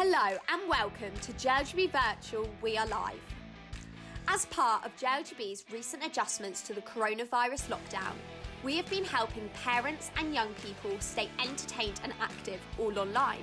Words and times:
Hello 0.00 0.38
and 0.48 0.62
welcome 0.68 1.12
to 1.22 1.32
JLGB 1.32 1.90
Virtual 1.90 2.48
We 2.62 2.76
Are 2.78 2.86
Live. 2.86 3.18
As 4.28 4.46
part 4.46 4.86
of 4.86 4.94
JLGB's 4.96 5.64
recent 5.72 6.06
adjustments 6.06 6.62
to 6.68 6.72
the 6.72 6.82
coronavirus 6.82 7.66
lockdown, 7.66 8.12
we 8.62 8.76
have 8.76 8.88
been 8.88 9.04
helping 9.04 9.48
parents 9.64 10.12
and 10.16 10.32
young 10.32 10.54
people 10.64 10.92
stay 11.00 11.28
entertained 11.44 12.00
and 12.04 12.12
active 12.20 12.60
all 12.78 12.96
online. 12.96 13.42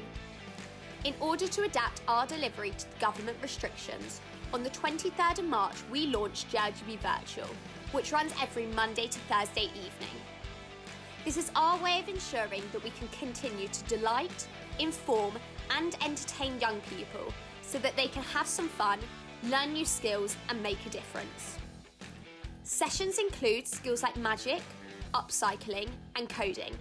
In 1.03 1.13
order 1.19 1.45
to 1.45 1.63
adapt 1.63 2.01
our 2.07 2.25
delivery 2.25 2.71
to 2.77 2.85
the 2.89 2.99
government 3.01 3.37
restrictions, 3.41 4.21
on 4.53 4.63
the 4.63 4.69
23rd 4.69 5.39
of 5.39 5.45
March 5.45 5.75
we 5.91 6.07
launched 6.07 6.49
JLGB 6.53 6.99
Virtual, 6.99 7.53
which 7.91 8.13
runs 8.13 8.31
every 8.41 8.67
Monday 8.67 9.09
to 9.09 9.19
Thursday 9.27 9.65
evening. 9.75 10.21
This 11.25 11.35
is 11.35 11.51
our 11.57 11.77
way 11.83 11.99
of 11.99 12.07
ensuring 12.07 12.63
that 12.71 12.81
we 12.81 12.91
can 12.91 13.09
continue 13.09 13.67
to 13.67 13.83
delight, 13.97 14.47
inform, 14.79 15.33
and 15.69 15.95
entertain 16.03 16.59
young 16.59 16.79
people 16.81 17.33
so 17.61 17.77
that 17.79 17.95
they 17.95 18.07
can 18.07 18.23
have 18.23 18.47
some 18.47 18.67
fun, 18.67 18.99
learn 19.49 19.73
new 19.73 19.85
skills, 19.85 20.35
and 20.49 20.61
make 20.61 20.83
a 20.85 20.89
difference. 20.89 21.57
Sessions 22.63 23.19
include 23.19 23.67
skills 23.67 24.01
like 24.03 24.17
magic, 24.17 24.61
upcycling, 25.13 25.89
and 26.15 26.27
coding, 26.29 26.73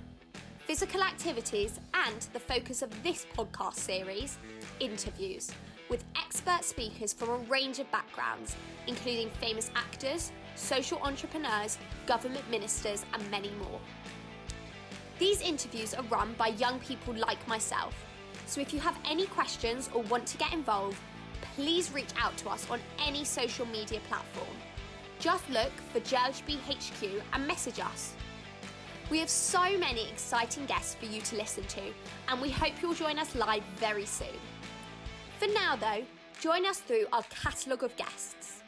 physical 0.66 1.02
activities, 1.02 1.78
and 1.92 2.22
the 2.32 2.40
focus 2.40 2.82
of 2.82 2.90
this 3.02 3.26
podcast 3.36 3.74
series, 3.74 4.38
interviews, 4.80 5.50
with 5.90 6.04
expert 6.16 6.64
speakers 6.64 7.12
from 7.12 7.28
a 7.28 7.36
range 7.50 7.78
of 7.78 7.90
backgrounds, 7.90 8.56
including 8.86 9.28
famous 9.40 9.70
actors, 9.76 10.32
social 10.54 10.98
entrepreneurs, 11.02 11.78
government 12.06 12.48
ministers, 12.50 13.04
and 13.12 13.30
many 13.30 13.50
more. 13.58 13.80
These 15.18 15.42
interviews 15.42 15.94
are 15.94 16.02
run 16.04 16.34
by 16.38 16.48
young 16.48 16.78
people 16.80 17.14
like 17.14 17.46
myself, 17.46 17.94
so 18.46 18.60
if 18.60 18.72
you 18.72 18.80
have 18.80 18.98
any 19.04 19.26
questions 19.26 19.90
or 19.94 20.02
want 20.02 20.26
to 20.26 20.36
get 20.36 20.52
involved, 20.52 20.98
please 21.56 21.92
reach 21.92 22.10
out 22.18 22.36
to 22.38 22.48
us 22.48 22.68
on 22.70 22.80
any 23.04 23.24
social 23.24 23.66
media 23.66 24.00
platform. 24.08 24.56
Just 25.18 25.48
look 25.50 25.72
for 25.92 26.00
JLGB 26.00 26.58
HQ 26.68 27.22
and 27.32 27.46
message 27.46 27.80
us. 27.80 28.14
We 29.10 29.18
have 29.18 29.28
so 29.28 29.78
many 29.78 30.08
exciting 30.08 30.66
guests 30.66 30.94
for 30.94 31.06
you 31.06 31.20
to 31.20 31.36
listen 31.36 31.64
to, 31.64 31.82
and 32.28 32.40
we 32.40 32.50
hope 32.50 32.72
you'll 32.80 32.94
join 32.94 33.18
us 33.18 33.34
live 33.34 33.62
very 33.76 34.06
soon. 34.06 34.38
For 35.38 35.46
now, 35.48 35.76
though, 35.76 36.04
join 36.40 36.64
us 36.66 36.78
through 36.78 37.06
our 37.12 37.22
catalogue 37.24 37.84
of 37.84 37.96
guests. 37.96 38.62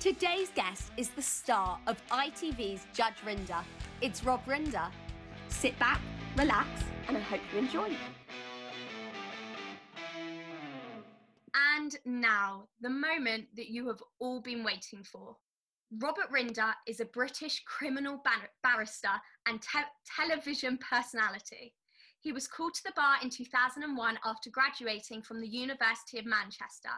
Today's 0.00 0.50
guest 0.54 0.92
is 0.98 1.08
the 1.10 1.22
star 1.22 1.78
of 1.86 1.96
ITV's 2.08 2.86
Judge 2.92 3.16
Rinder. 3.26 3.64
It's 4.02 4.22
Rob 4.22 4.44
Rinder. 4.44 4.90
Sit 5.48 5.78
back, 5.78 6.00
relax, 6.36 6.68
and 7.08 7.16
I 7.16 7.20
hope 7.20 7.40
you 7.52 7.60
enjoy. 7.60 7.96
And 11.54 11.94
now, 12.04 12.68
the 12.80 12.90
moment 12.90 13.46
that 13.56 13.70
you 13.70 13.86
have 13.88 14.02
all 14.18 14.40
been 14.40 14.64
waiting 14.64 15.04
for. 15.04 15.36
Robert 15.98 16.30
Rinder 16.32 16.74
is 16.88 16.98
a 16.98 17.04
British 17.04 17.62
criminal 17.64 18.20
bar- 18.24 18.50
barrister 18.62 19.20
and 19.46 19.62
te- 19.62 19.78
television 20.16 20.78
personality. 20.78 21.74
He 22.20 22.32
was 22.32 22.48
called 22.48 22.74
to 22.74 22.82
the 22.84 22.92
bar 22.96 23.16
in 23.22 23.30
2001 23.30 24.18
after 24.24 24.50
graduating 24.50 25.22
from 25.22 25.40
the 25.40 25.46
University 25.46 26.18
of 26.18 26.24
Manchester, 26.24 26.90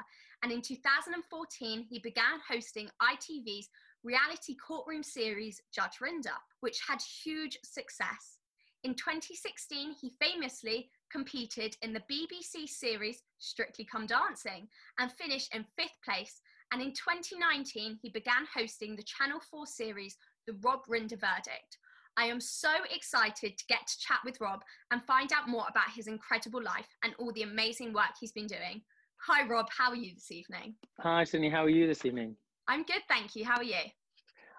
and 0.43 0.53
in 0.53 0.63
2014 0.63 1.83
he 1.91 1.99
began 1.99 2.41
hosting 2.49 2.89
ITV's 3.03 3.69
reality 4.05 4.55
courtroom 4.55 5.03
series 5.03 5.61
Judge 5.75 5.99
Rinder, 6.01 6.39
which 6.61 6.81
had 6.87 7.03
huge 7.03 7.59
success. 7.65 8.39
In 8.85 8.95
2016, 8.95 9.97
he 10.01 10.13
famously 10.21 10.91
competed 11.11 11.77
in 11.83 11.93
the 11.93 12.03
BBC 12.11 12.69
series 12.69 13.23
Strictly 13.39 13.85
Come 13.85 14.07
Dancing 14.07 14.69
and 14.99 15.13
finished 15.13 15.55
in 15.55 15.65
fifth 15.79 15.99
place. 16.05 16.41
And 16.73 16.83
in 16.83 16.93
2019, 16.93 17.99
he 18.03 18.11
began 18.11 18.47
hosting 18.55 18.97
the 18.97 19.05
Channel 19.05 19.41
4 19.51 19.67
series 19.67 20.17
The 20.47 20.57
Rob 20.63 20.81
Rinder 20.91 21.21
Verdict. 21.21 21.79
I 22.19 22.25
am 22.25 22.41
so 22.41 22.71
excited 22.95 23.59
to 23.59 23.65
get 23.69 23.87
to 23.87 23.99
chat 23.99 24.19
with 24.25 24.41
Rob 24.41 24.63
and 24.91 25.05
find 25.05 25.31
out 25.33 25.49
more 25.49 25.67
about 25.69 25.91
his 25.95 26.07
incredible 26.07 26.63
life 26.63 26.89
and 27.05 27.15
all 27.19 27.33
the 27.33 27.43
amazing 27.43 27.93
work 27.93 28.15
he's 28.19 28.33
been 28.33 28.47
doing. 28.47 28.83
Hi, 29.27 29.47
Rob. 29.47 29.67
How 29.77 29.91
are 29.91 29.97
you 29.97 30.15
this 30.15 30.33
evening? 30.33 30.75
Hi, 31.01 31.25
Sydney. 31.25 31.51
How 31.51 31.65
are 31.65 31.71
you 31.71 31.87
this 31.87 32.05
evening? 32.05 32.37
I'm 32.69 32.85
good, 32.85 33.03
thank 33.09 33.37
you. 33.37 33.45
How 33.45 33.57
are 33.59 33.65
you? 33.65 33.83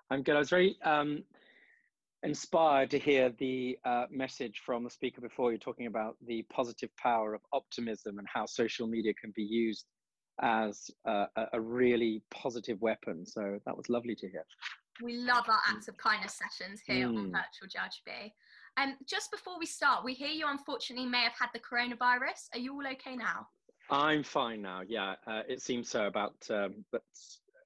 I'm 0.10 0.22
good. 0.22 0.36
I 0.36 0.40
was 0.40 0.50
very 0.50 0.78
um, 0.84 1.24
inspired 2.24 2.90
to 2.92 3.00
hear 3.00 3.32
the 3.40 3.78
uh, 3.86 4.06
message 4.10 4.62
from 4.66 4.84
the 4.84 4.90
speaker 4.90 5.22
before 5.22 5.52
you 5.52 5.58
talking 5.58 5.88
about 5.88 6.16
the 6.26 6.44
positive 6.52 6.90
power 6.98 7.34
of 7.34 7.42
optimism 7.54 8.18
and 8.18 8.28
how 8.32 8.46
social 8.46 8.88
media 8.88 9.14
can 9.14 9.32
be 9.36 9.44
used 9.44 9.86
as 10.42 10.90
uh, 11.08 11.26
a 11.54 11.60
really 11.60 12.22
positive 12.32 12.80
weapon. 12.82 13.26
So 13.26 13.60
that 13.66 13.76
was 13.76 13.90
lovely 13.90 14.16
to 14.16 14.30
hear. 14.30 14.44
We 15.02 15.18
love 15.18 15.46
our 15.48 15.60
acts 15.70 15.88
of 15.88 15.98
kindness 15.98 16.40
sessions 16.40 16.82
here 16.86 17.08
mm. 17.08 17.18
on 17.18 17.26
Virtual 17.26 17.68
Judge 17.70 18.02
B. 18.06 18.12
Um, 18.78 18.96
just 19.08 19.32
before 19.32 19.60
we 19.60 19.66
start, 19.66 20.04
we 20.04 20.14
hear 20.14 20.30
you 20.30 20.46
unfortunately 20.48 21.08
may 21.08 21.22
have 21.22 21.34
had 21.40 21.50
the 21.54 21.60
coronavirus. 21.60 22.50
Are 22.54 22.60
you 22.60 22.74
all 22.74 22.88
okay 22.94 23.16
now? 23.16 23.48
I'm 23.90 24.24
fine 24.24 24.62
now. 24.62 24.82
Yeah, 24.88 25.16
uh, 25.26 25.42
it 25.48 25.62
seems 25.62 25.90
so. 25.90 26.08
About, 26.08 26.36
um, 26.50 26.86
but 26.92 27.02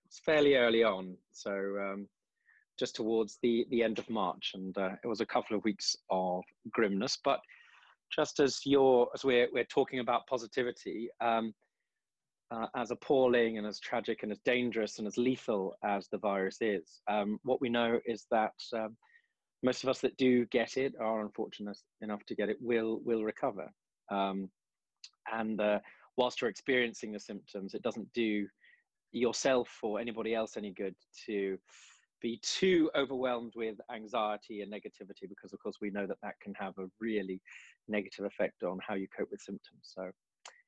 it's 0.05 0.19
fairly 0.25 0.55
early 0.55 0.83
on. 0.83 1.15
So 1.31 1.51
um, 1.51 2.07
just 2.81 2.95
towards 2.95 3.37
the, 3.43 3.67
the 3.69 3.83
end 3.83 3.99
of 3.99 4.09
March, 4.09 4.53
and 4.55 4.75
uh, 4.75 4.89
it 5.03 5.07
was 5.07 5.21
a 5.21 5.25
couple 5.25 5.55
of 5.55 5.63
weeks 5.63 5.95
of 6.09 6.41
grimness. 6.71 7.15
But 7.23 7.39
just 8.11 8.39
as 8.39 8.61
you're, 8.65 9.07
as 9.13 9.23
we're, 9.23 9.47
we're 9.53 9.65
talking 9.65 9.99
about 9.99 10.25
positivity, 10.25 11.09
um, 11.21 11.53
uh, 12.49 12.65
as 12.75 12.89
appalling 12.89 13.59
and 13.59 13.67
as 13.67 13.79
tragic 13.79 14.23
and 14.23 14.31
as 14.31 14.39
dangerous 14.39 14.97
and 14.97 15.05
as 15.07 15.15
lethal 15.15 15.75
as 15.83 16.07
the 16.07 16.17
virus 16.17 16.57
is, 16.59 17.01
um, 17.07 17.39
what 17.43 17.61
we 17.61 17.69
know 17.69 17.99
is 18.07 18.25
that 18.31 18.55
um, 18.73 18.97
most 19.61 19.83
of 19.83 19.89
us 19.89 19.99
that 19.99 20.17
do 20.17 20.47
get 20.47 20.75
it 20.75 20.93
are 20.99 21.21
unfortunate 21.21 21.77
enough 22.01 22.25
to 22.25 22.33
get 22.33 22.49
it 22.49 22.57
will 22.59 22.99
will 23.05 23.23
recover. 23.23 23.69
Um, 24.09 24.49
and 25.31 25.61
uh, 25.61 25.79
whilst 26.17 26.41
you're 26.41 26.49
experiencing 26.49 27.11
the 27.11 27.19
symptoms, 27.19 27.75
it 27.75 27.83
doesn't 27.83 28.11
do 28.13 28.47
yourself 29.11 29.69
or 29.83 29.99
anybody 29.99 30.33
else 30.33 30.57
any 30.57 30.71
good 30.71 30.95
to 31.27 31.59
be 32.21 32.39
too 32.41 32.89
overwhelmed 32.95 33.53
with 33.55 33.79
anxiety 33.93 34.61
and 34.61 34.71
negativity 34.71 35.27
because 35.27 35.53
of 35.53 35.59
course 35.59 35.77
we 35.81 35.89
know 35.89 36.05
that 36.07 36.17
that 36.21 36.39
can 36.41 36.53
have 36.53 36.77
a 36.77 36.87
really 36.99 37.41
negative 37.87 38.25
effect 38.25 38.63
on 38.63 38.79
how 38.85 38.95
you 38.95 39.07
cope 39.15 39.29
with 39.31 39.41
symptoms 39.41 39.81
so 39.81 40.09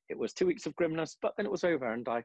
it 0.09 0.17
was 0.17 0.33
two 0.33 0.45
weeks 0.45 0.65
of 0.65 0.75
grimness 0.75 1.17
but 1.21 1.33
then 1.37 1.45
it 1.45 1.51
was 1.51 1.63
over 1.63 1.93
and 1.93 2.07
i 2.07 2.21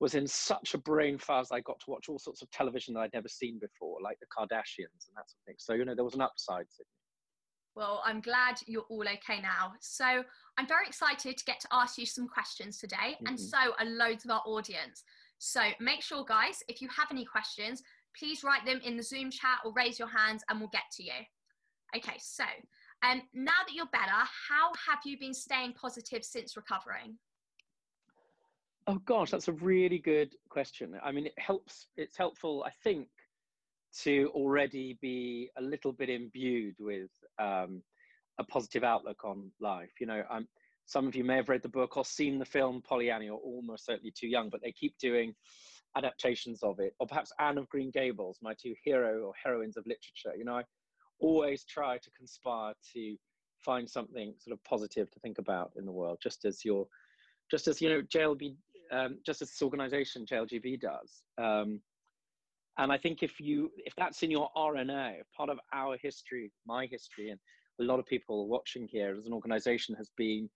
was 0.00 0.14
in 0.14 0.26
such 0.26 0.74
a 0.74 0.78
brain 0.78 1.18
fuzz 1.18 1.50
i 1.50 1.60
got 1.60 1.78
to 1.80 1.90
watch 1.90 2.08
all 2.08 2.18
sorts 2.18 2.42
of 2.42 2.50
television 2.50 2.94
that 2.94 3.00
i'd 3.00 3.14
never 3.14 3.28
seen 3.28 3.58
before 3.58 3.98
like 4.02 4.18
the 4.20 4.26
kardashians 4.26 5.06
and 5.08 5.16
that 5.16 5.28
sort 5.28 5.40
of 5.40 5.46
thing 5.46 5.56
so 5.58 5.74
you 5.74 5.84
know 5.84 5.94
there 5.94 6.04
was 6.04 6.14
an 6.14 6.20
upside 6.20 6.66
Sydney. 6.70 6.92
Well, 7.78 8.02
I'm 8.04 8.20
glad 8.20 8.56
you're 8.66 8.86
all 8.90 9.04
okay 9.04 9.40
now. 9.40 9.72
So, 9.80 10.24
I'm 10.58 10.66
very 10.66 10.88
excited 10.88 11.36
to 11.36 11.44
get 11.44 11.60
to 11.60 11.68
ask 11.70 11.96
you 11.96 12.06
some 12.06 12.26
questions 12.26 12.78
today, 12.78 12.96
mm-hmm. 13.14 13.28
and 13.28 13.38
so 13.38 13.56
are 13.56 13.86
loads 13.86 14.24
of 14.24 14.32
our 14.32 14.42
audience. 14.46 15.04
So, 15.38 15.60
make 15.78 16.02
sure, 16.02 16.24
guys, 16.24 16.60
if 16.66 16.82
you 16.82 16.88
have 16.88 17.06
any 17.12 17.24
questions, 17.24 17.80
please 18.16 18.44
write 18.44 18.64
them 18.64 18.80
in 18.84 18.96
the 18.96 19.02
Zoom 19.02 19.30
chat 19.30 19.58
or 19.64 19.72
raise 19.74 19.98
your 19.98 20.08
hands 20.08 20.42
and 20.48 20.60
we'll 20.60 20.70
get 20.70 20.82
to 20.92 21.02
you. 21.02 21.12
Okay, 21.96 22.16
so 22.18 22.44
um, 23.02 23.22
now 23.32 23.52
that 23.66 23.74
you're 23.74 23.86
better, 23.86 24.10
how 24.12 24.72
have 24.88 24.98
you 25.04 25.18
been 25.18 25.34
staying 25.34 25.72
positive 25.74 26.24
since 26.24 26.56
recovering? 26.56 27.18
Oh 28.86 28.98
gosh, 29.04 29.30
that's 29.30 29.48
a 29.48 29.52
really 29.52 29.98
good 29.98 30.34
question. 30.48 30.98
I 31.02 31.12
mean, 31.12 31.26
it 31.26 31.38
helps. 31.38 31.88
It's 31.96 32.16
helpful, 32.16 32.64
I 32.66 32.70
think, 32.82 33.08
to 34.00 34.30
already 34.34 34.98
be 35.00 35.50
a 35.58 35.62
little 35.62 35.92
bit 35.92 36.08
imbued 36.08 36.76
with 36.78 37.10
um, 37.38 37.82
a 38.38 38.44
positive 38.44 38.84
outlook 38.84 39.24
on 39.24 39.50
life. 39.60 39.90
You 40.00 40.06
know, 40.06 40.22
um, 40.30 40.48
some 40.86 41.06
of 41.06 41.14
you 41.14 41.22
may 41.22 41.36
have 41.36 41.50
read 41.50 41.62
the 41.62 41.68
book 41.68 41.98
or 41.98 42.04
seen 42.04 42.38
the 42.38 42.46
film 42.46 42.82
Pollyanna. 42.82 43.26
You're 43.26 43.34
almost 43.34 43.84
certainly 43.84 44.12
too 44.18 44.26
young, 44.26 44.48
but 44.48 44.62
they 44.62 44.72
keep 44.72 44.96
doing 44.98 45.34
adaptations 45.96 46.62
of 46.62 46.78
it, 46.80 46.94
or 47.00 47.06
perhaps 47.06 47.32
Anne 47.38 47.58
of 47.58 47.68
Green 47.68 47.90
Gables, 47.90 48.38
my 48.42 48.54
two 48.54 48.74
hero 48.84 49.22
or 49.22 49.32
heroines 49.42 49.76
of 49.76 49.86
literature. 49.86 50.36
You 50.36 50.44
know, 50.44 50.56
I 50.56 50.64
always 51.20 51.64
try 51.64 51.98
to 51.98 52.10
conspire 52.10 52.74
to 52.94 53.16
find 53.58 53.88
something 53.88 54.34
sort 54.38 54.52
of 54.52 54.62
positive 54.64 55.10
to 55.10 55.20
think 55.20 55.38
about 55.38 55.72
in 55.76 55.84
the 55.84 55.92
world, 55.92 56.18
just 56.22 56.44
as 56.44 56.64
your, 56.64 56.86
just 57.50 57.66
as 57.68 57.80
you 57.80 57.88
know, 57.88 58.02
JLB, 58.02 58.54
um, 58.92 59.18
just 59.24 59.42
as 59.42 59.50
this 59.50 59.62
organization 59.62 60.24
JLGB 60.26 60.80
does. 60.80 61.22
Um, 61.38 61.80
and 62.78 62.92
I 62.92 62.98
think 62.98 63.22
if 63.22 63.40
you, 63.40 63.72
if 63.78 63.94
that's 63.96 64.22
in 64.22 64.30
your 64.30 64.50
RNA, 64.56 65.16
part 65.36 65.50
of 65.50 65.58
our 65.72 65.96
history, 66.00 66.52
my 66.64 66.86
history, 66.86 67.30
and 67.30 67.40
a 67.80 67.84
lot 67.84 67.98
of 67.98 68.06
people 68.06 68.48
watching 68.48 68.86
here 68.86 69.16
as 69.18 69.26
an 69.26 69.32
organization 69.32 69.94
has 69.96 70.10
been 70.16 70.48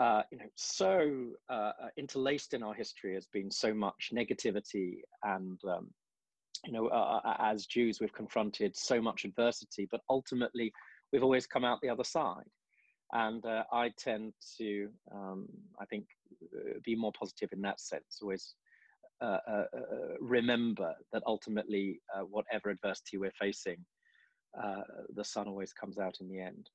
uh, 0.00 0.22
you 0.30 0.38
know, 0.38 0.44
so 0.56 1.30
uh, 1.48 1.72
uh, 1.80 1.88
interlaced 1.96 2.52
in 2.52 2.62
our 2.62 2.74
history 2.74 3.14
has 3.14 3.26
been 3.26 3.50
so 3.50 3.72
much 3.72 4.10
negativity 4.12 5.02
and, 5.22 5.60
um, 5.68 5.90
you 6.64 6.72
know, 6.72 6.88
uh, 6.88 7.20
uh, 7.24 7.36
as 7.38 7.66
Jews, 7.66 8.00
we've 8.00 8.12
confronted 8.12 8.76
so 8.76 9.00
much 9.00 9.24
adversity, 9.24 9.86
but 9.90 10.00
ultimately 10.10 10.72
we've 11.12 11.22
always 11.22 11.46
come 11.46 11.64
out 11.64 11.78
the 11.80 11.90
other 11.90 12.04
side. 12.04 12.48
And 13.12 13.44
uh, 13.46 13.62
I 13.72 13.90
tend 13.96 14.32
to, 14.58 14.88
um, 15.14 15.46
I 15.80 15.84
think, 15.84 16.06
uh, 16.42 16.80
be 16.84 16.96
more 16.96 17.12
positive 17.16 17.50
in 17.52 17.60
that 17.62 17.80
sense. 17.80 18.18
Always 18.20 18.54
uh, 19.20 19.38
uh, 19.48 19.64
uh 19.72 20.16
remember 20.20 20.92
that 21.12 21.22
ultimately, 21.24 22.00
whatever 22.28 22.70
adversity 22.70 23.16
we're 23.16 23.30
facing, 23.38 23.76
the 25.14 25.24
sun 25.24 25.46
always 25.46 25.72
comes 25.72 25.98
out 25.98 26.16
in 26.20 26.28
the 26.28 26.40
end. 26.40 26.68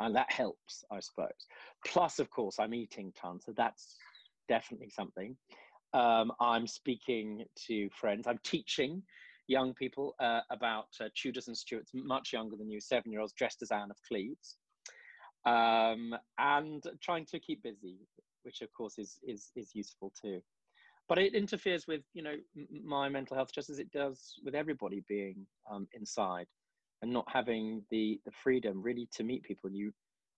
And 0.00 0.16
that 0.16 0.32
helps, 0.32 0.82
I 0.90 1.00
suppose. 1.00 1.46
Plus, 1.86 2.18
of 2.18 2.30
course, 2.30 2.56
I'm 2.58 2.74
eating 2.74 3.12
tons, 3.20 3.44
so 3.44 3.52
that's 3.56 3.96
definitely 4.48 4.90
something. 4.90 5.36
Um, 5.92 6.32
I'm 6.40 6.66
speaking 6.66 7.44
to 7.66 7.88
friends. 7.90 8.26
I'm 8.26 8.40
teaching 8.42 9.02
young 9.46 9.74
people 9.74 10.14
uh, 10.20 10.40
about 10.50 10.86
uh, 11.00 11.08
Tudors 11.14 11.48
and 11.48 11.56
Stuarts, 11.56 11.90
much 11.92 12.32
younger 12.32 12.56
than 12.56 12.70
you, 12.70 12.80
seven 12.80 13.12
year 13.12 13.20
olds 13.20 13.34
dressed 13.34 13.62
as 13.62 13.70
Anne 13.70 13.90
of 13.90 13.96
Cleves, 14.08 14.56
um, 15.44 16.14
and 16.38 16.82
trying 17.02 17.26
to 17.26 17.38
keep 17.38 17.62
busy, 17.62 17.98
which 18.44 18.62
of 18.62 18.72
course 18.72 18.98
is, 18.98 19.18
is, 19.26 19.50
is 19.56 19.74
useful 19.74 20.12
too. 20.20 20.40
But 21.08 21.18
it 21.18 21.34
interferes 21.34 21.86
with, 21.88 22.02
you 22.14 22.22
know, 22.22 22.36
my 22.84 23.08
mental 23.08 23.36
health 23.36 23.50
just 23.52 23.68
as 23.68 23.80
it 23.80 23.90
does 23.90 24.34
with 24.44 24.54
everybody 24.54 25.02
being 25.08 25.44
um, 25.70 25.88
inside 25.92 26.46
and 27.02 27.12
not 27.12 27.26
having 27.28 27.82
the, 27.90 28.20
the 28.24 28.30
freedom 28.30 28.82
really 28.82 29.08
to 29.12 29.24
meet 29.24 29.42
people. 29.42 29.70
You, 29.70 29.92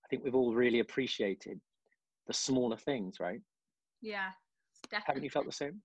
I 0.04 0.08
think 0.08 0.24
we've 0.24 0.34
all 0.34 0.54
really 0.54 0.80
appreciated 0.80 1.60
the 2.26 2.32
smaller 2.32 2.76
things, 2.76 3.18
right? 3.20 3.40
Yeah, 4.00 4.30
definitely. 4.90 5.04
Haven't 5.06 5.24
you 5.24 5.30
felt 5.30 5.46
the 5.46 5.52
same? 5.52 5.80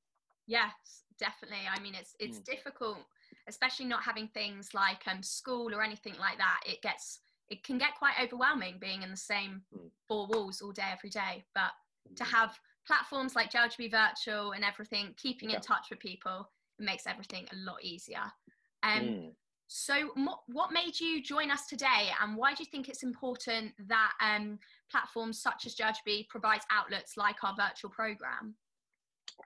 Yes, 0.47 0.71
definitely. 1.19 1.65
I 1.69 1.79
mean, 1.81 1.93
it's 1.93 2.15
it's 2.19 2.39
mm. 2.39 2.45
difficult, 2.45 2.99
especially 3.47 3.85
not 3.85 4.03
having 4.03 4.27
things 4.29 4.73
like 4.73 5.01
um, 5.07 5.21
school 5.21 5.73
or 5.75 5.81
anything 5.83 6.15
like 6.19 6.37
that. 6.37 6.61
It 6.65 6.81
gets 6.81 7.19
it 7.49 7.63
can 7.63 7.77
get 7.77 7.95
quite 7.97 8.15
overwhelming 8.21 8.75
being 8.79 9.03
in 9.03 9.11
the 9.11 9.17
same 9.17 9.61
mm. 9.75 9.89
four 10.07 10.27
walls 10.27 10.61
all 10.61 10.71
day 10.71 10.89
every 10.91 11.09
day. 11.09 11.45
But 11.53 11.71
to 12.15 12.23
mm. 12.23 12.31
have 12.31 12.57
platforms 12.85 13.35
like 13.35 13.51
JLGB 13.51 13.91
Virtual 13.91 14.51
and 14.53 14.63
everything, 14.63 15.13
keeping 15.17 15.49
yeah. 15.49 15.57
in 15.57 15.61
touch 15.61 15.87
with 15.89 15.99
people, 15.99 16.49
it 16.79 16.85
makes 16.85 17.07
everything 17.07 17.45
a 17.51 17.55
lot 17.57 17.83
easier. 17.83 18.23
Um, 18.83 19.01
mm. 19.01 19.31
So, 19.67 20.11
what 20.47 20.71
made 20.71 20.97
you 20.97 21.21
join 21.21 21.51
us 21.51 21.67
today, 21.67 22.09
and 22.21 22.37
why 22.37 22.53
do 22.53 22.63
you 22.63 22.69
think 22.71 22.87
it's 22.87 23.03
important 23.03 23.73
that 23.87 24.13
um, 24.21 24.59
platforms 24.89 25.41
such 25.41 25.65
as 25.65 25.75
JLGB 25.75 26.29
provides 26.29 26.65
outlets 26.71 27.17
like 27.17 27.43
our 27.43 27.53
virtual 27.53 27.89
program? 27.89 28.55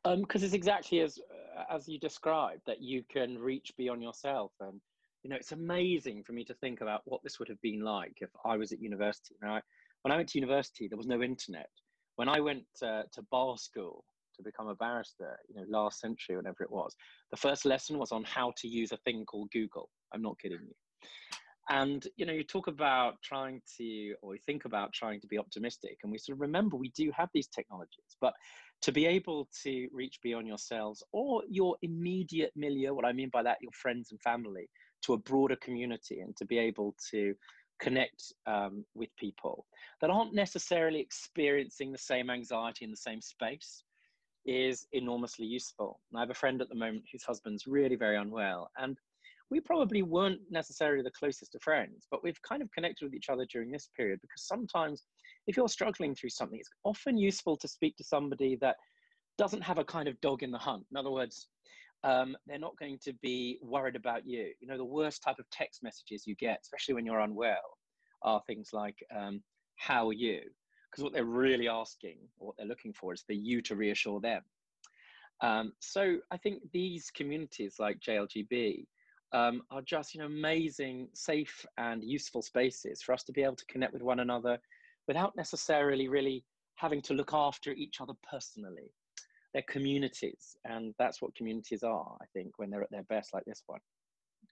Because 0.04 0.42
um, 0.42 0.46
it's 0.46 0.54
exactly 0.54 1.00
as 1.00 1.18
uh, 1.58 1.74
as 1.74 1.88
you 1.88 2.00
described 2.00 2.62
that 2.68 2.82
you 2.82 3.04
can 3.12 3.40
reach 3.40 3.74
beyond 3.78 4.04
yourself, 4.04 4.52
and 4.60 4.80
you 5.24 5.32
know 5.32 5.36
it's 5.36 5.54
amazing 5.54 6.24
for 6.24 6.34
me 6.34 6.46
to 6.46 6.54
think 6.56 6.82
about 6.82 7.02
what 7.06 7.24
this 7.24 7.40
would 7.40 7.50
have 7.50 7.62
been 7.62 7.82
like 7.82 8.18
if 8.22 8.30
I 8.46 8.58
was 8.58 8.72
at 8.72 8.80
university. 8.80 9.36
Now, 9.42 9.56
I, 9.56 9.62
when 10.04 10.12
I 10.12 10.18
went 10.18 10.30
to 10.30 10.40
university, 10.40 10.88
there 10.88 11.00
was 11.00 11.08
no 11.08 11.24
internet. 11.24 11.70
When 12.18 12.30
I 12.30 12.40
went 12.42 12.66
uh, 12.84 13.04
to 13.12 13.24
bar 13.32 13.58
school, 13.58 14.04
to 14.36 14.44
become 14.44 14.68
a 14.68 14.76
barrister, 14.76 15.38
you 15.50 15.56
know, 15.56 15.66
last 15.68 16.00
century, 16.00 16.36
whatever 16.36 16.64
it 16.64 16.72
was. 16.72 16.96
The 17.32 17.38
first 17.38 17.66
lesson 17.66 17.98
was 17.98 18.12
on 18.12 18.24
how 18.24 18.54
to 18.58 18.68
use 18.68 18.92
a 18.92 18.98
thing 18.98 19.26
called 19.26 19.50
Google. 19.52 19.90
I'm 20.14 20.22
not 20.22 20.40
kidding 20.40 20.60
you. 20.62 20.74
And 21.70 22.06
you 22.18 22.26
know, 22.26 22.34
you 22.34 22.44
talk 22.44 22.68
about 22.68 23.16
trying 23.24 23.62
to, 23.78 24.14
or 24.22 24.36
you 24.36 24.42
think 24.46 24.66
about 24.66 24.94
trying 24.94 25.22
to 25.22 25.28
be 25.28 25.38
optimistic, 25.38 25.98
and 26.04 26.12
we 26.12 26.18
sort 26.18 26.38
of 26.38 26.42
remember 26.42 26.76
we 26.76 26.92
do 26.96 27.12
have 27.16 27.30
these 27.34 27.48
technologies, 27.48 28.18
but 28.20 28.34
to 28.82 28.92
be 28.92 29.06
able 29.06 29.48
to 29.64 29.88
reach 29.94 30.20
beyond 30.24 30.48
yourselves 30.48 31.04
or 31.14 31.44
your 31.48 31.78
immediate 31.84 32.52
milieu, 32.56 32.94
what 32.94 33.06
I 33.06 33.14
mean 33.14 33.30
by 33.32 33.44
that, 33.44 33.60
your 33.62 33.72
friends 33.74 34.10
and 34.12 34.20
family, 34.22 34.68
to 35.04 35.14
a 35.14 35.18
broader 35.18 35.56
community, 35.58 36.20
and 36.20 36.36
to 36.38 36.46
be 36.46 36.58
able 36.58 36.96
to 37.12 37.36
connect 37.80 38.34
um, 38.48 38.86
with 38.94 39.10
people 39.18 39.66
that 40.02 40.10
aren't 40.10 40.34
necessarily 40.34 41.00
experiencing 41.00 41.92
the 41.92 41.98
same 41.98 42.30
anxiety 42.30 42.86
in 42.86 42.92
the 42.92 42.98
same 42.98 43.22
space 43.22 43.84
is 44.46 44.88
enormously 44.94 45.46
useful. 45.46 46.00
And 46.12 46.20
I 46.20 46.22
have 46.22 46.30
a 46.30 46.36
friend 46.36 46.62
at 46.62 46.70
the 46.70 46.76
moment 46.76 47.06
whose 47.12 47.24
husband's 47.24 47.68
really 47.68 47.96
very 47.96 48.18
unwell. 48.18 48.70
And 48.78 48.98
we 49.52 49.60
probably 49.60 50.02
weren't 50.02 50.42
necessarily 50.50 51.04
the 51.04 51.12
closest 51.12 51.54
of 51.56 51.62
friends, 51.62 52.08
but 52.10 52.24
we've 52.24 52.42
kind 52.42 52.62
of 52.62 52.72
connected 52.72 53.06
with 53.06 53.14
each 53.14 53.30
other 53.30 53.46
during 53.46 53.70
this 53.70 53.90
period 53.96 54.20
because 54.22 54.48
sometimes 54.48 55.04
if 55.48 55.58
you're 55.58 55.68
struggling 55.68 56.16
through 56.16 56.30
something, 56.30 56.60
it's 56.60 56.70
often 56.84 57.18
useful 57.18 57.58
to 57.58 57.68
speak 57.68 57.96
to 57.98 58.04
somebody 58.04 58.58
that 58.62 58.78
doesn't 59.38 59.62
have 59.62 59.78
a 59.78 59.84
kind 59.84 60.08
of 60.08 60.20
dog 60.22 60.42
in 60.42 60.52
the 60.52 60.58
hunt. 60.58 60.86
In 60.92 60.98
other 60.98 61.12
words, 61.12 61.48
um, 62.04 62.36
they're 62.48 62.58
not 62.58 62.78
going 62.80 62.98
to 63.04 63.14
be 63.22 63.60
worried 63.62 63.96
about 63.96 64.26
you. 64.26 64.52
You 64.60 64.68
know, 64.68 64.78
the 64.78 64.86
worst 64.86 65.22
type 65.22 65.38
of 65.38 65.50
text 65.52 65.84
messages 65.84 66.26
you 66.26 66.36
get, 66.36 66.60
especially 66.64 66.96
when 66.96 67.06
you're 67.06 67.20
unwell, 67.20 67.78
are 68.24 68.42
things 68.48 68.70
like, 68.74 68.96
um, 69.16 69.44
How 69.78 70.08
are 70.08 70.14
you? 70.14 70.42
because 70.92 71.04
what 71.04 71.14
they're 71.14 71.24
really 71.24 71.70
asking 71.70 72.18
or 72.38 72.48
what 72.48 72.58
they're 72.58 72.68
looking 72.68 72.94
for 72.94 73.14
is 73.14 73.22
for 73.22 73.34
you 73.34 73.62
to 73.62 73.76
reassure 73.76 74.20
them. 74.20 74.42
Um, 75.42 75.74
so 75.80 76.18
I 76.30 76.38
think 76.38 76.62
these 76.72 77.10
communities 77.16 77.76
like 77.80 78.00
JLGB 78.00 78.86
um, 79.34 79.62
are 79.72 79.82
just 79.82 80.14
you 80.14 80.20
know 80.20 80.28
amazing, 80.28 81.08
safe 81.14 81.66
and 81.78 82.04
useful 82.04 82.42
spaces 82.42 83.02
for 83.02 83.14
us 83.14 83.24
to 83.24 83.32
be 83.32 83.44
able 83.44 83.56
to 83.56 83.66
connect 83.66 83.94
with 83.94 84.02
one 84.02 84.20
another 84.20 84.58
without 85.08 85.36
necessarily 85.36 86.08
really 86.08 86.44
having 86.76 87.02
to 87.02 87.14
look 87.14 87.32
after 87.34 87.72
each 87.72 88.02
other 88.02 88.14
personally. 88.30 88.92
They're 89.54 89.64
communities, 89.68 90.56
and 90.66 90.94
that's 90.98 91.22
what 91.22 91.36
communities 91.36 91.84
are. 91.84 92.18
I 92.22 92.26
think 92.34 92.54
when 92.58 92.70
they're 92.70 92.84
at 92.84 92.92
their 92.92 93.04
best, 93.04 93.34
like 93.34 93.46
this 93.46 93.64
one. 93.68 93.80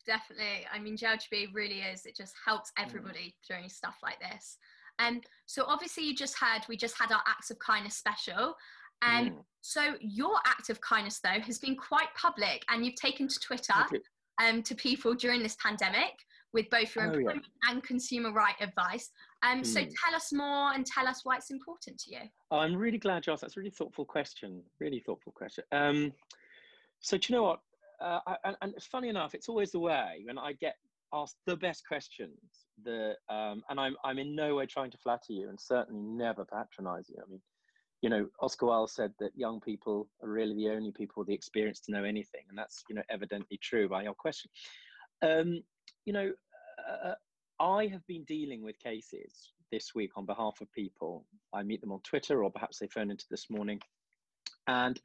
Definitely. 0.06 0.66
I 0.74 0.80
mean, 0.80 0.98
JLGB 0.98 1.54
really 1.54 1.82
is. 1.82 2.06
It 2.06 2.16
just 2.16 2.34
helps 2.46 2.72
mm. 2.72 2.84
everybody 2.84 3.34
mm. 3.34 3.48
through 3.48 3.70
stuff 3.70 3.98
like 4.04 4.20
this. 4.20 4.58
Um, 5.00 5.22
so 5.46 5.64
obviously 5.66 6.04
you 6.04 6.16
just 6.16 6.38
had 6.38 6.66
we 6.68 6.76
just 6.76 6.98
had 6.98 7.12
our 7.12 7.22
acts 7.28 7.52
of 7.52 7.60
kindness 7.60 7.96
special. 7.96 8.56
And 9.02 9.30
um, 9.30 9.34
mm. 9.36 9.44
so 9.62 9.96
your 10.02 10.36
act 10.46 10.70
of 10.70 10.82
kindness 10.82 11.20
though 11.24 11.40
has 11.42 11.58
been 11.58 11.76
quite 11.76 12.10
public 12.16 12.64
and 12.70 12.86
you've 12.86 12.96
taken 12.96 13.28
to 13.28 13.40
Twitter 13.40 13.74
um, 14.40 14.64
to 14.64 14.76
people 14.76 15.14
during 15.14 15.44
this 15.44 15.56
pandemic 15.64 16.14
with 16.52 16.70
both 16.70 16.96
your 16.96 17.06
oh, 17.06 17.14
employment 17.14 17.46
yeah. 17.64 17.74
and 17.74 17.84
consumer 17.84 18.32
right 18.32 18.56
advice. 18.60 19.12
Um, 19.44 19.62
mm. 19.62 19.66
So 19.66 19.82
tell 19.82 20.16
us 20.16 20.34
more 20.34 20.74
and 20.74 20.86
tell 20.86 21.08
us 21.08 21.22
why 21.24 21.38
it's 21.38 21.52
important 21.52 22.00
to 22.00 22.12
you. 22.12 22.22
Oh, 22.52 22.58
I'm 22.58 22.76
really 22.76 22.98
glad 22.98 23.28
you 23.28 23.34
asked. 23.34 23.42
That's 23.42 23.56
a 23.56 23.60
really 23.60 23.72
thoughtful 23.72 24.06
question. 24.06 24.64
Really 24.80 25.00
thoughtful 25.00 25.32
question. 25.32 25.64
Um, 25.72 26.12
so 27.02 27.18
do 27.18 27.32
you 27.32 27.36
know 27.38 27.44
what? 27.44 27.60
Uh, 28.02 28.20
I, 28.26 28.36
and, 28.46 28.56
and 28.62 28.74
funny 28.92 29.10
enough, 29.10 29.36
it's 29.36 29.50
always 29.50 29.72
the 29.72 29.80
way 29.80 30.24
when 30.26 30.38
I 30.38 30.54
get 30.54 30.76
asked 31.14 31.38
the 31.46 31.56
best 31.56 31.88
questions 31.88 32.38
the 32.84 33.14
um, 33.30 33.64
and 33.70 33.80
I'm 33.80 33.96
I'm 34.04 34.20
in 34.20 34.36
no 34.36 34.56
way 34.56 34.66
trying 34.66 34.92
to 34.92 34.98
flatter 34.98 35.34
you, 35.34 35.50
and 35.50 35.60
certainly 35.60 36.02
never 36.02 36.46
patronize 36.46 37.10
you. 37.10 37.18
I 37.26 37.30
mean, 37.30 37.42
you 38.02 38.10
know, 38.10 38.28
Oscar 38.40 38.68
Wilde 38.68 38.90
said 38.90 39.14
that 39.20 39.32
young 39.36 39.60
people 39.60 40.08
are 40.24 40.30
really 40.30 40.56
the 40.56 40.70
only 40.70 40.92
people 40.92 41.20
with 41.20 41.28
the 41.28 41.34
experience 41.34 41.80
to 41.82 41.92
know 41.92 42.04
anything, 42.04 42.42
and 42.50 42.58
that's 42.58 42.84
you 42.90 42.96
know 42.96 43.04
evidently 43.10 43.60
true 43.62 43.90
by 43.90 44.04
your 44.04 44.14
question. 44.14 44.50
Um, 45.22 45.64
you 46.06 46.14
know, 46.14 46.32
uh, 47.06 47.14
I 47.60 47.88
have 47.88 48.06
been 48.08 48.24
dealing 48.24 48.64
with 48.64 48.80
cases 48.80 49.52
this 49.72 49.94
week 49.94 50.12
on 50.16 50.26
behalf 50.26 50.62
of 50.62 50.72
people. 50.72 51.26
I 51.54 51.64
meet 51.64 51.82
them 51.82 51.92
on 51.92 52.00
Twitter, 52.02 52.44
or 52.44 52.52
perhaps 52.52 52.80
they 52.80 52.88
phone 52.88 53.12
into 53.12 53.26
this 53.30 53.50
morning, 53.50 53.82
and 54.68 55.00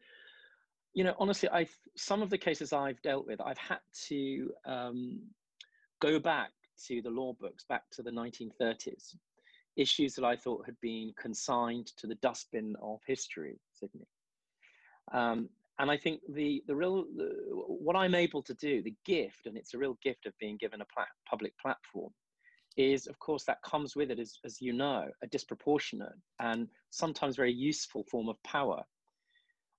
you 0.94 1.02
know, 1.02 1.14
honestly, 1.18 1.48
I 1.48 1.66
some 1.96 2.22
of 2.22 2.30
the 2.30 2.38
cases 2.38 2.72
I've 2.72 3.02
dealt 3.02 3.26
with, 3.26 3.40
I've 3.40 3.58
had 3.58 3.80
to 4.08 4.50
um, 4.64 5.20
go 6.00 6.20
back 6.20 6.50
to 6.86 7.02
the 7.02 7.10
law 7.10 7.32
books 7.32 7.64
back 7.68 7.82
to 7.92 8.02
the 8.02 8.10
1930s, 8.10 9.16
issues 9.76 10.14
that 10.14 10.24
I 10.24 10.36
thought 10.36 10.66
had 10.66 10.80
been 10.80 11.12
consigned 11.20 11.88
to 11.98 12.06
the 12.06 12.14
dustbin 12.16 12.74
of 12.82 13.00
history, 13.06 13.58
Sydney. 13.72 14.06
Um, 15.12 15.48
and 15.78 15.90
I 15.90 15.96
think 15.96 16.20
the 16.28 16.62
the 16.68 16.76
real 16.76 17.04
the, 17.16 17.30
what 17.52 17.96
I'm 17.96 18.14
able 18.14 18.42
to 18.42 18.54
do, 18.54 18.82
the 18.82 18.94
gift, 19.04 19.46
and 19.46 19.56
it's 19.56 19.74
a 19.74 19.78
real 19.78 19.98
gift 20.02 20.26
of 20.26 20.32
being 20.38 20.56
given 20.56 20.80
a 20.80 20.86
public 21.28 21.52
platform, 21.58 22.12
is 22.76 23.06
of 23.06 23.18
course 23.18 23.44
that 23.44 23.62
comes 23.62 23.96
with 23.96 24.10
it, 24.10 24.20
as, 24.20 24.38
as 24.44 24.60
you 24.60 24.72
know, 24.72 25.08
a 25.22 25.26
disproportionate 25.26 26.14
and 26.38 26.68
sometimes 26.90 27.36
very 27.36 27.52
useful 27.52 28.04
form 28.10 28.28
of 28.28 28.42
power. 28.44 28.82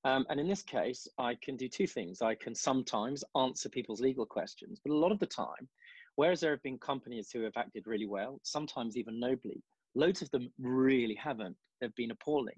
Um, 0.03 0.25
and 0.29 0.39
in 0.39 0.47
this 0.47 0.61
case, 0.61 1.07
I 1.17 1.35
can 1.41 1.55
do 1.55 1.67
two 1.67 1.87
things. 1.87 2.21
I 2.21 2.35
can 2.35 2.53
sometimes 2.53 3.23
answer 3.35 3.69
people's 3.69 4.01
legal 4.01 4.25
questions, 4.25 4.79
but 4.83 4.93
a 4.93 4.97
lot 4.97 5.11
of 5.11 5.19
the 5.19 5.25
time, 5.25 5.67
Whereas 6.15 6.39
there 6.39 6.51
have 6.51 6.63
been 6.63 6.77
companies 6.77 7.29
who 7.31 7.41
have 7.41 7.57
acted 7.57 7.87
really 7.87 8.05
well, 8.05 8.39
sometimes 8.43 8.97
even 8.97 9.19
nobly, 9.19 9.61
loads 9.95 10.21
of 10.21 10.29
them 10.31 10.49
really 10.59 11.15
haven't. 11.15 11.55
They've 11.79 11.95
been 11.95 12.11
appalling. 12.11 12.57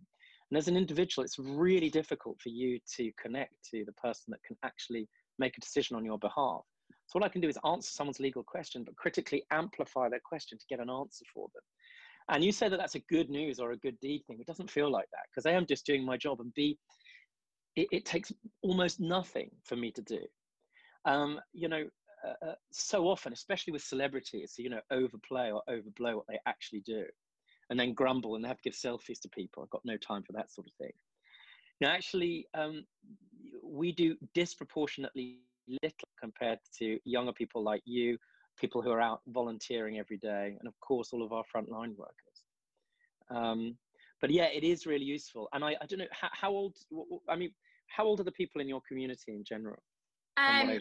And 0.49 0.57
as 0.57 0.67
an 0.67 0.77
individual, 0.77 1.25
it's 1.25 1.39
really 1.39 1.89
difficult 1.89 2.39
for 2.41 2.49
you 2.49 2.79
to 2.95 3.11
connect 3.21 3.53
to 3.71 3.83
the 3.85 3.93
person 3.93 4.31
that 4.31 4.43
can 4.43 4.57
actually 4.63 5.07
make 5.39 5.57
a 5.57 5.61
decision 5.61 5.95
on 5.95 6.05
your 6.05 6.17
behalf. 6.17 6.61
So 7.07 7.19
what 7.19 7.23
I 7.23 7.29
can 7.29 7.41
do 7.41 7.49
is 7.49 7.57
answer 7.65 7.89
someone's 7.89 8.19
legal 8.19 8.43
question, 8.43 8.83
but 8.83 8.95
critically 8.95 9.43
amplify 9.51 10.09
their 10.09 10.21
question 10.23 10.57
to 10.57 10.65
get 10.69 10.79
an 10.79 10.89
answer 10.89 11.25
for 11.33 11.47
them. 11.53 11.63
And 12.29 12.43
you 12.43 12.51
say 12.51 12.67
that 12.67 12.77
that's 12.77 12.95
a 12.95 12.99
good 13.09 13.29
news 13.29 13.59
or 13.59 13.71
a 13.71 13.77
good 13.77 13.97
deed 14.01 14.23
thing. 14.27 14.39
It 14.39 14.47
doesn't 14.47 14.71
feel 14.71 14.91
like 14.91 15.07
that 15.11 15.23
because 15.29 15.45
A, 15.45 15.55
I'm 15.55 15.65
just 15.65 15.85
doing 15.85 16.03
my 16.03 16.17
job, 16.17 16.41
and 16.41 16.53
B, 16.53 16.77
it, 17.75 17.87
it 17.91 18.05
takes 18.05 18.33
almost 18.61 18.99
nothing 18.99 19.49
for 19.63 19.77
me 19.77 19.91
to 19.91 20.01
do. 20.01 20.19
Um, 21.05 21.39
you 21.53 21.69
know, 21.69 21.85
uh, 22.25 22.45
uh, 22.47 22.55
so 22.71 23.07
often, 23.07 23.31
especially 23.31 23.71
with 23.71 23.83
celebrities, 23.83 24.55
you 24.57 24.69
know, 24.69 24.81
overplay 24.91 25.51
or 25.51 25.61
overblow 25.69 26.15
what 26.15 26.27
they 26.27 26.39
actually 26.45 26.81
do. 26.81 27.05
And 27.69 27.79
then 27.79 27.93
grumble 27.93 28.35
and 28.35 28.45
have 28.45 28.57
to 28.57 28.69
give 28.69 28.73
selfies 28.73 29.19
to 29.21 29.29
people. 29.29 29.63
I've 29.63 29.69
got 29.69 29.85
no 29.85 29.97
time 29.97 30.23
for 30.23 30.33
that 30.33 30.51
sort 30.51 30.67
of 30.67 30.73
thing. 30.73 30.93
Now, 31.81 31.89
actually, 31.89 32.47
um, 32.53 32.85
we 33.63 33.91
do 33.91 34.15
disproportionately 34.33 35.39
little 35.67 36.07
compared 36.19 36.59
to 36.79 36.97
younger 37.03 37.33
people 37.33 37.63
like 37.63 37.81
you, 37.85 38.17
people 38.57 38.81
who 38.81 38.91
are 38.91 39.01
out 39.01 39.21
volunteering 39.27 39.99
every 39.99 40.17
day, 40.17 40.55
and 40.59 40.67
of 40.67 40.79
course, 40.79 41.09
all 41.13 41.23
of 41.23 41.33
our 41.33 41.43
frontline 41.43 41.95
workers. 41.95 42.43
Um, 43.29 43.77
but 44.21 44.31
yeah, 44.31 44.45
it 44.45 44.63
is 44.63 44.85
really 44.85 45.05
useful. 45.05 45.47
And 45.53 45.63
I, 45.63 45.75
I 45.81 45.85
don't 45.85 45.99
know 45.99 46.05
how, 46.11 46.29
how, 46.31 46.51
old. 46.51 46.75
I 47.29 47.35
mean, 47.35 47.51
how 47.87 48.05
old 48.05 48.19
are 48.19 48.23
the 48.23 48.31
people 48.31 48.61
in 48.61 48.67
your 48.67 48.81
community 48.87 49.33
in 49.33 49.43
general? 49.43 49.77
Um, 50.37 50.79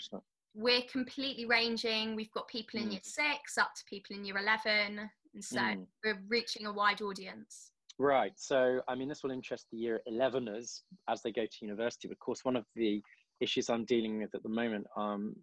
we're 0.55 0.83
completely 0.91 1.45
ranging. 1.45 2.17
We've 2.17 2.33
got 2.33 2.49
people 2.49 2.81
in 2.81 2.89
mm. 2.89 2.93
year 2.93 3.01
six 3.03 3.59
up 3.59 3.75
to 3.77 3.85
people 3.89 4.17
in 4.17 4.25
year 4.25 4.39
eleven, 4.39 5.11
and 5.37 5.45
so 5.45 5.61
mm. 5.61 5.87
we're 6.03 6.19
reaching 6.29 6.65
a 6.65 6.73
wide 6.73 7.03
audience. 7.03 7.73
Right. 7.99 8.33
So, 8.37 8.81
I 8.89 8.95
mean, 8.95 9.09
this 9.09 9.23
will 9.23 9.31
interest 9.31 9.67
the 9.71 9.77
year 9.77 10.01
11ers 10.11 10.81
as 11.09 11.21
they 11.23 11.31
go 11.31 11.45
to 11.45 11.57
university. 11.61 12.09
But 12.09 12.15
of 12.15 12.21
course, 12.21 12.43
one 12.43 12.57
of 12.57 12.65
the 12.75 13.03
issues 13.41 13.69
I'm 13.69 13.85
dealing 13.85 14.19
with 14.19 14.35
at 14.35 14.43
the 14.43 14.49
moment 14.49 14.87
um, 14.97 15.37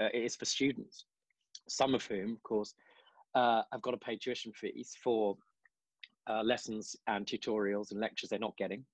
uh, 0.00 0.08
is 0.14 0.36
for 0.36 0.44
students, 0.44 1.04
some 1.68 1.94
of 1.94 2.06
whom, 2.06 2.32
of 2.32 2.42
course, 2.44 2.74
uh, 3.34 3.62
have 3.72 3.82
got 3.82 3.90
to 3.90 3.96
pay 3.96 4.16
tuition 4.16 4.52
fees 4.52 4.96
for 5.02 5.36
uh, 6.28 6.42
lessons 6.42 6.94
and 7.08 7.26
tutorials 7.26 7.90
and 7.90 8.00
lectures 8.00 8.30
they're 8.30 8.38
not 8.38 8.56
getting. 8.56 8.84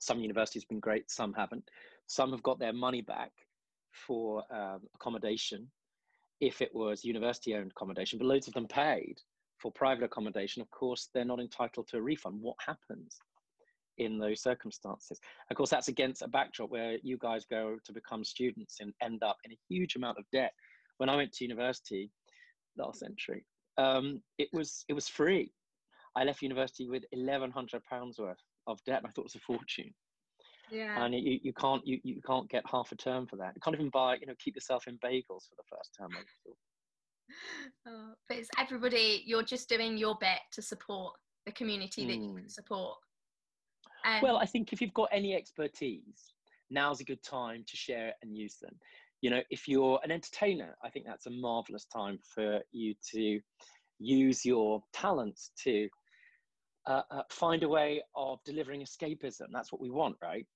Some 0.00 0.20
universities 0.20 0.64
have 0.64 0.68
been 0.68 0.80
great, 0.80 1.08
some 1.08 1.32
haven't. 1.32 1.64
Some 2.08 2.32
have 2.32 2.42
got 2.42 2.58
their 2.58 2.72
money 2.72 3.02
back 3.02 3.30
for 3.92 4.42
um, 4.52 4.80
accommodation 4.96 5.68
if 6.40 6.60
it 6.60 6.74
was 6.74 7.04
university 7.04 7.54
owned 7.54 7.70
accommodation, 7.70 8.18
but 8.18 8.26
loads 8.26 8.48
of 8.48 8.54
them 8.54 8.66
paid 8.66 9.16
for 9.62 9.70
private 9.72 10.04
accommodation. 10.04 10.60
Of 10.60 10.70
course, 10.70 11.08
they're 11.14 11.24
not 11.24 11.40
entitled 11.40 11.86
to 11.88 11.96
a 11.96 12.02
refund. 12.02 12.40
What 12.40 12.56
happens 12.66 13.18
in 13.96 14.18
those 14.18 14.42
circumstances? 14.42 15.20
Of 15.50 15.56
course, 15.56 15.70
that's 15.70 15.88
against 15.88 16.22
a 16.22 16.28
backdrop 16.28 16.70
where 16.70 16.98
you 17.02 17.16
guys 17.16 17.46
go 17.48 17.76
to 17.84 17.92
become 17.92 18.24
students 18.24 18.78
and 18.80 18.92
end 19.00 19.22
up 19.22 19.36
in 19.44 19.52
a 19.52 19.58
huge 19.68 19.94
amount 19.94 20.18
of 20.18 20.24
debt. 20.32 20.52
When 20.98 21.08
I 21.08 21.16
went 21.16 21.32
to 21.34 21.44
university 21.44 22.10
last 22.76 22.98
century, 22.98 23.46
um, 23.78 24.20
it 24.38 24.48
was 24.52 24.84
it 24.88 24.94
was 24.94 25.08
free. 25.08 25.52
I 26.16 26.24
left 26.24 26.42
university 26.42 26.88
with 26.88 27.04
eleven 27.12 27.50
hundred 27.50 27.84
pounds 27.84 28.18
worth 28.18 28.42
of 28.66 28.78
debt, 28.84 28.98
and 28.98 29.06
I 29.06 29.10
thought 29.10 29.22
it 29.22 29.32
was 29.32 29.36
a 29.36 29.40
fortune. 29.40 29.94
Yeah. 30.70 31.04
And 31.04 31.14
you, 31.14 31.38
you 31.42 31.52
can't 31.52 31.86
you, 31.86 32.00
you 32.02 32.20
can't 32.26 32.48
get 32.50 32.64
half 32.70 32.92
a 32.92 32.96
term 32.96 33.26
for 33.26 33.36
that. 33.36 33.52
You 33.54 33.60
can't 33.62 33.76
even 33.76 33.90
buy 33.90 34.16
you 34.20 34.26
know 34.26 34.34
keep 34.42 34.54
yourself 34.54 34.86
in 34.88 34.98
bagels 34.98 35.48
for 35.48 35.56
the 35.56 35.68
first 35.70 35.94
term. 35.98 36.10
Oh, 37.86 38.12
but 38.28 38.38
it's 38.38 38.48
everybody. 38.60 39.24
You're 39.26 39.42
just 39.42 39.68
doing 39.68 39.98
your 39.98 40.16
bit 40.20 40.38
to 40.52 40.62
support 40.62 41.14
the 41.46 41.52
community 41.52 42.06
that 42.06 42.12
mm. 42.12 42.22
you 42.22 42.32
can 42.34 42.42
hmm. 42.42 42.48
support. 42.48 42.96
Um, 44.04 44.20
well, 44.22 44.36
I 44.36 44.46
think 44.46 44.72
if 44.72 44.80
you've 44.80 44.94
got 44.94 45.08
any 45.10 45.34
expertise, 45.34 46.32
now's 46.70 47.00
a 47.00 47.04
good 47.04 47.22
time 47.24 47.64
to 47.68 47.76
share 47.76 48.08
it 48.08 48.14
and 48.22 48.36
use 48.36 48.56
them. 48.62 48.74
You 49.20 49.30
know, 49.30 49.40
if 49.50 49.66
you're 49.66 50.00
an 50.04 50.12
entertainer, 50.12 50.76
I 50.84 50.90
think 50.90 51.06
that's 51.06 51.26
a 51.26 51.30
marvelous 51.30 51.86
time 51.86 52.20
for 52.34 52.60
you 52.70 52.94
to 53.14 53.40
use 53.98 54.44
your 54.44 54.82
talents 54.92 55.50
to 55.64 55.88
uh, 56.86 57.02
uh, 57.10 57.22
find 57.30 57.62
a 57.62 57.68
way 57.68 58.02
of 58.16 58.38
delivering 58.44 58.80
escapism. 58.82 59.46
That's 59.52 59.72
what 59.72 59.80
we 59.80 59.90
want, 59.90 60.16
right? 60.22 60.46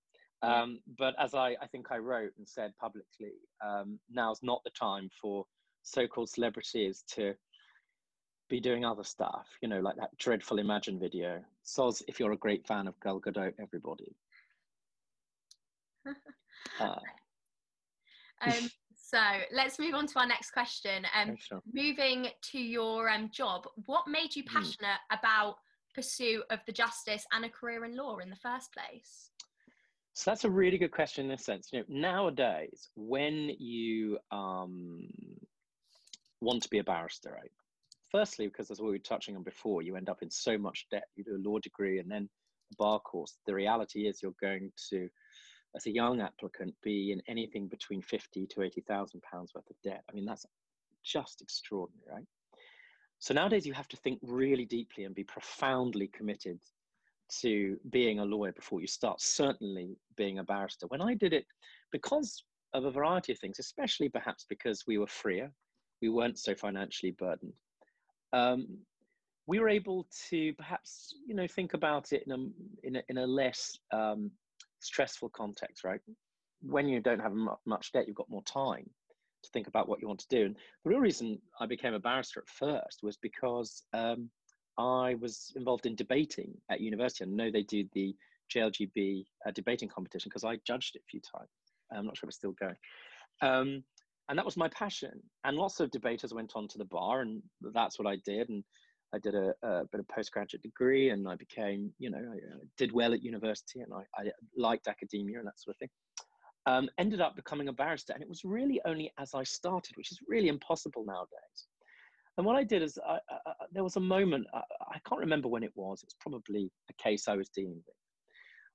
Um, 0.42 0.80
but 0.98 1.14
as 1.18 1.34
I, 1.34 1.56
I 1.62 1.66
think 1.66 1.86
I 1.90 1.98
wrote 1.98 2.32
and 2.36 2.48
said 2.48 2.72
publicly, 2.80 3.32
um, 3.64 3.98
now's 4.10 4.40
not 4.42 4.60
the 4.64 4.70
time 4.78 5.08
for 5.20 5.44
so-called 5.86 6.28
celebrities 6.28 7.04
to 7.06 7.34
be 8.48 8.60
doing 8.60 8.84
other 8.84 9.04
stuff, 9.04 9.46
you 9.60 9.68
know, 9.68 9.80
like 9.80 9.96
that 9.96 10.16
dreadful 10.18 10.58
Imagine 10.58 10.98
video. 10.98 11.40
Soz, 11.64 12.02
if 12.08 12.20
you're 12.20 12.32
a 12.32 12.36
great 12.36 12.66
fan 12.66 12.86
of 12.86 12.98
Gal 13.00 13.20
Gadot, 13.20 13.54
everybody. 13.60 14.14
uh. 16.80 16.96
um, 18.42 18.70
so 18.94 19.18
let's 19.52 19.78
move 19.78 19.94
on 19.94 20.06
to 20.08 20.18
our 20.18 20.26
next 20.26 20.50
question. 20.50 21.06
Um, 21.14 21.36
sure. 21.38 21.62
Moving 21.72 22.28
to 22.50 22.58
your 22.58 23.08
um, 23.08 23.30
job, 23.32 23.66
what 23.86 24.08
made 24.08 24.34
you 24.34 24.42
hmm. 24.42 24.56
passionate 24.56 25.00
mm. 25.12 25.18
about 25.18 25.56
pursuit 25.94 26.42
of 26.50 26.60
the 26.66 26.72
justice 26.72 27.24
and 27.32 27.44
a 27.44 27.48
career 27.48 27.84
in 27.84 27.96
law 27.96 28.18
in 28.18 28.30
the 28.30 28.36
first 28.36 28.72
place? 28.72 29.30
So 30.14 30.30
that's 30.30 30.44
a 30.44 30.50
really 30.50 30.78
good 30.78 30.92
question 30.92 31.26
in 31.26 31.30
this 31.30 31.44
sense. 31.44 31.68
You 31.72 31.80
know, 31.80 31.84
nowadays, 31.88 32.88
when 32.96 33.50
you 33.58 34.18
um, 34.30 35.08
want 36.40 36.62
to 36.62 36.68
be 36.68 36.78
a 36.78 36.84
barrister, 36.84 37.32
right? 37.32 37.50
Firstly, 38.10 38.46
because 38.46 38.70
as 38.70 38.80
we 38.80 38.90
were 38.90 38.98
touching 38.98 39.36
on 39.36 39.42
before, 39.42 39.82
you 39.82 39.96
end 39.96 40.08
up 40.08 40.22
in 40.22 40.30
so 40.30 40.56
much 40.56 40.86
debt. 40.90 41.08
You 41.16 41.24
do 41.24 41.36
a 41.36 41.46
law 41.48 41.58
degree 41.58 41.98
and 41.98 42.10
then 42.10 42.28
a 42.72 42.76
bar 42.76 43.00
course. 43.00 43.38
The 43.46 43.54
reality 43.54 44.06
is 44.06 44.22
you're 44.22 44.34
going 44.40 44.70
to, 44.90 45.08
as 45.74 45.86
a 45.86 45.90
young 45.90 46.20
applicant, 46.20 46.74
be 46.82 47.12
in 47.12 47.20
anything 47.28 47.66
between 47.68 48.02
fifty 48.02 48.46
to 48.46 48.62
eighty 48.62 48.80
thousand 48.82 49.22
pounds 49.22 49.52
worth 49.54 49.68
of 49.68 49.76
debt. 49.82 50.04
I 50.08 50.14
mean, 50.14 50.24
that's 50.24 50.46
just 51.04 51.42
extraordinary, 51.42 52.08
right? 52.10 52.26
So 53.18 53.34
nowadays 53.34 53.66
you 53.66 53.72
have 53.72 53.88
to 53.88 53.96
think 53.96 54.18
really 54.22 54.66
deeply 54.66 55.04
and 55.04 55.14
be 55.14 55.24
profoundly 55.24 56.08
committed 56.08 56.60
to 57.40 57.76
being 57.90 58.20
a 58.20 58.24
lawyer 58.24 58.52
before 58.52 58.80
you 58.80 58.86
start, 58.86 59.20
certainly 59.20 59.96
being 60.16 60.38
a 60.38 60.44
barrister. 60.44 60.86
When 60.86 61.00
I 61.00 61.14
did 61.14 61.32
it, 61.32 61.46
because 61.90 62.44
of 62.72 62.84
a 62.84 62.90
variety 62.90 63.32
of 63.32 63.38
things, 63.38 63.58
especially 63.58 64.08
perhaps 64.08 64.44
because 64.48 64.84
we 64.86 64.98
were 64.98 65.06
freer, 65.06 65.50
we 66.02 66.08
weren't 66.08 66.38
so 66.38 66.54
financially 66.54 67.12
burdened. 67.12 67.52
Um, 68.32 68.78
we 69.46 69.58
were 69.60 69.68
able 69.68 70.06
to 70.30 70.52
perhaps, 70.54 71.14
you 71.26 71.34
know, 71.34 71.46
think 71.46 71.74
about 71.74 72.12
it 72.12 72.24
in 72.26 72.32
a, 72.32 72.86
in 72.86 72.96
a, 72.96 73.02
in 73.08 73.18
a 73.18 73.26
less 73.26 73.78
um, 73.92 74.30
stressful 74.80 75.30
context, 75.30 75.84
right? 75.84 76.00
When 76.62 76.88
you 76.88 77.00
don't 77.00 77.20
have 77.20 77.34
much 77.64 77.92
debt, 77.92 78.06
you've 78.06 78.16
got 78.16 78.30
more 78.30 78.42
time 78.42 78.88
to 79.42 79.50
think 79.52 79.68
about 79.68 79.88
what 79.88 80.00
you 80.00 80.08
want 80.08 80.20
to 80.20 80.28
do. 80.28 80.46
And 80.46 80.56
the 80.84 80.90
real 80.90 81.00
reason 81.00 81.40
I 81.60 81.66
became 81.66 81.94
a 81.94 82.00
barrister 82.00 82.40
at 82.40 82.48
first 82.48 83.00
was 83.02 83.16
because 83.16 83.82
um, 83.92 84.28
I 84.78 85.14
was 85.20 85.52
involved 85.56 85.86
in 85.86 85.94
debating 85.94 86.54
at 86.70 86.80
university. 86.80 87.24
I 87.24 87.28
know 87.28 87.50
they 87.50 87.62
do 87.62 87.84
the 87.92 88.14
JLGB 88.54 89.24
uh, 89.46 89.50
debating 89.52 89.88
competition 89.88 90.28
because 90.28 90.44
I 90.44 90.58
judged 90.66 90.96
it 90.96 91.02
a 91.06 91.10
few 91.10 91.20
times. 91.20 91.48
I'm 91.92 92.06
not 92.06 92.16
sure 92.16 92.26
if 92.26 92.30
it's 92.30 92.36
still 92.36 92.54
going. 92.60 92.76
Um, 93.42 93.84
and 94.28 94.38
that 94.38 94.44
was 94.44 94.56
my 94.56 94.68
passion. 94.68 95.20
And 95.44 95.56
lots 95.56 95.80
of 95.80 95.90
debaters 95.90 96.34
went 96.34 96.52
on 96.54 96.68
to 96.68 96.78
the 96.78 96.84
bar, 96.84 97.20
and 97.20 97.42
that's 97.72 97.98
what 97.98 98.08
I 98.08 98.16
did. 98.24 98.48
And 98.48 98.64
I 99.14 99.18
did 99.18 99.34
a, 99.34 99.54
a 99.62 99.84
bit 99.90 100.00
of 100.00 100.08
postgraduate 100.08 100.62
degree, 100.62 101.10
and 101.10 101.28
I 101.28 101.36
became, 101.36 101.92
you 101.98 102.10
know, 102.10 102.18
I, 102.18 102.36
I 102.36 102.58
did 102.76 102.92
well 102.92 103.14
at 103.14 103.22
university, 103.22 103.80
and 103.80 103.92
I, 103.92 104.02
I, 104.20 104.30
liked 104.56 104.88
academia 104.88 105.38
and 105.38 105.46
that 105.46 105.60
sort 105.60 105.76
of 105.76 105.78
thing. 105.78 105.88
Um, 106.66 106.88
ended 106.98 107.20
up 107.20 107.36
becoming 107.36 107.68
a 107.68 107.72
barrister, 107.72 108.12
and 108.12 108.22
it 108.22 108.28
was 108.28 108.42
really 108.44 108.80
only 108.84 109.12
as 109.18 109.34
I 109.34 109.44
started, 109.44 109.96
which 109.96 110.10
is 110.10 110.18
really 110.28 110.48
impossible 110.48 111.04
nowadays. 111.06 111.68
And 112.36 112.44
what 112.44 112.56
I 112.56 112.64
did 112.64 112.82
is, 112.82 112.98
I, 113.06 113.18
there 113.72 113.84
was 113.84 113.96
a 113.96 114.00
moment 114.00 114.46
I 114.52 114.98
can't 115.08 115.20
remember 115.20 115.48
when 115.48 115.62
it 115.62 115.72
was. 115.74 116.02
It's 116.02 116.16
probably 116.20 116.70
a 116.90 117.02
case 117.02 117.28
I 117.28 117.36
was 117.36 117.48
dealing 117.48 117.76
with 117.86 117.94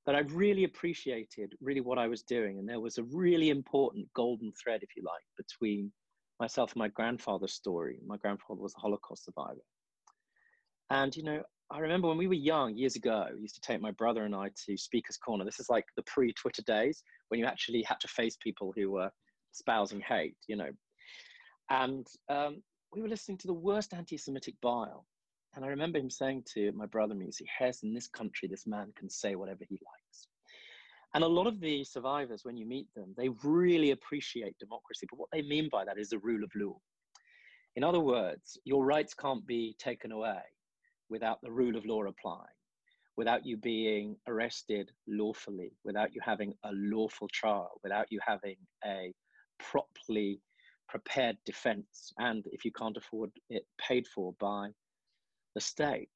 but 0.06 0.16
I 0.16 0.20
really 0.20 0.64
appreciated 0.64 1.56
really 1.62 1.82
what 1.82 2.00
I 2.00 2.08
was 2.08 2.24
doing. 2.24 2.60
And 2.60 2.68
there 2.68 2.80
was 2.80 2.98
a 2.98 3.04
really 3.04 3.50
important 3.50 4.12
golden 4.14 4.52
thread, 4.52 4.82
if 4.84 4.96
you 4.96 5.04
like, 5.04 5.24
between 5.38 5.92
myself 6.40 6.72
and 6.72 6.80
my 6.80 6.88
grandfather's 6.88 7.54
story. 7.54 8.00
My 8.06 8.18
grandfather 8.18 8.62
was 8.62 8.74
a 8.76 8.80
Holocaust 8.80 9.26
survivor. 9.26 9.62
And, 10.90 11.16
you 11.16 11.24
know, 11.24 11.44
I 11.70 11.80
remember 11.80 12.08
when 12.08 12.18
we 12.18 12.28
were 12.28 12.34
young 12.34 12.76
years 12.76 12.96
ago, 12.96 13.26
I 13.30 13.40
used 13.40 13.56
to 13.56 13.62
take 13.62 13.80
my 13.80 13.92
brother 13.92 14.26
and 14.26 14.36
I 14.36 14.50
to 14.66 14.76
Speaker's 14.76 15.18
Corner. 15.18 15.46
This 15.46 15.60
is 15.60 15.70
like 15.70 15.86
the 15.96 16.04
pre 16.04 16.34
Twitter 16.34 16.64
days 16.64 17.04
when 17.30 17.40
you 17.40 17.46
actually 17.46 17.84
had 17.84 18.00
to 18.02 18.08
face 18.08 18.36
people 18.44 18.74
who 18.76 18.92
were 18.92 19.10
espousing 19.54 20.02
hate, 20.02 20.36
you 20.48 20.58
know. 20.58 20.70
And 21.70 22.06
um, 22.28 22.62
we 22.92 23.02
were 23.02 23.08
listening 23.08 23.38
to 23.38 23.48
the 23.48 23.54
worst 23.54 23.94
anti 23.94 24.18
Semitic 24.18 24.56
bile 24.62 25.06
and 25.56 25.66
I 25.66 25.68
remember 25.68 26.00
him 26.00 26.10
saying 26.10 26.44
to 26.54 26.72
my 26.74 26.86
brother 26.86 27.14
Musi, 27.14 27.46
Hes, 27.48 27.84
in 27.84 27.94
this 27.94 28.08
country, 28.08 28.48
this 28.48 28.66
man 28.66 28.94
can 28.96 29.10
say 29.10 29.36
whatever 29.36 29.64
he 29.68 29.76
likes. 29.76 30.28
And 31.14 31.24
a 31.24 31.28
lot 31.28 31.48
of 31.48 31.60
the 31.60 31.84
survivors, 31.84 32.46
when 32.46 32.56
you 32.56 32.66
meet 32.66 32.88
them, 32.96 33.14
they 33.18 33.30
really 33.44 33.92
appreciate 33.92 34.58
democracy. 34.60 35.08
But 35.10 35.20
what 35.20 35.30
they 35.32 35.42
mean 35.42 35.68
by 35.70 35.84
that 35.84 35.98
is 35.98 36.10
the 36.10 36.20
rule 36.20 36.44
of 36.44 36.52
law. 36.56 36.80
In 37.76 37.84
other 37.84 38.00
words, 38.00 38.58
your 38.64 38.86
rights 38.86 39.14
can't 39.14 39.46
be 39.46 39.76
taken 39.78 40.12
away 40.12 40.42
without 41.10 41.42
the 41.42 41.52
rule 41.52 41.76
of 41.76 41.86
law 41.86 42.04
applying, 42.04 42.58
without 43.18 43.46
you 43.46 43.58
being 43.58 44.16
arrested 44.28 44.90
lawfully, 45.08 45.74
without 45.84 46.14
you 46.14 46.22
having 46.24 46.54
a 46.64 46.72
lawful 46.74 47.28
trial, 47.34 47.80
without 47.84 48.08
you 48.10 48.20
having 48.26 48.56
a 48.86 49.14
properly 49.60 50.40
prepared 50.88 51.38
defense, 51.46 52.12
and 52.18 52.46
if 52.52 52.66
you 52.66 52.72
can't 52.72 52.98
afford 52.98 53.32
it, 53.50 53.66
paid 53.80 54.06
for 54.08 54.34
by 54.40 54.70
the 55.56 55.62
state. 55.62 56.10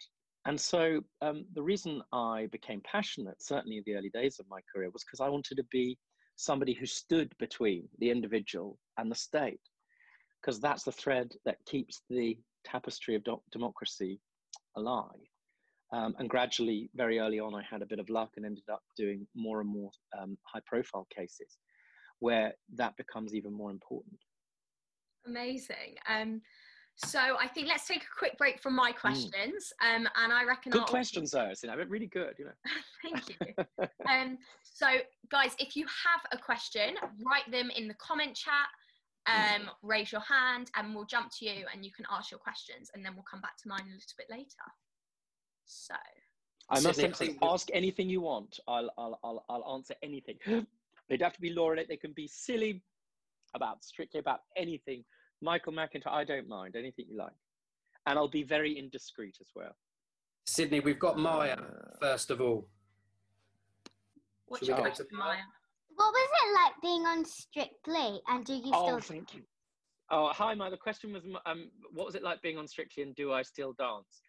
And 0.45 0.59
so 0.59 1.01
um, 1.21 1.45
the 1.53 1.63
reason 1.63 2.01
I 2.13 2.47
became 2.51 2.81
passionate, 2.89 3.41
certainly 3.41 3.77
in 3.77 3.83
the 3.85 3.95
early 3.95 4.11
days 4.11 4.37
of 4.39 4.45
my 4.49 4.59
career, 4.73 4.89
was 4.91 5.03
because 5.03 5.19
I 5.19 5.29
wanted 5.29 5.55
to 5.55 5.65
be 5.71 5.97
somebody 6.35 6.73
who 6.73 6.85
stood 6.85 7.33
between 7.39 7.87
the 7.99 8.11
individual 8.11 8.77
and 8.97 9.09
the 9.09 9.15
state, 9.15 9.61
because 10.41 10.59
that's 10.59 10.83
the 10.83 10.91
thread 10.91 11.33
that 11.45 11.57
keeps 11.65 12.01
the 12.09 12.37
tapestry 12.63 13.15
of 13.15 13.23
do- 13.23 13.41
democracy 13.51 14.19
alive. 14.75 15.07
Um, 15.93 16.15
and 16.19 16.29
gradually, 16.29 16.89
very 16.95 17.19
early 17.19 17.39
on, 17.39 17.55
I 17.55 17.63
had 17.69 17.81
a 17.81 17.85
bit 17.85 17.99
of 17.99 18.09
luck 18.09 18.31
and 18.35 18.45
ended 18.45 18.65
up 18.71 18.81
doing 18.97 19.25
more 19.35 19.61
and 19.61 19.69
more 19.69 19.91
um, 20.19 20.37
high 20.43 20.61
profile 20.65 21.07
cases 21.15 21.57
where 22.19 22.53
that 22.75 22.97
becomes 22.97 23.33
even 23.33 23.53
more 23.53 23.71
important. 23.71 24.17
Amazing. 25.25 25.95
Um, 26.07 26.41
so 26.97 27.19
I 27.19 27.47
think 27.47 27.67
let's 27.67 27.87
take 27.87 28.03
a 28.03 28.17
quick 28.17 28.37
break 28.37 28.61
from 28.61 28.75
my 28.75 28.91
mm. 28.91 28.97
questions. 28.97 29.73
Mm. 29.83 29.95
Um, 29.95 30.07
and 30.15 30.33
I 30.33 30.45
reckon 30.45 30.71
good 30.71 30.81
I'll... 30.81 30.87
questions, 30.87 31.31
though. 31.31 31.51
So, 31.53 31.73
really 31.87 32.07
good. 32.07 32.35
You 32.39 32.45
know. 32.45 32.51
Thank 33.03 33.29
you. 33.29 33.87
um, 34.09 34.37
so, 34.63 34.87
guys, 35.29 35.55
if 35.59 35.75
you 35.75 35.85
have 35.85 36.21
a 36.31 36.37
question, 36.37 36.95
write 37.25 37.49
them 37.51 37.69
in 37.75 37.87
the 37.87 37.95
comment 37.95 38.35
chat. 38.35 38.67
Um, 39.27 39.63
mm. 39.63 39.69
raise 39.81 40.11
your 40.11 40.21
hand, 40.21 40.69
and 40.75 40.93
we'll 40.93 41.05
jump 41.05 41.31
to 41.39 41.45
you, 41.45 41.65
and 41.73 41.83
you 41.83 41.91
can 41.91 42.05
ask 42.11 42.29
your 42.29 42.39
questions, 42.39 42.91
and 42.93 43.03
then 43.03 43.15
we'll 43.15 43.25
come 43.29 43.41
back 43.41 43.57
to 43.63 43.67
mine 43.67 43.81
a 43.81 43.85
little 43.85 43.99
bit 44.17 44.27
later. 44.29 44.45
So. 45.65 45.95
I 46.69 46.79
must 46.79 46.99
say, 47.17 47.37
ask 47.43 47.69
anything 47.73 48.09
you 48.09 48.21
want. 48.21 48.59
I'll, 48.67 48.89
I'll, 48.97 49.19
I'll, 49.23 49.45
I'll 49.49 49.75
answer 49.75 49.95
anything. 50.01 50.37
They'd 51.09 51.21
have 51.21 51.33
to 51.33 51.41
be 51.41 51.51
law 51.51 51.75
They 51.75 51.97
can 51.97 52.13
be 52.13 52.27
silly 52.27 52.81
about 53.53 53.83
strictly 53.83 54.19
about 54.19 54.41
anything 54.57 55.03
Michael 55.41 55.73
McIntyre, 55.73 56.11
I 56.11 56.23
don't 56.23 56.47
mind 56.47 56.75
anything 56.75 57.05
you 57.09 57.17
like, 57.17 57.33
and 58.07 58.17
I'll 58.17 58.27
be 58.27 58.43
very 58.43 58.77
indiscreet 58.77 59.37
as 59.41 59.47
well. 59.55 59.75
Sydney, 60.45 60.79
we've 60.79 60.99
got 60.99 61.17
Maya 61.17 61.57
first 61.99 62.31
of 62.31 62.41
all. 62.41 62.67
What 64.47 64.61
you 64.61 64.69
got, 64.69 64.99
Maya? 65.11 65.37
What 65.95 66.11
was 66.11 66.29
it 66.43 66.53
like 66.53 66.73
being 66.81 67.05
on 67.05 67.25
Strictly, 67.25 68.21
and 68.27 68.45
do 68.45 68.53
you 68.53 68.71
oh, 68.73 68.85
still? 68.85 68.95
Oh, 68.95 68.99
thank 68.99 69.33
you. 69.33 69.41
Oh, 70.11 70.29
hi, 70.33 70.53
Maya. 70.53 70.69
The 70.69 70.77
question 70.77 71.13
was, 71.13 71.23
um, 71.45 71.71
what 71.93 72.05
was 72.05 72.15
it 72.15 72.21
like 72.21 72.41
being 72.41 72.57
on 72.57 72.67
Strictly, 72.67 73.03
and 73.03 73.15
do 73.15 73.33
I 73.33 73.41
still 73.41 73.73
dance? 73.79 74.21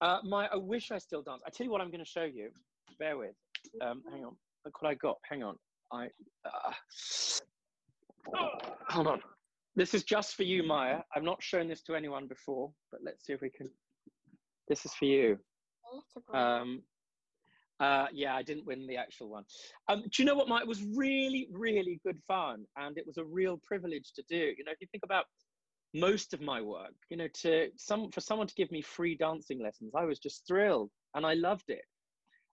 Uh, 0.00 0.18
Maya, 0.22 0.48
I 0.52 0.56
wish 0.56 0.90
I 0.92 0.98
still 0.98 1.22
dance. 1.22 1.42
I 1.46 1.50
tell 1.50 1.64
you 1.64 1.72
what, 1.72 1.80
I'm 1.80 1.90
going 1.90 2.04
to 2.04 2.10
show 2.10 2.24
you. 2.24 2.50
Bear 2.98 3.16
with. 3.16 3.34
Um, 3.80 4.02
hang 4.12 4.24
on. 4.24 4.36
Look 4.64 4.80
what 4.80 4.90
I 4.90 4.94
got. 4.94 5.16
Hang 5.28 5.42
on. 5.42 5.56
I. 5.92 6.06
Uh, 6.44 6.72
oh, 8.36 8.48
hold 8.88 9.06
on. 9.08 9.22
This 9.76 9.94
is 9.94 10.04
just 10.04 10.36
for 10.36 10.44
you, 10.44 10.62
Maya. 10.62 11.00
I've 11.14 11.22
not 11.22 11.42
shown 11.42 11.68
this 11.68 11.82
to 11.82 11.96
anyone 11.96 12.28
before, 12.28 12.70
but 12.92 13.00
let's 13.04 13.26
see 13.26 13.32
if 13.32 13.40
we 13.40 13.50
can. 13.50 13.68
This 14.68 14.86
is 14.86 14.94
for 14.94 15.04
you. 15.04 15.38
Um, 16.32 16.82
uh, 17.80 18.06
yeah, 18.12 18.36
I 18.36 18.42
didn't 18.42 18.66
win 18.66 18.86
the 18.86 18.96
actual 18.96 19.28
one. 19.28 19.44
Um, 19.88 20.02
do 20.02 20.22
you 20.22 20.24
know 20.24 20.34
what, 20.36 20.48
Maya? 20.48 20.62
It 20.62 20.68
was 20.68 20.84
really, 20.96 21.48
really 21.52 22.00
good 22.04 22.20
fun, 22.26 22.64
and 22.76 22.96
it 22.96 23.06
was 23.06 23.18
a 23.18 23.24
real 23.24 23.60
privilege 23.66 24.12
to 24.14 24.22
do. 24.28 24.52
You 24.56 24.64
know, 24.64 24.72
if 24.72 24.80
you 24.80 24.86
think 24.92 25.04
about 25.04 25.24
most 25.92 26.34
of 26.34 26.40
my 26.40 26.60
work, 26.60 26.94
you 27.10 27.16
know, 27.16 27.28
to 27.42 27.68
some 27.76 28.10
for 28.12 28.20
someone 28.20 28.46
to 28.46 28.54
give 28.54 28.70
me 28.70 28.80
free 28.80 29.16
dancing 29.16 29.60
lessons, 29.60 29.92
I 29.96 30.04
was 30.04 30.20
just 30.20 30.46
thrilled, 30.46 30.90
and 31.14 31.26
I 31.26 31.34
loved 31.34 31.68
it. 31.68 31.82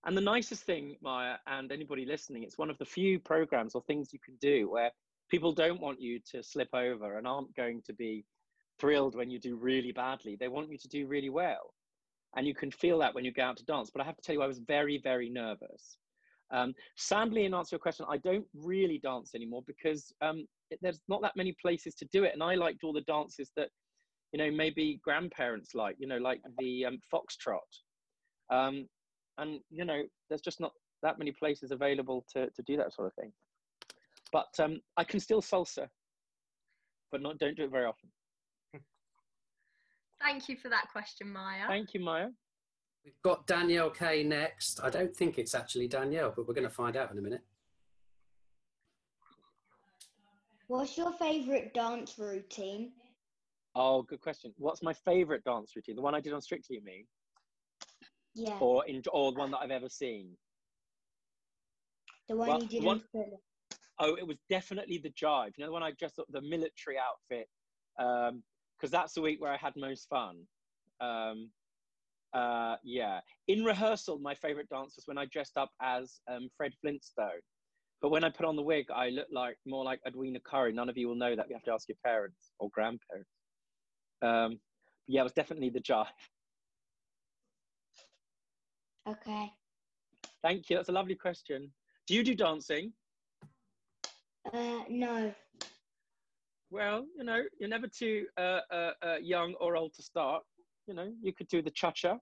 And 0.05 0.17
the 0.17 0.21
nicest 0.21 0.63
thing, 0.63 0.95
Maya, 1.03 1.35
and 1.45 1.71
anybody 1.71 2.05
listening, 2.05 2.41
it's 2.41 2.57
one 2.57 2.71
of 2.71 2.77
the 2.79 2.85
few 2.85 3.19
programs 3.19 3.75
or 3.75 3.83
things 3.83 4.11
you 4.11 4.19
can 4.25 4.35
do 4.41 4.67
where 4.71 4.89
people 5.31 5.53
don't 5.53 5.79
want 5.79 6.01
you 6.01 6.19
to 6.31 6.43
slip 6.43 6.69
over 6.73 7.17
and 7.17 7.25
aren't 7.25 7.55
going 7.55 7.81
to 7.85 7.93
be 7.93 8.25
thrilled 8.79 9.15
when 9.15 9.31
you 9.31 9.39
do 9.39 9.55
really 9.55 9.93
badly. 9.93 10.35
They 10.37 10.49
want 10.49 10.69
you 10.69 10.77
to 10.77 10.87
do 10.89 11.07
really 11.07 11.29
well. 11.29 11.73
And 12.35 12.45
you 12.45 12.53
can 12.53 12.69
feel 12.69 12.99
that 12.99 13.15
when 13.15 13.23
you 13.25 13.31
go 13.31 13.43
out 13.43 13.57
to 13.57 13.65
dance. 13.65 13.89
But 13.93 14.01
I 14.01 14.05
have 14.05 14.17
to 14.17 14.21
tell 14.21 14.35
you, 14.35 14.41
I 14.41 14.47
was 14.47 14.59
very, 14.59 14.99
very 15.01 15.29
nervous. 15.29 15.97
Um, 16.53 16.73
sadly, 16.97 17.45
in 17.45 17.53
answer 17.53 17.69
to 17.69 17.73
your 17.75 17.79
question, 17.79 18.05
I 18.09 18.17
don't 18.17 18.45
really 18.53 18.99
dance 19.01 19.31
anymore 19.33 19.63
because 19.65 20.11
um, 20.21 20.45
it, 20.69 20.79
there's 20.81 20.99
not 21.07 21.21
that 21.21 21.37
many 21.37 21.55
places 21.61 21.95
to 21.95 22.07
do 22.11 22.25
it. 22.25 22.33
And 22.33 22.43
I 22.43 22.55
liked 22.55 22.83
all 22.83 22.93
the 22.93 23.01
dances 23.01 23.51
that, 23.55 23.69
you 24.33 24.37
know, 24.37 24.51
maybe 24.51 24.99
grandparents 25.03 25.75
like, 25.75 25.95
you 25.97 26.07
know, 26.07 26.17
like 26.17 26.41
the 26.57 26.85
um, 26.85 26.99
foxtrot. 27.13 27.59
Um, 28.49 28.87
and, 29.37 29.61
you 29.69 29.85
know, 29.85 30.03
there's 30.27 30.41
just 30.41 30.59
not 30.59 30.73
that 31.03 31.19
many 31.19 31.31
places 31.31 31.71
available 31.71 32.25
to, 32.33 32.49
to 32.49 32.61
do 32.63 32.75
that 32.77 32.93
sort 32.93 33.07
of 33.07 33.13
thing. 33.13 33.31
But 34.31 34.59
um, 34.59 34.79
I 34.97 35.03
can 35.03 35.19
still 35.19 35.41
salsa, 35.41 35.87
but 37.11 37.21
not 37.21 37.37
don't 37.37 37.55
do 37.55 37.63
it 37.63 37.71
very 37.71 37.85
often. 37.85 38.09
Thank 40.21 40.47
you 40.47 40.55
for 40.55 40.69
that 40.69 40.87
question, 40.91 41.31
Maya. 41.31 41.65
Thank 41.67 41.93
you, 41.93 41.99
Maya. 41.99 42.27
We've 43.03 43.21
got 43.23 43.47
Danielle 43.47 43.89
K 43.89 44.23
next. 44.23 44.79
I 44.83 44.89
don't 44.89 45.15
think 45.15 45.39
it's 45.39 45.55
actually 45.55 45.87
Danielle, 45.87 46.31
but 46.35 46.47
we're 46.47 46.53
going 46.53 46.67
to 46.67 46.73
find 46.73 46.95
out 46.95 47.11
in 47.11 47.17
a 47.17 47.21
minute. 47.21 47.41
What's 50.67 50.97
your 50.97 51.11
favourite 51.13 51.73
dance 51.73 52.17
routine? 52.19 52.91
Oh, 53.75 54.03
good 54.03 54.21
question. 54.21 54.53
What's 54.57 54.83
my 54.83 54.93
favourite 54.93 55.43
dance 55.43 55.75
routine? 55.75 55.95
The 55.95 56.01
one 56.01 56.13
I 56.13 56.21
did 56.21 56.33
on 56.33 56.41
Strictly, 56.41 56.77
you 56.77 56.83
mean? 56.83 57.05
Yeah. 58.35 58.57
Or 58.59 58.85
in, 58.85 59.01
or 59.11 59.31
the 59.31 59.39
one 59.39 59.51
that 59.51 59.57
I've 59.57 59.71
ever 59.71 59.89
seen? 59.89 60.29
The 62.29 62.35
one 62.37 62.47
well, 62.47 62.63
you 62.63 62.67
did 62.67 62.83
one, 62.83 63.01
oh, 64.01 64.15
it 64.15 64.27
was 64.27 64.37
definitely 64.49 64.97
the 64.97 65.11
jive. 65.11 65.51
You 65.55 65.65
know, 65.65 65.71
when 65.71 65.83
I 65.83 65.91
dressed 65.91 66.19
up 66.19 66.25
the 66.29 66.41
military 66.41 66.97
outfit, 66.97 67.47
because 67.97 68.29
um, 68.29 68.89
that's 68.91 69.13
the 69.13 69.21
week 69.21 69.39
where 69.39 69.53
I 69.53 69.57
had 69.57 69.73
most 69.77 70.09
fun. 70.09 70.41
Um, 70.99 71.49
uh, 72.33 72.75
yeah. 72.83 73.19
In 73.47 73.63
rehearsal, 73.63 74.19
my 74.19 74.35
favorite 74.35 74.69
dance 74.69 74.95
was 74.95 75.05
when 75.05 75.17
I 75.17 75.25
dressed 75.25 75.57
up 75.57 75.69
as 75.81 76.19
um, 76.29 76.49
Fred 76.57 76.73
Flintstone. 76.81 77.41
But 78.01 78.09
when 78.09 78.23
I 78.23 78.29
put 78.29 78.47
on 78.47 78.55
the 78.55 78.63
wig, 78.63 78.87
I 78.93 79.09
looked 79.09 79.33
like 79.33 79.57
more 79.67 79.83
like 79.83 79.99
Edwina 80.07 80.39
Currie. 80.39 80.73
None 80.73 80.89
of 80.89 80.97
you 80.97 81.07
will 81.07 81.15
know 81.15 81.35
that. 81.35 81.47
You 81.47 81.55
have 81.55 81.63
to 81.63 81.73
ask 81.73 81.87
your 81.87 81.97
parents 82.03 82.51
or 82.57 82.69
grandparents. 82.71 83.29
Um, 84.23 84.59
yeah, 85.07 85.21
it 85.21 85.25
was 85.25 85.33
definitely 85.33 85.69
the 85.69 85.81
jive. 85.81 86.07
Okay. 89.07 89.51
Thank 90.41 90.69
you. 90.69 90.77
That's 90.77 90.89
a 90.89 90.93
lovely 90.93 91.15
question. 91.15 91.71
Do 92.07 92.15
you 92.15 92.23
do 92.23 92.33
dancing? 92.33 92.93
Uh, 94.45 94.81
no. 94.89 95.33
Well, 96.69 97.05
you 97.17 97.23
know, 97.23 97.43
you're 97.59 97.69
never 97.69 97.87
too 97.87 98.25
uh, 98.37 98.61
uh, 98.71 98.91
uh, 99.05 99.15
young 99.21 99.53
or 99.59 99.75
old 99.75 99.93
to 99.95 100.03
start. 100.03 100.43
You 100.87 100.93
know, 100.93 101.11
you 101.21 101.33
could 101.33 101.47
do 101.47 101.61
the 101.61 101.71
cha 101.71 101.91
cha. 101.91 102.17